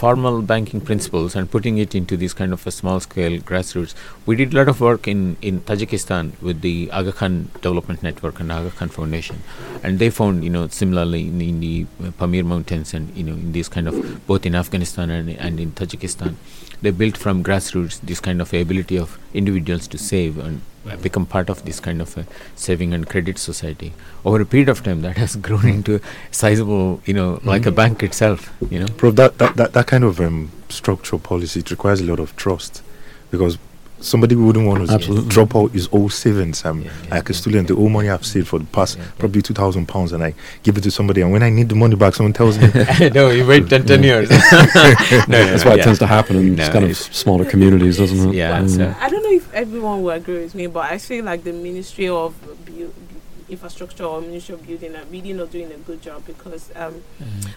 formal 0.01 0.41
banking 0.41 0.81
principles 0.87 1.35
and 1.37 1.49
putting 1.55 1.77
it 1.83 1.95
into 1.99 2.17
this 2.23 2.33
kind 2.39 2.51
of 2.57 2.65
a 2.67 2.71
small 2.77 2.99
scale 3.05 3.35
grassroots. 3.51 3.93
We 4.25 4.35
did 4.41 4.53
a 4.53 4.57
lot 4.57 4.67
of 4.73 4.81
work 4.87 5.07
in 5.13 5.21
in 5.51 5.61
Tajikistan 5.69 6.31
with 6.49 6.59
the 6.67 6.73
Aga 7.01 7.13
Khan 7.21 7.37
Development 7.61 8.03
Network 8.09 8.39
and 8.45 8.51
Aga 8.57 8.71
Khan 8.81 8.89
Foundation, 8.97 9.41
and 9.83 9.99
they 10.05 10.09
found 10.19 10.43
you 10.49 10.53
know 10.57 10.67
similarly 10.81 11.23
in, 11.29 11.41
in 11.49 11.59
the 11.61 12.11
Pamir 12.23 12.43
Mountains 12.53 12.93
and 12.99 13.15
you 13.21 13.23
know 13.29 13.37
in 13.45 13.51
these 13.59 13.69
kind 13.77 13.87
of 13.93 14.01
both 14.33 14.45
in 14.45 14.55
Afghanistan 14.63 15.09
and 15.19 15.29
and 15.49 15.59
in 15.67 15.71
Tajikistan, 15.81 16.35
they 16.81 16.91
built 16.91 17.17
from 17.17 17.43
grassroots 17.43 17.99
this 18.01 18.19
kind 18.19 18.41
of 18.41 18.53
ability 18.53 18.97
of 18.97 19.17
individuals 19.33 19.87
to 19.87 19.97
save 19.97 20.37
and 20.37 20.61
become 21.01 21.25
part 21.25 21.49
of 21.49 21.65
this 21.65 21.79
kind 21.79 21.99
of 22.01 22.15
a 22.15 22.25
saving 22.55 22.93
and 22.93 23.09
credit 23.09 23.39
society 23.39 23.91
over 24.23 24.39
a 24.41 24.45
period 24.45 24.69
of 24.69 24.83
time 24.83 25.01
that 25.01 25.17
has 25.17 25.35
grown 25.47 25.67
into 25.67 25.95
a 25.95 26.01
sizable 26.31 27.01
you 27.05 27.13
know 27.13 27.39
like 27.43 27.65
a 27.65 27.71
Mhm. 27.71 27.75
bank 27.75 28.03
itself 28.03 28.51
you 28.69 28.79
know 28.79 28.85
Bro, 28.97 29.11
that, 29.11 29.37
that, 29.39 29.55
that, 29.55 29.73
that 29.73 29.87
kind 29.87 30.03
of 30.03 30.19
um, 30.21 30.51
structural 30.69 31.19
policy 31.19 31.61
it 31.61 31.71
requires 31.71 32.01
a 32.01 32.05
lot 32.05 32.19
of 32.19 32.35
trust 32.35 32.83
because 33.31 33.57
somebody 34.05 34.35
wouldn't 34.35 34.67
want 34.67 34.87
to 34.87 34.93
Absolutely. 34.93 35.29
drop 35.29 35.55
out 35.55 35.71
his 35.71 35.89
old 35.91 36.13
savings. 36.13 36.63
Um, 36.63 36.81
Yeah, 36.81 36.91
yeah, 37.05 37.15
like 37.15 37.29
a 37.29 37.33
yeah. 37.33 37.39
student, 37.39 37.67
the 37.67 37.75
old 37.75 37.91
money 37.91 38.09
I've 38.09 38.25
saved 38.25 38.47
for 38.47 38.59
the 38.59 38.65
past 38.65 38.97
Yeah, 38.97 39.03
yeah. 39.03 39.11
probably 39.17 39.41
two 39.41 39.53
thousand 39.53 39.87
pounds, 39.87 40.13
and 40.13 40.23
I 40.23 40.33
give 40.63 40.77
it 40.77 40.81
to 40.81 40.91
somebody, 40.91 41.21
and 41.21 41.31
when 41.31 41.43
I 41.43 41.49
need 41.49 41.69
the 41.69 41.75
money 41.75 41.95
back, 41.95 42.15
someone 42.15 42.33
tells 42.33 42.57
me, 42.59 42.67
no 43.13 43.29
you 43.31 43.45
wait 43.47 43.67
10, 43.69 43.85
10 43.85 44.03
years 44.03 44.29
no, 44.29 44.37
That's 45.45 45.65
why 45.65 45.73
it 45.75 45.83
tends 45.83 45.99
to 45.99 46.07
happen 46.07 46.35
in 46.37 46.55
No, 46.55 46.69
kind 46.69 46.85
of 46.85 46.95
smaller 46.97 47.45
communities, 47.45 47.97
doesn't 47.97 48.29
it? 48.29 48.35
Yeah, 48.35 48.57
Um, 48.59 48.69
so- 48.69 48.93
I 49.01 49.09
don't 49.09 49.23
know 49.23 49.31
if 49.31 49.53
everyone 49.53 50.03
will 50.03 50.11
agree 50.11 50.43
with 50.43 50.55
me, 50.55 50.67
but 50.67 50.85
I 50.91 50.97
feel 50.97 51.25
like 51.25 51.43
the 51.43 51.53
Ministry 51.53 52.07
of 52.09 52.33
Bu- 52.65 52.93
Infrastructure 53.49 54.03
or 54.03 54.21
Ministry 54.21 54.55
of 54.55 54.65
Building 54.65 54.95
are 54.95 55.03
really 55.05 55.33
not 55.33 55.51
doing 55.51 55.71
a 55.71 55.77
good 55.77 56.01
job 56.01 56.25
because 56.25 56.71
um, 56.75 57.03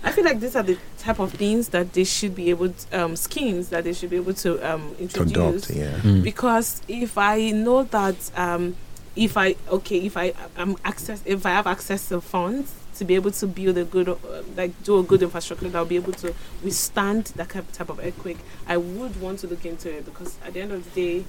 I 0.05 0.13
feel 0.13 0.25
like 0.25 0.41
these 0.41 0.57
are 0.57 0.63
the 0.63 0.79
type 0.99 1.19
of 1.19 1.33
things 1.33 1.69
that 1.69 1.93
they 1.93 2.05
should 2.05 2.35
be 2.35 2.51
able 2.51 2.71
to, 2.71 3.05
um, 3.05 3.17
schemes 3.17 3.69
that 3.71 3.85
they 3.85 3.93
should 3.93 4.11
be 4.11 4.17
able 4.17 4.35
to 4.35 4.59
um, 4.69 4.95
introduce. 4.99 5.71
adopt, 5.71 5.71
yeah. 5.71 5.99
Mm. 6.01 6.23
because 6.23 6.83
if 6.89 7.17
I 7.17 7.51
know 7.51 7.85
that 7.85 8.31
um, 8.37 8.77
if 9.17 9.37
I 9.37 9.57
okay 9.69 9.99
if 9.99 10.17
I 10.17 10.33
am 10.57 10.77
access 10.85 11.23
if 11.25 11.45
I 11.45 11.51
have 11.51 11.67
access 11.67 12.09
to 12.09 12.21
funds 12.21 12.73
to 12.99 13.05
be 13.05 13.15
able 13.15 13.31
to 13.31 13.47
build 13.47 13.79
a 13.79 13.85
good 13.85 14.09
uh, 14.09 14.17
like 14.57 14.81
do 14.85 14.99
a 14.99 15.03
good 15.03 15.23
infrastructure 15.23 15.69
that 15.69 15.79
will 15.79 15.87
be 15.87 15.97
able 15.97 16.13
to 16.13 16.35
withstand 16.63 17.27
that 17.37 17.49
type 17.49 17.89
of 17.89 17.99
earthquake, 18.01 18.39
I 18.67 18.77
would 18.77 19.21
want 19.21 19.41
to 19.41 19.47
look 19.47 19.65
into 19.65 19.91
it 19.91 20.05
because 20.05 20.39
at 20.45 20.55
the 20.55 20.61
end 20.61 20.73
of 20.73 20.95
the 20.95 21.19
day. 21.21 21.25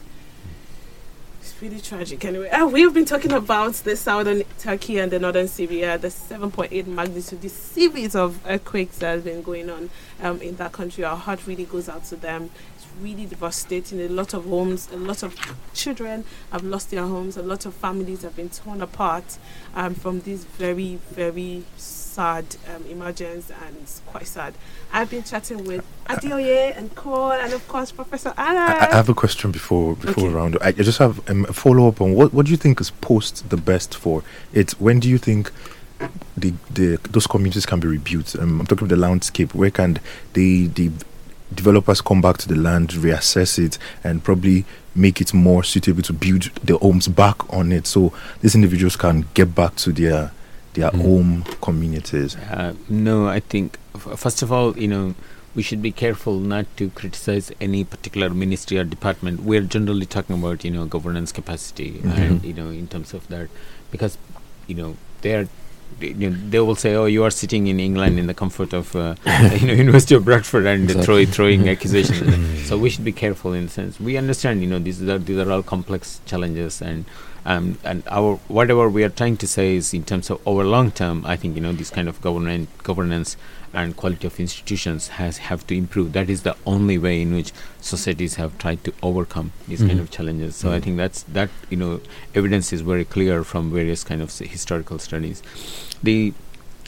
It's 1.42 1.56
really 1.62 1.80
tragic. 1.80 2.26
Anyway, 2.26 2.50
uh, 2.50 2.68
we've 2.68 2.94
been 2.94 3.06
talking 3.06 3.32
about 3.32 3.74
the 3.76 3.96
southern 3.96 4.44
Turkey 4.60 5.00
and 5.00 5.10
the 5.10 5.20
northern 5.20 5.48
Syria, 5.48 5.98
the 5.98 6.10
7.8 6.10 6.86
magnitude, 6.86 7.42
the 7.42 7.48
series 7.48 8.14
of 8.14 8.46
earthquakes 8.46 8.98
that 8.98 9.12
has 9.12 9.24
been 9.24 9.42
going 9.42 9.70
on 9.70 9.90
um, 10.22 10.42
in 10.42 10.58
that 10.58 10.74
country. 10.74 11.06
Our 11.06 11.16
heart 11.16 11.48
really 11.48 11.64
goes 11.64 11.88
out 11.88 12.04
to 12.06 12.18
them. 12.18 12.50
It's 12.76 12.88
really 13.02 13.26
devastating. 13.26 14.02
A 14.02 14.10
lot 14.10 14.34
of 14.34 14.46
homes, 14.46 14.90
a 14.92 14.98
lot 14.98 15.24
of 15.24 15.34
children 15.74 16.26
have 16.52 16.64
lost 16.66 16.92
their 16.92 17.04
homes. 17.04 17.38
A 17.38 17.44
lot 17.44 17.66
of 17.66 17.74
families 17.74 18.24
have 18.24 18.36
been 18.36 18.50
torn 18.50 18.82
apart 18.82 19.38
um, 19.76 19.96
from 19.96 20.20
this 20.22 20.44
very, 20.44 21.00
very 21.12 21.64
sad 22.10 22.46
um, 22.76 22.84
emergence, 22.88 23.52
and 23.52 23.76
it's 23.82 24.02
quite 24.08 24.28
sad. 24.28 24.54
I've 24.92 25.10
been 25.10 25.24
chatting 25.24 25.64
with 25.66 25.86
Adeoye 26.08 26.76
and 26.78 26.94
Cole, 26.96 27.32
and 27.32 27.54
of 27.54 27.68
course 27.68 27.92
Professor 27.92 28.32
Anand. 28.32 28.82
I, 28.82 28.90
I 28.92 28.96
have 28.96 29.10
a 29.10 29.14
question 29.14 29.52
before 29.52 29.96
before 29.96 30.26
Okay. 30.26 30.34
round. 30.34 30.58
I, 30.62 30.70
I 30.70 30.72
just 30.72 30.98
have 31.00 31.28
um, 31.30 31.46
a 31.46 31.54
follow 31.54 31.88
up 31.88 32.02
on 32.02 32.14
what 32.16 32.34
what 32.34 32.46
do 32.48 32.52
you 32.52 32.58
think 32.58 32.82
is 32.82 32.90
post 32.90 33.50
the 33.50 33.58
best 33.58 33.96
for 33.96 34.24
it? 34.54 34.72
When 34.80 35.00
do 35.00 35.08
you 35.08 35.18
think 35.18 35.52
the 36.36 36.54
the 36.74 36.98
those 37.10 37.28
communities 37.28 37.66
can 37.66 37.80
be 37.80 37.88
rebuilt? 37.88 38.36
Um, 38.40 38.60
I'm 38.62 38.66
talking 38.68 38.86
about 38.88 38.96
the 38.96 39.02
landscape. 39.02 39.54
Where 39.54 39.72
can 39.72 40.00
the 40.34 40.68
the 40.68 40.92
developers 41.54 42.02
come 42.02 42.22
back 42.22 42.38
to 42.38 42.48
the 42.48 42.56
land, 42.56 42.90
reassess 42.90 43.58
it, 43.64 43.78
and 44.04 44.24
probably 44.24 44.66
make 44.96 45.22
it 45.22 45.34
more 45.34 45.64
suitable 45.64 46.02
to 46.04 46.14
build 46.14 46.44
the 46.64 46.78
homes 46.78 47.08
back 47.08 47.38
on 47.54 47.72
it, 47.72 47.86
so 47.88 48.12
these 48.42 48.56
individuals 48.56 48.96
can 48.96 49.26
get 49.36 49.54
back 49.56 49.76
to 49.78 49.92
their 49.92 50.32
their 50.74 50.92
Mm. 50.92 51.02
home 51.02 51.44
communities. 51.62 52.36
Uh, 52.36 52.74
no, 52.90 53.28
I 53.28 53.40
think 53.40 53.78
f- 53.96 54.20
first 54.20 54.42
of 54.42 54.52
all, 54.52 54.78
you 54.78 54.88
know, 54.88 55.16
we 55.56 55.64
should 55.64 55.82
be 55.82 55.92
careful 55.92 56.40
not 56.40 56.66
to 56.78 56.90
criticize 56.92 57.52
any 57.60 57.84
particular 57.84 58.30
ministry 58.30 58.78
or 58.78 58.84
department. 58.84 59.42
We're 59.44 59.62
generally 59.62 60.06
talking 60.06 60.38
about 60.40 60.64
you 60.64 60.72
know 60.72 60.86
governance 60.86 61.32
capacity 61.32 62.00
and 62.04 62.42
Mhm. 62.42 62.48
you 62.48 62.54
know 62.54 62.70
in 62.70 62.88
terms 62.88 63.14
of 63.14 63.28
that, 63.30 63.50
because 63.92 64.18
you 64.68 64.76
know 64.76 64.96
they 65.22 65.34
are. 65.36 65.48
They- 66.00 66.16
You 66.22 66.30
know, 66.30 66.38
they 66.50 66.60
will 66.60 66.76
say, 66.76 66.96
"Oh, 66.96 67.06
you 67.06 67.24
are 67.24 67.32
sitting 67.32 67.68
in 67.68 67.80
England 67.80 68.18
in 68.20 68.28
the 68.28 68.34
comfort 68.34 68.74
of, 68.74 68.96
uh, 68.96 69.16
you 69.60 69.68
know, 69.68 69.74
University 69.74 70.16
of 70.16 70.24
Bradford, 70.26 70.66
and 70.66 70.84
Exactly. 70.84 71.06
throw, 71.06 71.26
throwing 71.26 71.68
accusations." 71.70 72.68
so 72.68 72.78
we 72.78 72.90
should 72.90 73.04
be 73.06 73.12
careful 73.12 73.54
in 73.54 73.64
the 73.66 73.72
sense 73.72 74.00
we 74.00 74.18
understand. 74.18 74.62
You 74.62 74.70
know, 74.70 74.80
these 74.80 75.02
are 75.02 75.18
these 75.20 75.38
are 75.38 75.52
all 75.52 75.64
complex 75.64 76.22
challenges, 76.26 76.82
and 76.82 77.06
um, 77.46 77.78
and 77.84 78.04
our 78.10 78.36
whatever 78.48 78.90
we 78.90 79.04
are 79.04 79.10
trying 79.22 79.38
to 79.38 79.48
say 79.48 79.76
is 79.76 79.94
in 79.94 80.04
terms 80.04 80.30
of 80.30 80.40
over 80.46 80.64
long 80.64 80.92
term. 80.92 81.24
I 81.26 81.36
think 81.36 81.56
you 81.56 81.62
know 81.62 81.74
this 81.74 81.90
kind 81.90 82.08
of 82.08 82.22
governance 82.22 82.68
governance 82.84 83.36
and 83.74 83.96
quality 83.96 84.26
of 84.28 84.40
institutions 84.40 85.08
has 85.10 85.38
have 85.38 85.66
to 85.68 85.76
improve. 85.78 86.14
That 86.14 86.30
is 86.30 86.42
the 86.44 86.56
only 86.66 86.98
way 86.98 87.22
in 87.22 87.34
which 87.34 87.52
societies 87.82 88.36
have 88.36 88.58
tried 88.58 88.84
to 88.84 88.94
overcome 89.04 89.52
these 89.68 89.80
kind 89.80 89.92
Mhm. 90.00 90.02
of 90.02 90.12
challenges. 90.12 90.56
So 90.56 90.72
I 90.72 90.80
think 90.80 90.98
that's 90.98 91.24
that 91.24 91.50
you 91.70 91.78
know 91.78 92.02
evidence 92.36 92.74
is 92.74 92.82
very 92.82 93.06
clear 93.06 93.44
from 93.44 93.72
various 93.72 94.04
kind 94.04 94.22
of 94.22 94.38
historical 94.38 95.00
studies. 95.00 95.44
The 96.04 96.34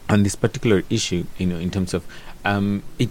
on 0.09 0.23
this 0.23 0.35
particular 0.35 0.83
issue, 0.89 1.25
you 1.37 1.45
know, 1.47 1.57
in 1.57 1.69
terms 1.71 1.93
of 1.93 2.03
um, 2.43 2.83
it. 2.99 3.09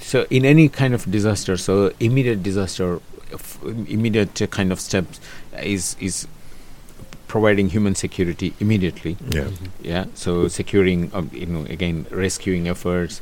So 0.00 0.26
in 0.30 0.44
any 0.46 0.68
kind 0.68 0.94
of 0.94 1.10
disaster, 1.10 1.56
so 1.56 1.92
immediate 2.00 2.42
disaster, 2.42 3.00
f- 3.32 3.58
immediate 3.86 4.40
kind 4.50 4.72
of 4.72 4.80
steps 4.80 5.20
is 5.62 5.96
is 6.00 6.26
providing 7.32 7.68
human 7.74 7.94
security 7.94 8.48
immediately 8.64 9.16
Yeah. 9.38 9.48
yeah 9.92 10.04
so 10.22 10.32
securing 10.48 11.00
um, 11.14 11.30
you 11.32 11.46
know 11.46 11.62
again 11.76 11.98
rescuing 12.24 12.66
efforts 12.74 13.20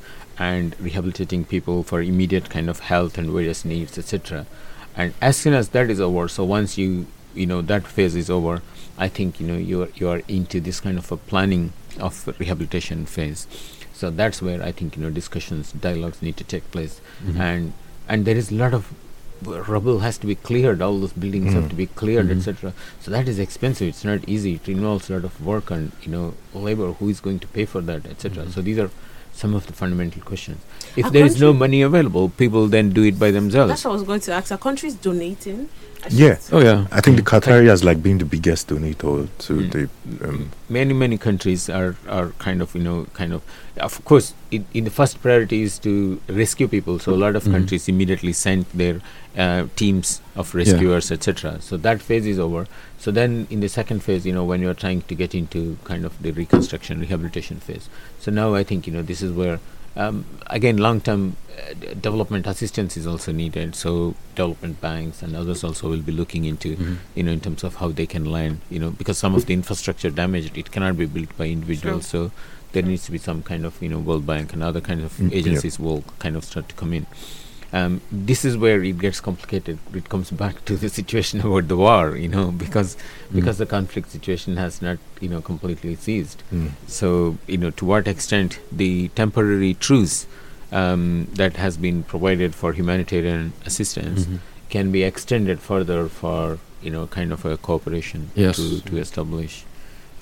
and 0.51 0.75
rehabilitating 0.87 1.45
people 1.55 1.83
for 1.91 1.99
immediate 2.13 2.47
kind 2.57 2.69
of 2.73 2.79
health 2.93 3.19
and 3.19 3.31
various 3.39 3.61
needs 3.73 3.99
etc 4.03 4.47
and 4.97 5.13
as 5.21 5.37
soon 5.43 5.55
as 5.61 5.69
that 5.77 5.91
is 5.95 6.01
over 6.09 6.27
so 6.37 6.45
once 6.59 6.79
you 6.83 6.89
you 7.41 7.47
know 7.51 7.61
that 7.73 7.87
phase 7.97 8.15
is 8.23 8.31
over 8.37 8.55
i 9.07 9.09
think 9.17 9.41
you 9.41 9.47
know 9.51 9.59
you 9.73 9.83
are 9.83 9.91
you 10.01 10.09
are 10.13 10.23
into 10.39 10.61
this 10.69 10.81
kind 10.87 10.99
of 11.03 11.13
a 11.17 11.19
planning 11.33 11.65
of 12.09 12.15
rehabilitation 12.43 13.05
phase 13.17 13.47
so 14.01 14.11
that's 14.23 14.41
where 14.47 14.63
i 14.71 14.73
think 14.79 14.97
you 14.97 15.03
know 15.03 15.11
discussions 15.21 15.73
dialogues 15.89 16.23
need 16.29 16.37
to 16.43 16.45
take 16.55 16.65
place 16.77 16.95
Mhm. 17.27 17.39
and 17.51 17.73
and 18.09 18.25
there 18.31 18.39
is 18.45 18.51
a 18.51 18.59
lot 18.65 18.73
of 18.81 18.89
rubble 19.43 20.01
has 20.01 20.19
to 20.19 20.27
be 20.27 20.35
cleared 20.35 20.83
all 20.83 20.99
those 20.99 21.13
buildings 21.13 21.53
have 21.55 21.65
Mm. 21.65 21.71
to 21.71 21.75
be 21.77 21.87
cleared 21.87 22.29
Mhm. 22.29 22.39
etc 22.39 22.73
so 23.01 23.11
that 23.11 23.29
is 23.29 23.39
expensive 23.39 23.89
it's 23.89 24.05
not 24.05 24.21
easy 24.29 24.55
it 24.55 24.69
involves 24.69 25.09
a 25.11 25.15
lot 25.15 25.25
of 25.25 25.41
work 25.45 25.71
and 25.71 25.93
you 26.03 26.11
know 26.11 26.35
labor 26.55 26.93
who 26.99 27.09
is 27.09 27.21
going 27.21 27.39
to 27.39 27.47
pay 27.49 27.65
for 27.65 27.81
that 27.81 28.07
etc 28.07 28.45
Mhm. 28.45 28.53
so 28.55 28.61
these 28.63 28.79
are 28.79 28.91
some 29.33 29.55
of 29.55 29.67
the 29.69 29.73
fundamental 29.73 30.21
questions 30.23 30.59
if 30.97 31.05
Our 31.05 31.11
there 31.13 31.25
is 31.25 31.41
no 31.41 31.53
money 31.53 31.83
available 31.83 32.29
people 32.31 32.67
then 32.67 32.91
do 32.91 33.05
it 33.05 33.19
by 33.19 33.31
themselves 33.31 33.69
That's 33.71 33.85
what 33.85 33.93
I 33.93 33.95
was 33.95 34.03
going 34.03 34.21
to 34.23 34.33
ask. 34.33 34.51
Are 34.51 34.59
countries 34.59 34.95
donating? 34.95 35.69
I 36.05 36.09
Yeah. 36.11 36.37
Oh 36.53 36.61
yeah. 36.61 36.87
I 36.91 37.01
think 37.01 37.17
the 37.19 37.23
Qatari 37.23 37.67
has 37.69 37.85
like 37.85 38.03
been 38.03 38.19
the 38.19 38.25
biggest 38.25 38.69
donator 38.69 39.29
to 39.47 39.53
Mm. 39.55 39.71
the 39.75 39.83
um, 40.29 40.51
many 40.69 40.93
many 41.05 41.19
countries 41.19 41.69
are 41.71 41.95
are 42.09 42.29
kind 42.47 42.63
of 42.63 42.75
you 42.75 42.83
know 42.83 43.07
kind 43.15 43.33
of 43.33 43.43
of 43.89 44.05
course 44.05 44.33
in, 44.51 44.65
in 44.73 44.85
the 44.85 44.91
first 44.91 45.21
priority 45.23 45.63
is 45.63 45.79
to 45.81 46.21
rescue 46.29 46.69
people. 46.69 46.99
So 46.99 47.13
a 47.15 47.21
lot 47.25 47.37
of 47.37 47.45
Mhm. 47.45 47.53
countries 47.53 47.89
immediately 47.89 48.33
sent 48.33 48.67
their 48.77 49.01
uh, 49.37 49.67
teams 49.77 50.21
of 50.35 50.53
rescuers 50.55 51.13
etc 51.13 51.61
so 51.61 51.77
that 51.77 52.01
phase 52.03 52.27
is 52.27 52.39
over. 52.39 52.67
So 52.99 53.11
then 53.13 53.47
in 53.51 53.61
the 53.61 53.69
second 53.69 54.03
phase 54.03 54.25
you 54.27 54.33
know 54.33 54.45
when 54.45 54.61
you 54.63 54.69
are 54.71 54.75
trying 54.85 55.03
to 55.03 55.15
get 55.15 55.35
into 55.35 55.77
kind 55.85 56.05
of 56.05 56.21
the 56.23 56.33
reconstruction 56.33 57.01
rehabilitation 57.01 57.61
phase. 57.61 57.89
So 58.21 58.31
now 58.33 58.55
i 58.55 58.65
think 58.65 58.87
you 58.87 58.93
know 58.93 59.03
this 59.03 59.23
is 59.23 59.33
where 59.33 59.61
um, 59.97 60.25
again 60.49 60.77
long 60.79 61.01
term 61.01 61.37
uh, 61.59 61.75
d- 61.75 61.89
development 62.01 62.47
assistance 62.47 62.97
is 62.97 63.07
also 63.07 63.33
needed. 63.33 63.75
So 63.75 64.15
development 64.35 64.81
banks 64.81 65.23
and 65.23 65.37
others 65.37 65.63
also 65.65 65.89
will 65.91 66.03
be 66.11 66.13
looking 66.13 66.45
into 66.45 66.77
Mhm. 66.77 66.97
you 67.15 67.23
know 67.25 67.33
in 67.33 67.41
terms 67.41 67.63
of 67.65 67.77
how 67.77 67.89
they 67.91 68.07
can 68.07 68.25
land 68.25 68.61
you 68.71 68.79
know 68.79 68.91
because 68.91 69.19
some 69.19 69.35
of 69.35 69.47
the 69.47 69.55
infrastructure 69.55 70.11
damaged 70.11 70.57
it 70.57 70.71
cannot 70.73 70.97
be 70.97 71.07
built 71.07 71.37
by 71.37 71.47
individuals. 71.49 72.07
So 72.07 72.31
there 72.73 72.83
needs 72.83 73.05
to 73.07 73.13
be 73.13 73.19
some 73.19 73.43
kind 73.43 73.65
of 73.65 73.81
you 73.83 73.89
know 73.89 73.99
world 73.99 74.27
bank 74.27 74.53
and 74.53 74.63
other 74.63 74.81
kind 74.81 75.01
of 75.03 75.13
Mm, 75.19 75.33
agencies 75.33 75.79
will 75.81 76.03
kind 76.19 76.37
of 76.37 76.45
start 76.45 76.69
to 76.69 76.75
come 76.75 76.93
in 76.93 77.07
um, 77.73 78.01
this 78.11 78.45
is 78.45 78.57
where 78.57 78.83
it 78.83 78.99
gets 78.99 79.21
complicated 79.21 79.79
it 79.95 80.09
comes 80.09 80.31
back 80.31 80.65
to 80.65 80.77
the 80.77 80.89
situation 80.99 81.41
about 81.41 81.69
the 81.69 81.77
war 81.77 82.17
you 82.17 82.29
know 82.29 82.51
because 82.51 82.97
Mm. 82.97 83.35
because 83.37 83.59
the 83.59 83.67
conflict 83.67 84.11
situation 84.11 84.57
has 84.57 84.81
not 84.81 84.99
you 85.21 85.29
know 85.29 85.41
completely 85.43 85.95
ceased 85.97 86.43
mm, 86.53 86.71
so, 86.87 87.37
you 87.47 87.59
know, 87.59 87.71
to 87.81 87.85
what 87.85 88.09
extent 88.09 88.59
the 88.73 89.09
temporary 89.09 89.75
truce 89.75 90.27
um, 90.73 91.27
that 91.35 91.57
has 91.57 91.77
been 91.77 92.03
provided 92.03 92.55
for 92.55 92.73
humanitarian 92.73 93.53
assistance 93.67 94.25
Mhm. 94.27 94.39
can 94.71 94.91
be 94.93 95.03
extended 95.03 95.61
further 95.61 96.09
for, 96.09 96.59
you 96.83 96.91
know, 96.91 97.07
kind 97.07 97.33
of 97.33 97.45
a 97.45 97.57
cooperation 97.57 98.31
Yes. 98.35 98.57
to, 98.57 98.81
to 98.89 98.97
establish 98.99 99.65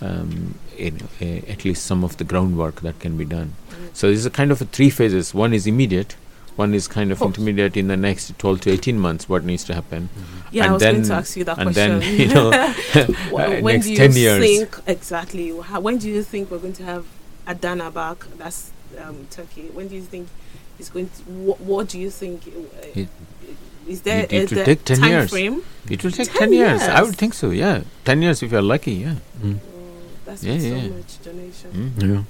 um, 0.01 0.59
you 0.76 0.90
know, 0.92 1.07
a, 1.20 1.38
at 1.49 1.64
least 1.64 1.84
some 1.86 2.05
of 2.05 2.16
the 2.18 2.24
groundwork 2.24 2.80
that 2.82 2.99
can 3.01 3.16
be 3.16 3.24
done. 3.24 3.55
So, 3.92 4.09
this 4.11 4.18
is 4.18 4.26
a 4.26 4.30
kind 4.30 4.51
of 4.51 4.61
a 4.61 4.66
three 4.66 4.90
phases. 4.90 5.32
One 5.34 5.53
is 5.55 5.66
immediate. 5.66 6.16
One 6.57 6.72
is 6.74 6.88
kind 6.88 7.12
of 7.12 7.20
Oh. 7.22 7.26
intermediate 7.26 7.76
in 7.76 7.88
the 7.88 7.97
next 7.99 8.38
12 8.38 8.62
to 8.62 8.70
18 8.72 8.99
months, 8.99 9.28
what 9.28 9.44
needs 9.44 9.62
to 9.64 9.74
happen. 9.74 10.09
Yeah, 10.51 10.62
And 10.64 10.70
I 10.70 10.72
was 10.74 10.82
going 10.82 10.94
then- 10.97 11.05
to 11.05 11.14
ask 11.14 11.36
you 11.36 11.44
that 11.44 11.59
and 11.59 11.72
question. 11.74 12.01
then, 12.01 12.20
you 12.20 12.28
know, 12.34 12.51
uh, 12.94 13.07
when 13.30 13.64
next 13.64 13.84
do 13.86 13.90
you 13.92 13.97
10 13.99 14.12
years. 14.12 14.40
think 14.42 14.78
exactly? 14.86 15.59
How, 15.61 15.80
when 15.80 15.99
do 15.99 16.09
you 16.09 16.22
think 16.22 16.51
we're 16.51 16.59
going 16.59 16.72
to 16.74 16.84
have 16.84 17.05
Adana 17.47 17.90
back? 17.90 18.24
That's 18.38 18.70
um, 19.03 19.26
Turkey. 19.30 19.68
When 19.74 19.88
do 19.88 19.94
you 19.97 20.03
think 20.03 20.28
it's 20.78 20.88
going 20.88 21.09
to? 21.11 21.22
What, 21.24 21.61
what 21.61 21.88
do 21.88 21.99
you 21.99 22.11
think? 22.11 22.47
uh, 22.49 22.86
It- 23.01 23.09
is 23.86 24.01
there 24.03 24.24
it- 24.24 24.32
it 24.32 24.53
a 24.53 24.55
will 24.55 24.61
the 24.61 24.64
take 24.64 24.84
10 24.84 24.99
time 24.99 25.11
years. 25.11 25.30
frame? 25.30 25.62
It 25.90 26.03
will 26.03 26.11
take 26.11 26.28
10 26.32 26.38
10 26.38 26.53
years. 26.55 26.82
I 26.82 27.03
would 27.03 27.16
think 27.16 27.34
so, 27.34 27.51
yeah. 27.51 27.82
10 28.07 28.22
years 28.22 28.42
if 28.42 28.51
you're 28.51 28.62
lucky, 28.62 28.92
yeah. 28.94 29.14
Mm. 29.42 29.59
That's 30.27 30.43
Yeah, 30.45 30.55
with 30.55 30.62
so 30.62 30.89
much 30.97 31.22
donation. 31.24 31.93
Mm. 31.99 32.03
Yeah. 32.03 32.22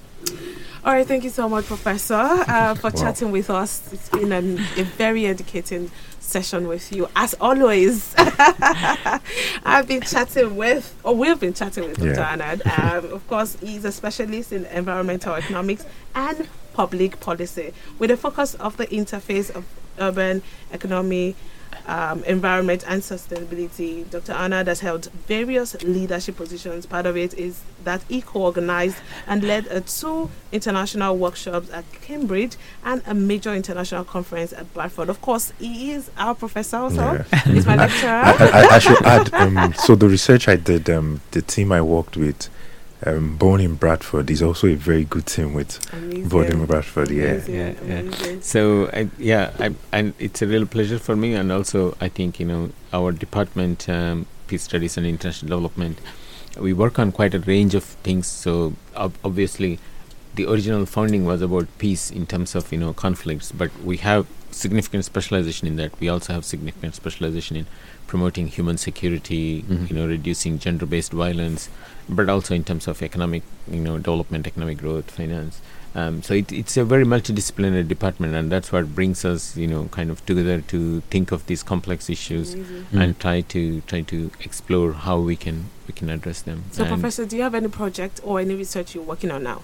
All 0.85 0.93
right, 0.93 1.07
thank 1.07 1.25
you 1.25 1.31
so 1.31 1.49
much, 1.49 1.65
Professor, 1.67 2.15
uh, 2.15 2.75
for 2.75 2.91
Wow. 2.91 3.03
chatting 3.03 3.33
with 3.33 3.51
us. 3.51 3.93
It's 3.93 4.09
been 4.09 4.33
an, 4.33 4.59
a 4.77 4.83
very 4.85 5.27
educating 5.27 5.91
session 6.21 6.69
with 6.69 6.93
you, 6.93 7.09
as 7.17 7.35
always. 7.41 8.15
I've 9.65 9.87
been 9.89 10.03
chatting 10.03 10.57
with, 10.57 10.95
or 11.05 11.15
we've 11.15 11.39
been 11.41 11.55
chatting 11.55 11.85
with 11.89 11.97
Dr. 11.99 12.11
Yeah. 12.21 12.37
Anand. 12.37 12.79
Um, 12.79 13.13
of 13.13 13.27
course, 13.29 13.57
he's 13.61 13.85
a 13.85 13.93
specialist 13.93 14.53
in 14.53 14.65
environmental 14.67 15.35
economics 15.35 15.85
and 16.15 16.49
public 16.73 17.21
policy, 17.21 17.73
with 17.99 18.11
a 18.11 18.17
focus 18.17 18.55
of 18.57 18.77
the 18.77 18.87
interface 18.89 19.51
of 19.55 19.65
urban 19.99 20.43
economy. 20.73 21.35
Um, 21.89 22.25
environment 22.25 22.83
and 22.89 23.01
sustainability. 23.01 24.11
Dr. 24.11 24.33
Anand 24.33 24.67
has 24.67 24.81
held 24.81 25.09
various 25.29 25.81
leadership 25.85 26.37
positions. 26.37 26.85
Part 26.85 27.07
of 27.07 27.17
it 27.17 27.33
is 27.35 27.63
that 27.85 28.03
he 28.09 28.23
co-organized 28.23 28.97
and 29.29 29.45
led 29.45 29.69
uh, 29.69 29.79
two 29.87 30.29
international 30.51 31.17
workshops 31.17 31.71
at 31.71 31.85
Cambridge 32.03 32.57
and 32.85 33.03
a 33.07 33.15
major 33.15 33.55
international 33.55 34.03
conference 34.03 34.53
at 34.53 34.75
Bradford. 34.75 35.09
Of 35.09 35.21
course, 35.21 35.53
he 35.61 35.93
is 35.93 36.11
our 36.19 36.35
professor 36.35 36.77
also. 36.79 37.25
yeah. 37.33 37.39
He's 37.45 37.67
my 37.67 37.75
I, 37.75 37.77
lecturer. 37.77 38.09
I, 38.11 38.69
I 38.73 38.79
should 38.81 39.03
add. 39.07 39.33
Um, 39.35 39.73
so 39.75 39.95
the 39.95 40.09
research 40.09 40.49
I 40.49 40.57
did, 40.57 40.91
um, 40.91 41.21
the 41.31 41.41
team 41.43 41.71
I 41.71 41.83
worked 41.83 42.17
with, 42.17 42.49
um, 43.05 43.37
born 43.37 43.61
in 43.61 43.75
Bradford, 43.75 44.31
is 44.31 44.43
also 44.43 44.69
a 44.69 44.75
very 44.75 45.05
good 45.05 45.27
team 45.27 45.53
with 45.55 45.79
Amazing. 45.93 46.29
born 46.29 46.47
in 46.47 46.65
Bradford. 46.67 47.11
Yeah. 47.11 47.25
Amazing, 47.25 47.55
Yeah, 47.55 47.75
yeah. 47.87 47.99
amazing. 48.01 48.43
So 48.43 48.87
I, 48.93 49.09
yeah, 49.19 49.51
I, 49.59 49.75
and 49.93 50.15
it's 50.19 50.41
a 50.43 50.47
real 50.47 50.67
pleasure 50.67 50.99
for 50.99 51.15
me, 51.17 51.35
and 51.35 51.53
also 51.53 51.97
I 52.01 52.09
think 52.09 52.41
you 52.41 52.47
know 52.47 52.71
our 52.93 53.13
department, 53.13 53.89
um, 53.89 54.27
peace 54.47 54.63
studies 54.63 54.97
and 54.97 55.07
international 55.07 55.51
development, 55.51 55.99
we 56.59 56.73
work 56.73 56.99
on 56.99 57.13
quite 57.13 57.35
a 57.35 57.41
range 57.41 57.75
of 57.75 57.85
things. 57.85 58.27
So 58.27 58.73
ob- 58.95 59.19
obviously, 59.25 59.79
the 60.35 60.51
original 60.51 60.87
founding 60.87 61.25
was 61.27 61.43
about 61.43 61.67
peace 61.79 62.11
in 62.11 62.27
terms 62.27 62.55
of 62.55 62.73
you 62.73 62.79
know 62.79 62.93
conflicts, 62.95 63.53
but 63.53 63.71
we 63.85 63.99
have 63.99 64.27
significant 64.57 65.05
specialization 65.05 65.69
in 65.69 65.77
that. 65.77 65.99
We 66.01 66.09
also 66.09 66.33
have 66.33 66.45
significant 66.45 66.95
specialization 66.95 67.57
in 67.57 67.67
promoting 68.07 68.47
human 68.49 68.77
security, 68.79 69.63
Mhm. 69.63 69.91
you 69.91 69.97
know, 69.97 70.07
reducing 70.07 70.59
gender-based 70.59 71.13
violence, 71.13 71.69
but 72.09 72.29
also 72.29 72.55
in 72.55 72.65
terms 72.65 72.87
of 72.89 73.03
economic, 73.03 73.43
you 73.71 73.81
know, 73.81 73.99
development, 73.99 74.47
economic 74.47 74.79
growth, 74.79 75.11
finance. 75.11 75.61
Um, 75.95 76.23
so 76.23 76.35
it, 76.35 76.53
it's 76.53 76.77
a 76.77 76.85
very 76.85 77.05
multidisciplinary 77.05 77.87
department, 77.89 78.35
and 78.35 78.53
that's 78.53 78.71
what 78.71 78.95
brings 78.95 79.25
us, 79.25 79.57
you 79.57 79.67
know, 79.67 79.85
kind 79.91 80.11
of 80.11 80.25
together 80.27 80.61
to 80.73 81.01
think 81.11 81.33
of 81.33 81.47
these 81.47 81.63
complex 81.63 82.11
issues 82.11 82.53
Amazing. 82.55 82.87
Mm. 82.93 83.01
and 83.03 83.19
try 83.19 83.41
to 83.41 83.81
try 83.87 84.03
to 84.03 84.31
explore 84.41 84.93
how 84.93 85.19
we 85.19 85.37
can 85.37 85.57
we 85.89 85.95
can 85.95 86.11
address 86.11 86.43
them. 86.43 86.65
So, 86.73 86.83
And 86.85 86.93
Professor, 86.93 87.25
do 87.25 87.37
you 87.37 87.43
have 87.43 87.55
any 87.55 87.69
project 87.69 88.21
or 88.23 88.41
any 88.41 88.55
research 88.55 88.95
you're 88.95 89.05
working 89.05 89.31
on 89.31 89.43
now? 89.45 89.63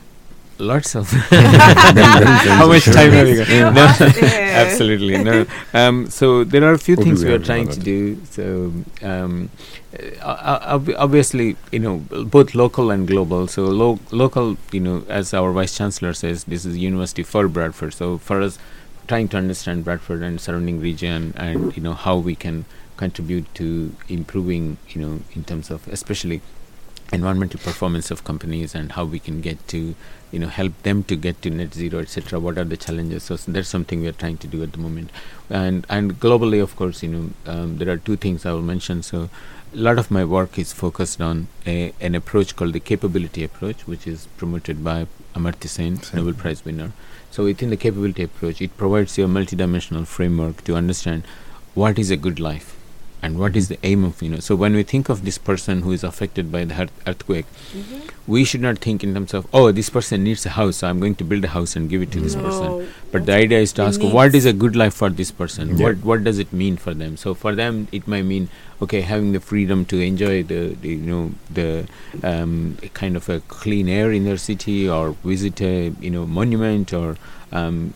Lots 0.58 0.94
of 0.94 1.10
How 1.10 1.28
how 2.58 2.68
much 2.68 2.84
time 2.84 3.12
have 3.12 3.28
you 3.28 3.44
got? 3.44 3.74
No, 3.74 3.86
absolutely 4.62 5.22
no. 5.22 5.46
Um, 5.72 6.08
so 6.10 6.44
there 6.44 6.64
are 6.64 6.72
a 6.72 6.78
few 6.78 6.96
What 6.96 7.04
things 7.04 7.24
we 7.24 7.30
we 7.30 7.34
are 7.34 7.38
trying 7.38 7.68
to 7.68 7.80
do. 7.80 8.24
So 8.26 8.72
um, 9.02 9.50
uh, 10.20 10.80
obviously, 10.96 11.56
you 11.70 11.78
know, 11.78 11.98
both 12.36 12.54
local 12.54 12.90
and 12.90 13.06
global. 13.06 13.46
So 13.46 13.64
lo- 13.64 14.00
local, 14.10 14.56
you 14.70 14.80
know, 14.80 15.04
as 15.08 15.34
our 15.34 15.52
vice 15.52 15.76
chancellor 15.76 16.14
says, 16.14 16.44
this 16.44 16.64
is 16.64 16.78
university 16.78 17.22
for 17.22 17.48
Bradford. 17.48 17.94
So 17.94 18.18
for 18.18 18.40
us, 18.40 18.58
trying 19.08 19.28
to 19.28 19.36
understand 19.36 19.84
Bradford 19.84 20.22
and 20.22 20.40
surrounding 20.40 20.80
region, 20.80 21.34
and 21.36 21.76
you 21.76 21.82
know 21.82 21.94
how 21.94 22.16
we 22.16 22.34
can 22.34 22.64
contribute 22.96 23.52
to 23.56 23.94
improving, 24.08 24.78
you 24.88 25.00
know, 25.02 25.20
in 25.34 25.44
terms 25.44 25.70
of 25.70 25.86
especially 25.88 26.40
environmental 27.12 27.60
performance 27.60 28.10
of 28.10 28.24
companies 28.24 28.74
and 28.74 28.92
how 28.92 29.04
we 29.04 29.18
can 29.18 29.40
get 29.40 29.66
to 29.68 29.94
you 30.30 30.38
know 30.38 30.48
help 30.48 30.72
them 30.82 31.02
to 31.04 31.14
get 31.14 31.40
to 31.42 31.50
net 31.50 31.74
zero 31.74 32.00
etc 32.00 32.40
what 32.40 32.58
are 32.58 32.64
the 32.64 32.76
challenges? 32.76 33.24
So, 33.24 33.36
that's 33.36 33.68
something 33.68 34.00
we 34.00 34.08
are 34.08 34.18
trying 34.24 34.38
to 34.38 34.46
do 34.46 34.62
at 34.62 34.72
the 34.72 34.78
moment. 34.78 35.10
And 35.50 35.86
and 35.90 36.18
globally 36.18 36.62
of 36.62 36.74
course 36.74 37.02
you 37.02 37.10
know 37.10 37.30
um, 37.46 37.78
there 37.78 37.90
are 37.90 37.98
two 37.98 38.16
things 38.16 38.46
i 38.46 38.52
will 38.52 38.62
mention. 38.62 39.02
So 39.02 39.28
a 39.74 39.76
lot 39.76 39.98
of 39.98 40.10
my 40.10 40.24
work 40.24 40.58
is 40.58 40.72
focused 40.72 41.20
on 41.20 41.48
a, 41.66 41.92
an 42.00 42.14
approach 42.14 42.56
called 42.56 42.72
the 42.72 42.80
capability 42.80 43.44
approach 43.44 43.86
which 43.86 44.06
is 44.06 44.26
promoted 44.36 44.82
by 44.82 45.06
amartya 45.34 45.68
sen 45.68 46.02
Sen. 46.02 46.18
nobel 46.18 46.34
prize 46.34 46.64
winner. 46.64 46.92
So 47.30 47.44
within 47.44 47.70
the 47.70 47.76
capability 47.76 48.22
approach 48.22 48.60
it 48.62 48.76
provides 48.76 49.16
you 49.18 49.24
a 49.24 49.28
multidimensional 49.28 50.06
framework 50.06 50.64
to 50.64 50.76
understand 50.76 51.24
what 51.74 51.98
is 51.98 52.10
a 52.10 52.16
good 52.16 52.40
life 52.40 52.76
and 53.26 53.38
what 53.38 53.56
is 53.58 53.68
the 53.68 53.78
aim 53.90 54.04
of 54.06 54.20
you 54.22 54.28
know 54.30 54.40
so 54.46 54.54
when 54.62 54.74
we 54.78 54.82
think 54.92 55.08
of 55.08 55.24
this 55.24 55.38
person 55.48 55.82
who 55.82 55.92
is 55.96 56.02
affected 56.08 56.50
by 56.54 56.62
the 56.70 56.76
earth- 56.84 57.02
earthquake 57.12 57.46
Mhm. 57.80 58.00
we 58.34 58.42
should 58.52 58.64
not 58.66 58.78
think 58.86 59.04
in 59.08 59.14
terms 59.18 59.34
of 59.40 59.46
oh 59.60 59.62
this 59.76 59.90
person 59.96 60.24
needs 60.28 60.46
a 60.50 60.54
house 60.56 60.80
so 60.82 60.88
i'm 60.88 60.98
going 61.04 61.14
to 61.20 61.26
build 61.32 61.44
a 61.50 61.52
house 61.52 61.76
and 61.80 61.88
give 61.92 62.02
it 62.06 62.10
to 62.16 62.20
this 62.26 62.34
person 62.46 62.88
but 63.12 63.26
the 63.30 63.34
idea 63.36 63.60
is 63.68 63.72
to 63.78 63.82
It 63.84 63.86
ask 63.92 64.02
what 64.18 64.34
is 64.40 64.48
a 64.52 64.52
good 64.64 64.76
life 64.82 64.94
for 65.02 65.10
this 65.22 65.30
person 65.42 65.70
Yeah. 65.76 65.84
what 65.86 66.04
what 66.10 66.24
does 66.30 66.38
it 66.46 66.52
mean 66.64 66.76
for 66.86 66.94
them 67.04 67.16
so 67.24 67.34
for 67.44 67.54
them 67.62 67.80
it 68.00 68.08
might 68.14 68.26
mean 68.32 68.48
okay 68.86 69.02
having 69.12 69.30
the 69.38 69.40
freedom 69.52 69.84
to 69.92 70.00
enjoy 70.08 70.34
the, 70.54 70.60
the 70.82 70.88
you 70.88 71.06
know 71.12 71.22
the 71.60 71.68
um, 72.32 72.76
kind 73.02 73.16
of 73.22 73.28
a 73.28 73.38
clean 73.58 73.88
air 73.98 74.10
in 74.18 74.24
their 74.30 74.40
city 74.48 74.78
or 74.88 75.04
visit 75.24 75.60
a 75.60 75.92
you 76.00 76.10
know 76.16 76.26
monument 76.40 76.92
or 77.02 77.16
um, 77.52 77.94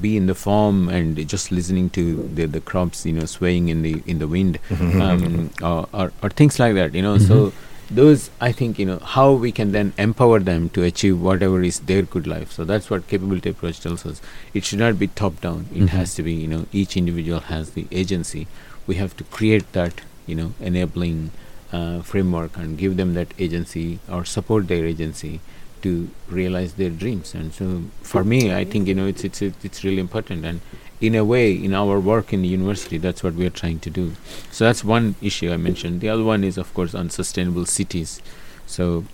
be 0.00 0.16
in 0.16 0.26
the 0.26 0.34
farm 0.34 0.88
and 0.88 1.16
just 1.28 1.50
listening 1.52 1.90
to 1.90 2.02
the, 2.34 2.46
the 2.46 2.60
crops 2.60 3.04
you 3.06 3.12
know 3.12 3.24
swaying 3.24 3.68
in 3.68 3.82
the 3.82 4.02
in 4.06 4.18
the 4.18 4.26
wind 4.28 4.58
um, 5.00 5.50
or, 5.62 5.88
or, 5.92 6.12
or 6.22 6.28
things 6.30 6.58
like 6.58 6.74
that 6.74 6.94
you 6.94 7.02
know. 7.02 7.18
So 7.18 7.52
those 7.90 8.30
i 8.40 8.50
think 8.50 8.78
you 8.78 8.86
know 8.86 8.98
how 9.14 9.30
we 9.32 9.52
can 9.52 9.72
then 9.72 9.92
empower 9.98 10.38
them 10.40 10.70
to 10.70 10.82
achieve 10.82 11.20
whatever 11.20 11.62
is 11.62 11.80
their 11.80 12.02
good 12.02 12.26
life. 12.26 12.50
So 12.52 12.64
that's 12.64 12.88
what 12.90 13.06
capability 13.08 13.50
approach 13.50 13.80
tells 13.80 14.06
us. 14.06 14.20
It 14.54 14.64
should 14.64 14.78
not 14.78 14.98
be 14.98 15.08
top 15.08 15.40
down. 15.40 15.66
It 15.72 15.82
Mhm. 15.82 15.88
has 15.98 16.14
to 16.16 16.22
be 16.22 16.32
you 16.32 16.48
know 16.48 16.66
each 16.72 16.96
individual 16.96 17.40
has 17.52 17.70
the 17.78 17.86
agency. 17.92 18.46
We 18.86 18.94
have 19.02 19.16
to 19.18 19.24
create 19.24 19.70
that 19.72 20.00
you 20.26 20.34
know 20.34 20.52
enabling 20.60 21.30
uh, 21.72 22.00
framework 22.02 22.56
and 22.56 22.78
give 22.78 22.96
them 22.96 23.14
that 23.14 23.28
agency 23.38 23.98
or 24.08 24.24
support 24.24 24.66
their 24.68 24.86
agency 24.86 25.40
to 25.84 26.08
realize 26.28 26.74
their 26.74 26.90
dreams. 26.90 27.34
And 27.34 27.52
so 27.58 27.66
for 28.14 28.22
me 28.32 28.38
i 28.60 28.64
think 28.64 28.88
you 28.88 28.94
know 28.98 29.06
it's 29.12 29.24
it's 29.28 29.40
it's 29.68 29.84
really 29.84 30.00
important. 30.08 30.44
And 30.52 30.60
in 31.00 31.14
a 31.20 31.24
way 31.32 31.46
in 31.68 31.74
our 31.82 31.96
work 32.10 32.32
in 32.36 32.42
the 32.42 32.48
university 32.58 32.98
that's 33.06 33.22
what 33.26 33.34
we 33.40 33.46
are 33.48 33.56
trying 33.62 33.80
to 33.86 33.90
do. 34.02 34.04
So 34.50 34.64
that's 34.66 34.84
one 34.96 35.14
issue 35.30 35.50
i 35.56 35.58
mentioned. 35.70 36.00
The 36.06 36.10
other 36.14 36.24
one 36.34 36.44
is 36.52 36.58
of 36.66 36.72
course 36.78 36.94
on 37.02 37.10
sustainable 37.10 37.66
cities. 37.78 38.20
So 38.66 39.04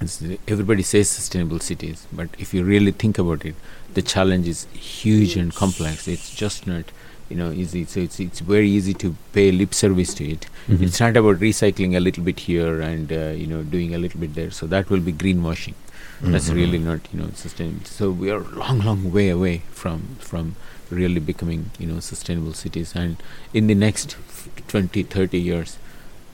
it's, 0.00 0.22
everybody 0.54 0.84
says 0.92 1.08
sustainable 1.10 1.58
cities 1.70 2.06
but 2.12 2.28
if 2.38 2.54
you 2.54 2.62
really 2.64 2.92
think 3.02 3.18
about 3.18 3.44
it 3.50 3.56
the 3.94 4.02
challenge 4.14 4.46
is 4.54 4.60
huge 4.74 5.36
and 5.36 5.54
complex. 5.64 6.06
It's 6.14 6.30
just 6.44 6.66
not 6.66 6.92
you 7.30 7.36
know 7.40 7.50
easy. 7.62 7.84
So 7.84 8.00
it's 8.00 8.18
it's 8.26 8.40
very 8.54 8.70
easy 8.78 8.94
to 9.02 9.08
pay 9.32 9.50
lip 9.60 9.74
service 9.82 10.14
to 10.18 10.24
it. 10.34 10.46
Mhm. 10.68 10.82
it's 10.86 11.00
not 11.04 11.16
about 11.22 11.40
recycling 11.48 11.96
a 12.00 12.00
little 12.06 12.24
bit 12.28 12.40
here 12.48 12.80
and 12.90 13.12
uh, 13.12 13.20
you 13.42 13.46
know 13.52 13.60
doing 13.74 13.94
a 13.98 13.98
little 14.04 14.20
bit 14.24 14.34
there. 14.40 14.50
So 14.60 14.66
that 14.74 14.88
will 14.94 15.04
be 15.10 15.14
greenwashing 15.24 15.74
that's 16.20 16.48
Mhm. 16.50 16.54
really 16.60 16.78
not 16.78 17.00
you 17.12 17.18
know 17.20 17.30
sustainable 17.34 17.84
so 17.98 18.10
we 18.10 18.30
are 18.30 18.40
long 18.62 18.80
long 18.88 19.02
way 19.12 19.28
away 19.28 19.62
from 19.82 20.02
from 20.18 20.54
really 20.90 21.20
becoming 21.20 21.70
you 21.78 21.86
know 21.86 22.00
sustainable 22.00 22.54
cities 22.54 22.92
and 23.02 23.16
in 23.54 23.66
the 23.66 23.74
next 23.74 24.16
f- 24.28 24.48
20 24.68 25.02
30 25.02 25.38
years 25.38 25.76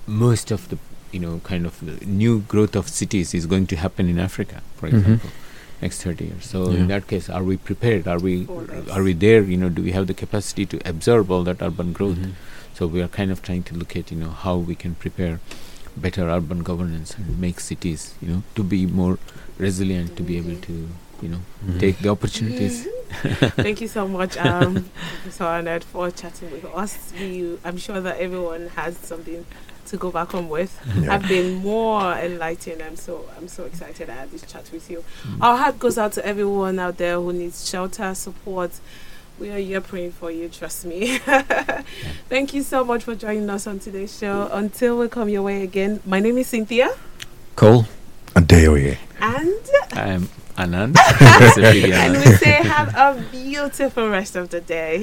most 0.06 0.50
of 0.50 0.68
the 0.70 0.78
you 1.12 1.20
know 1.20 1.40
kind 1.44 1.66
of 1.66 1.82
new 2.06 2.40
growth 2.52 2.74
of 2.76 2.88
cities 2.88 3.34
is 3.34 3.46
going 3.46 3.66
to 3.72 3.76
happen 3.76 4.08
in 4.08 4.18
africa 4.18 4.62
for 4.76 4.88
Mhm. 4.88 4.98
example 4.98 5.30
next 5.82 6.02
30 6.02 6.24
years 6.30 6.46
so 6.54 6.70
Yeah. 6.70 6.78
in 6.80 6.88
that 6.94 7.06
case 7.12 7.28
are 7.28 7.42
we 7.50 7.56
prepared 7.56 8.08
are 8.14 8.18
we 8.28 8.34
For 8.46 8.64
are 8.96 9.02
we 9.02 9.12
there 9.26 9.42
you 9.52 9.56
know 9.56 9.68
do 9.68 9.82
we 9.82 9.92
have 9.98 10.06
the 10.06 10.14
capacity 10.24 10.66
to 10.72 10.80
absorb 10.94 11.30
all 11.30 11.44
that 11.50 11.62
urban 11.68 11.92
growth 11.92 12.18
Mhm. 12.18 12.32
so 12.78 12.86
we 12.96 13.02
are 13.06 13.12
kind 13.20 13.30
of 13.36 13.42
trying 13.48 13.62
to 13.70 13.74
look 13.82 13.96
at 14.02 14.10
you 14.16 14.18
know 14.24 14.30
how 14.46 14.56
we 14.56 14.74
can 14.84 14.94
prepare 15.06 15.40
better 15.96 16.28
urban 16.36 16.62
governance 16.68 17.14
and 17.18 17.38
make 17.46 17.60
cities 17.60 18.06
you 18.22 18.28
know 18.30 18.42
to 18.56 18.62
be 18.74 18.80
more 19.00 19.18
resilient 19.58 20.16
to 20.16 20.22
be 20.22 20.36
able 20.38 20.56
to 20.60 20.88
you 21.22 21.28
know 21.28 21.40
Mhm. 21.66 21.80
take 21.80 21.98
the 21.98 22.08
opportunities 22.08 22.86
Thank 23.56 23.80
you 23.80 23.86
so 23.86 24.08
much, 24.08 24.36
um, 24.38 24.90
Professor 25.22 25.44
Anand, 25.44 25.84
for 25.84 26.10
chatting 26.10 26.50
with 26.50 26.64
us. 26.64 27.12
We, 27.18 27.56
I'm 27.64 27.76
sure 27.76 28.00
that 28.00 28.18
everyone 28.18 28.66
has 28.74 28.96
something 28.98 29.46
to 29.86 29.96
go 29.96 30.10
back 30.10 30.32
home 30.32 30.48
with. 30.48 30.76
Yeah. 30.98 31.14
I've 31.14 31.28
been 31.28 31.54
more 31.62 32.12
enlightened. 32.14 32.82
I'm 32.82 32.96
so 32.96 33.24
I'm 33.38 33.46
so 33.46 33.64
excited 33.66 34.10
I 34.10 34.14
had 34.14 34.32
this 34.32 34.42
chat 34.42 34.68
with 34.72 34.90
you. 34.90 35.04
Our 35.40 35.56
heart 35.56 35.78
goes 35.78 35.96
out 35.96 36.12
to 36.14 36.26
everyone 36.26 36.80
out 36.80 36.96
there 36.96 37.20
who 37.20 37.32
needs 37.32 37.68
shelter, 37.70 38.14
support. 38.16 38.72
We 39.38 39.50
are 39.50 39.58
here 39.58 39.80
praying 39.80 40.12
for 40.12 40.30
you, 40.32 40.48
trust 40.48 40.84
me. 40.84 41.18
Thank 42.28 42.52
you 42.54 42.62
so 42.62 42.84
much 42.84 43.04
for 43.04 43.14
joining 43.14 43.48
us 43.48 43.66
on 43.68 43.78
today's 43.78 44.18
show. 44.18 44.48
Until 44.52 44.98
we 44.98 45.08
come 45.08 45.28
your 45.28 45.42
way 45.42 45.62
again, 45.62 46.00
my 46.04 46.18
name 46.18 46.36
is 46.38 46.48
Cynthia 46.48 46.90
Cole. 47.54 47.86
Adeoye. 48.34 48.96
and 49.20 49.54
i'm 49.92 50.28
anand 50.56 50.94
That's 50.94 51.56
a 51.56 51.60
big 51.60 51.90
and 51.90 52.16
we 52.16 52.24
say 52.36 52.52
have 52.62 52.94
a 52.94 53.20
beautiful 53.30 54.08
rest 54.08 54.36
of 54.36 54.50
the 54.50 54.60
day. 54.60 54.98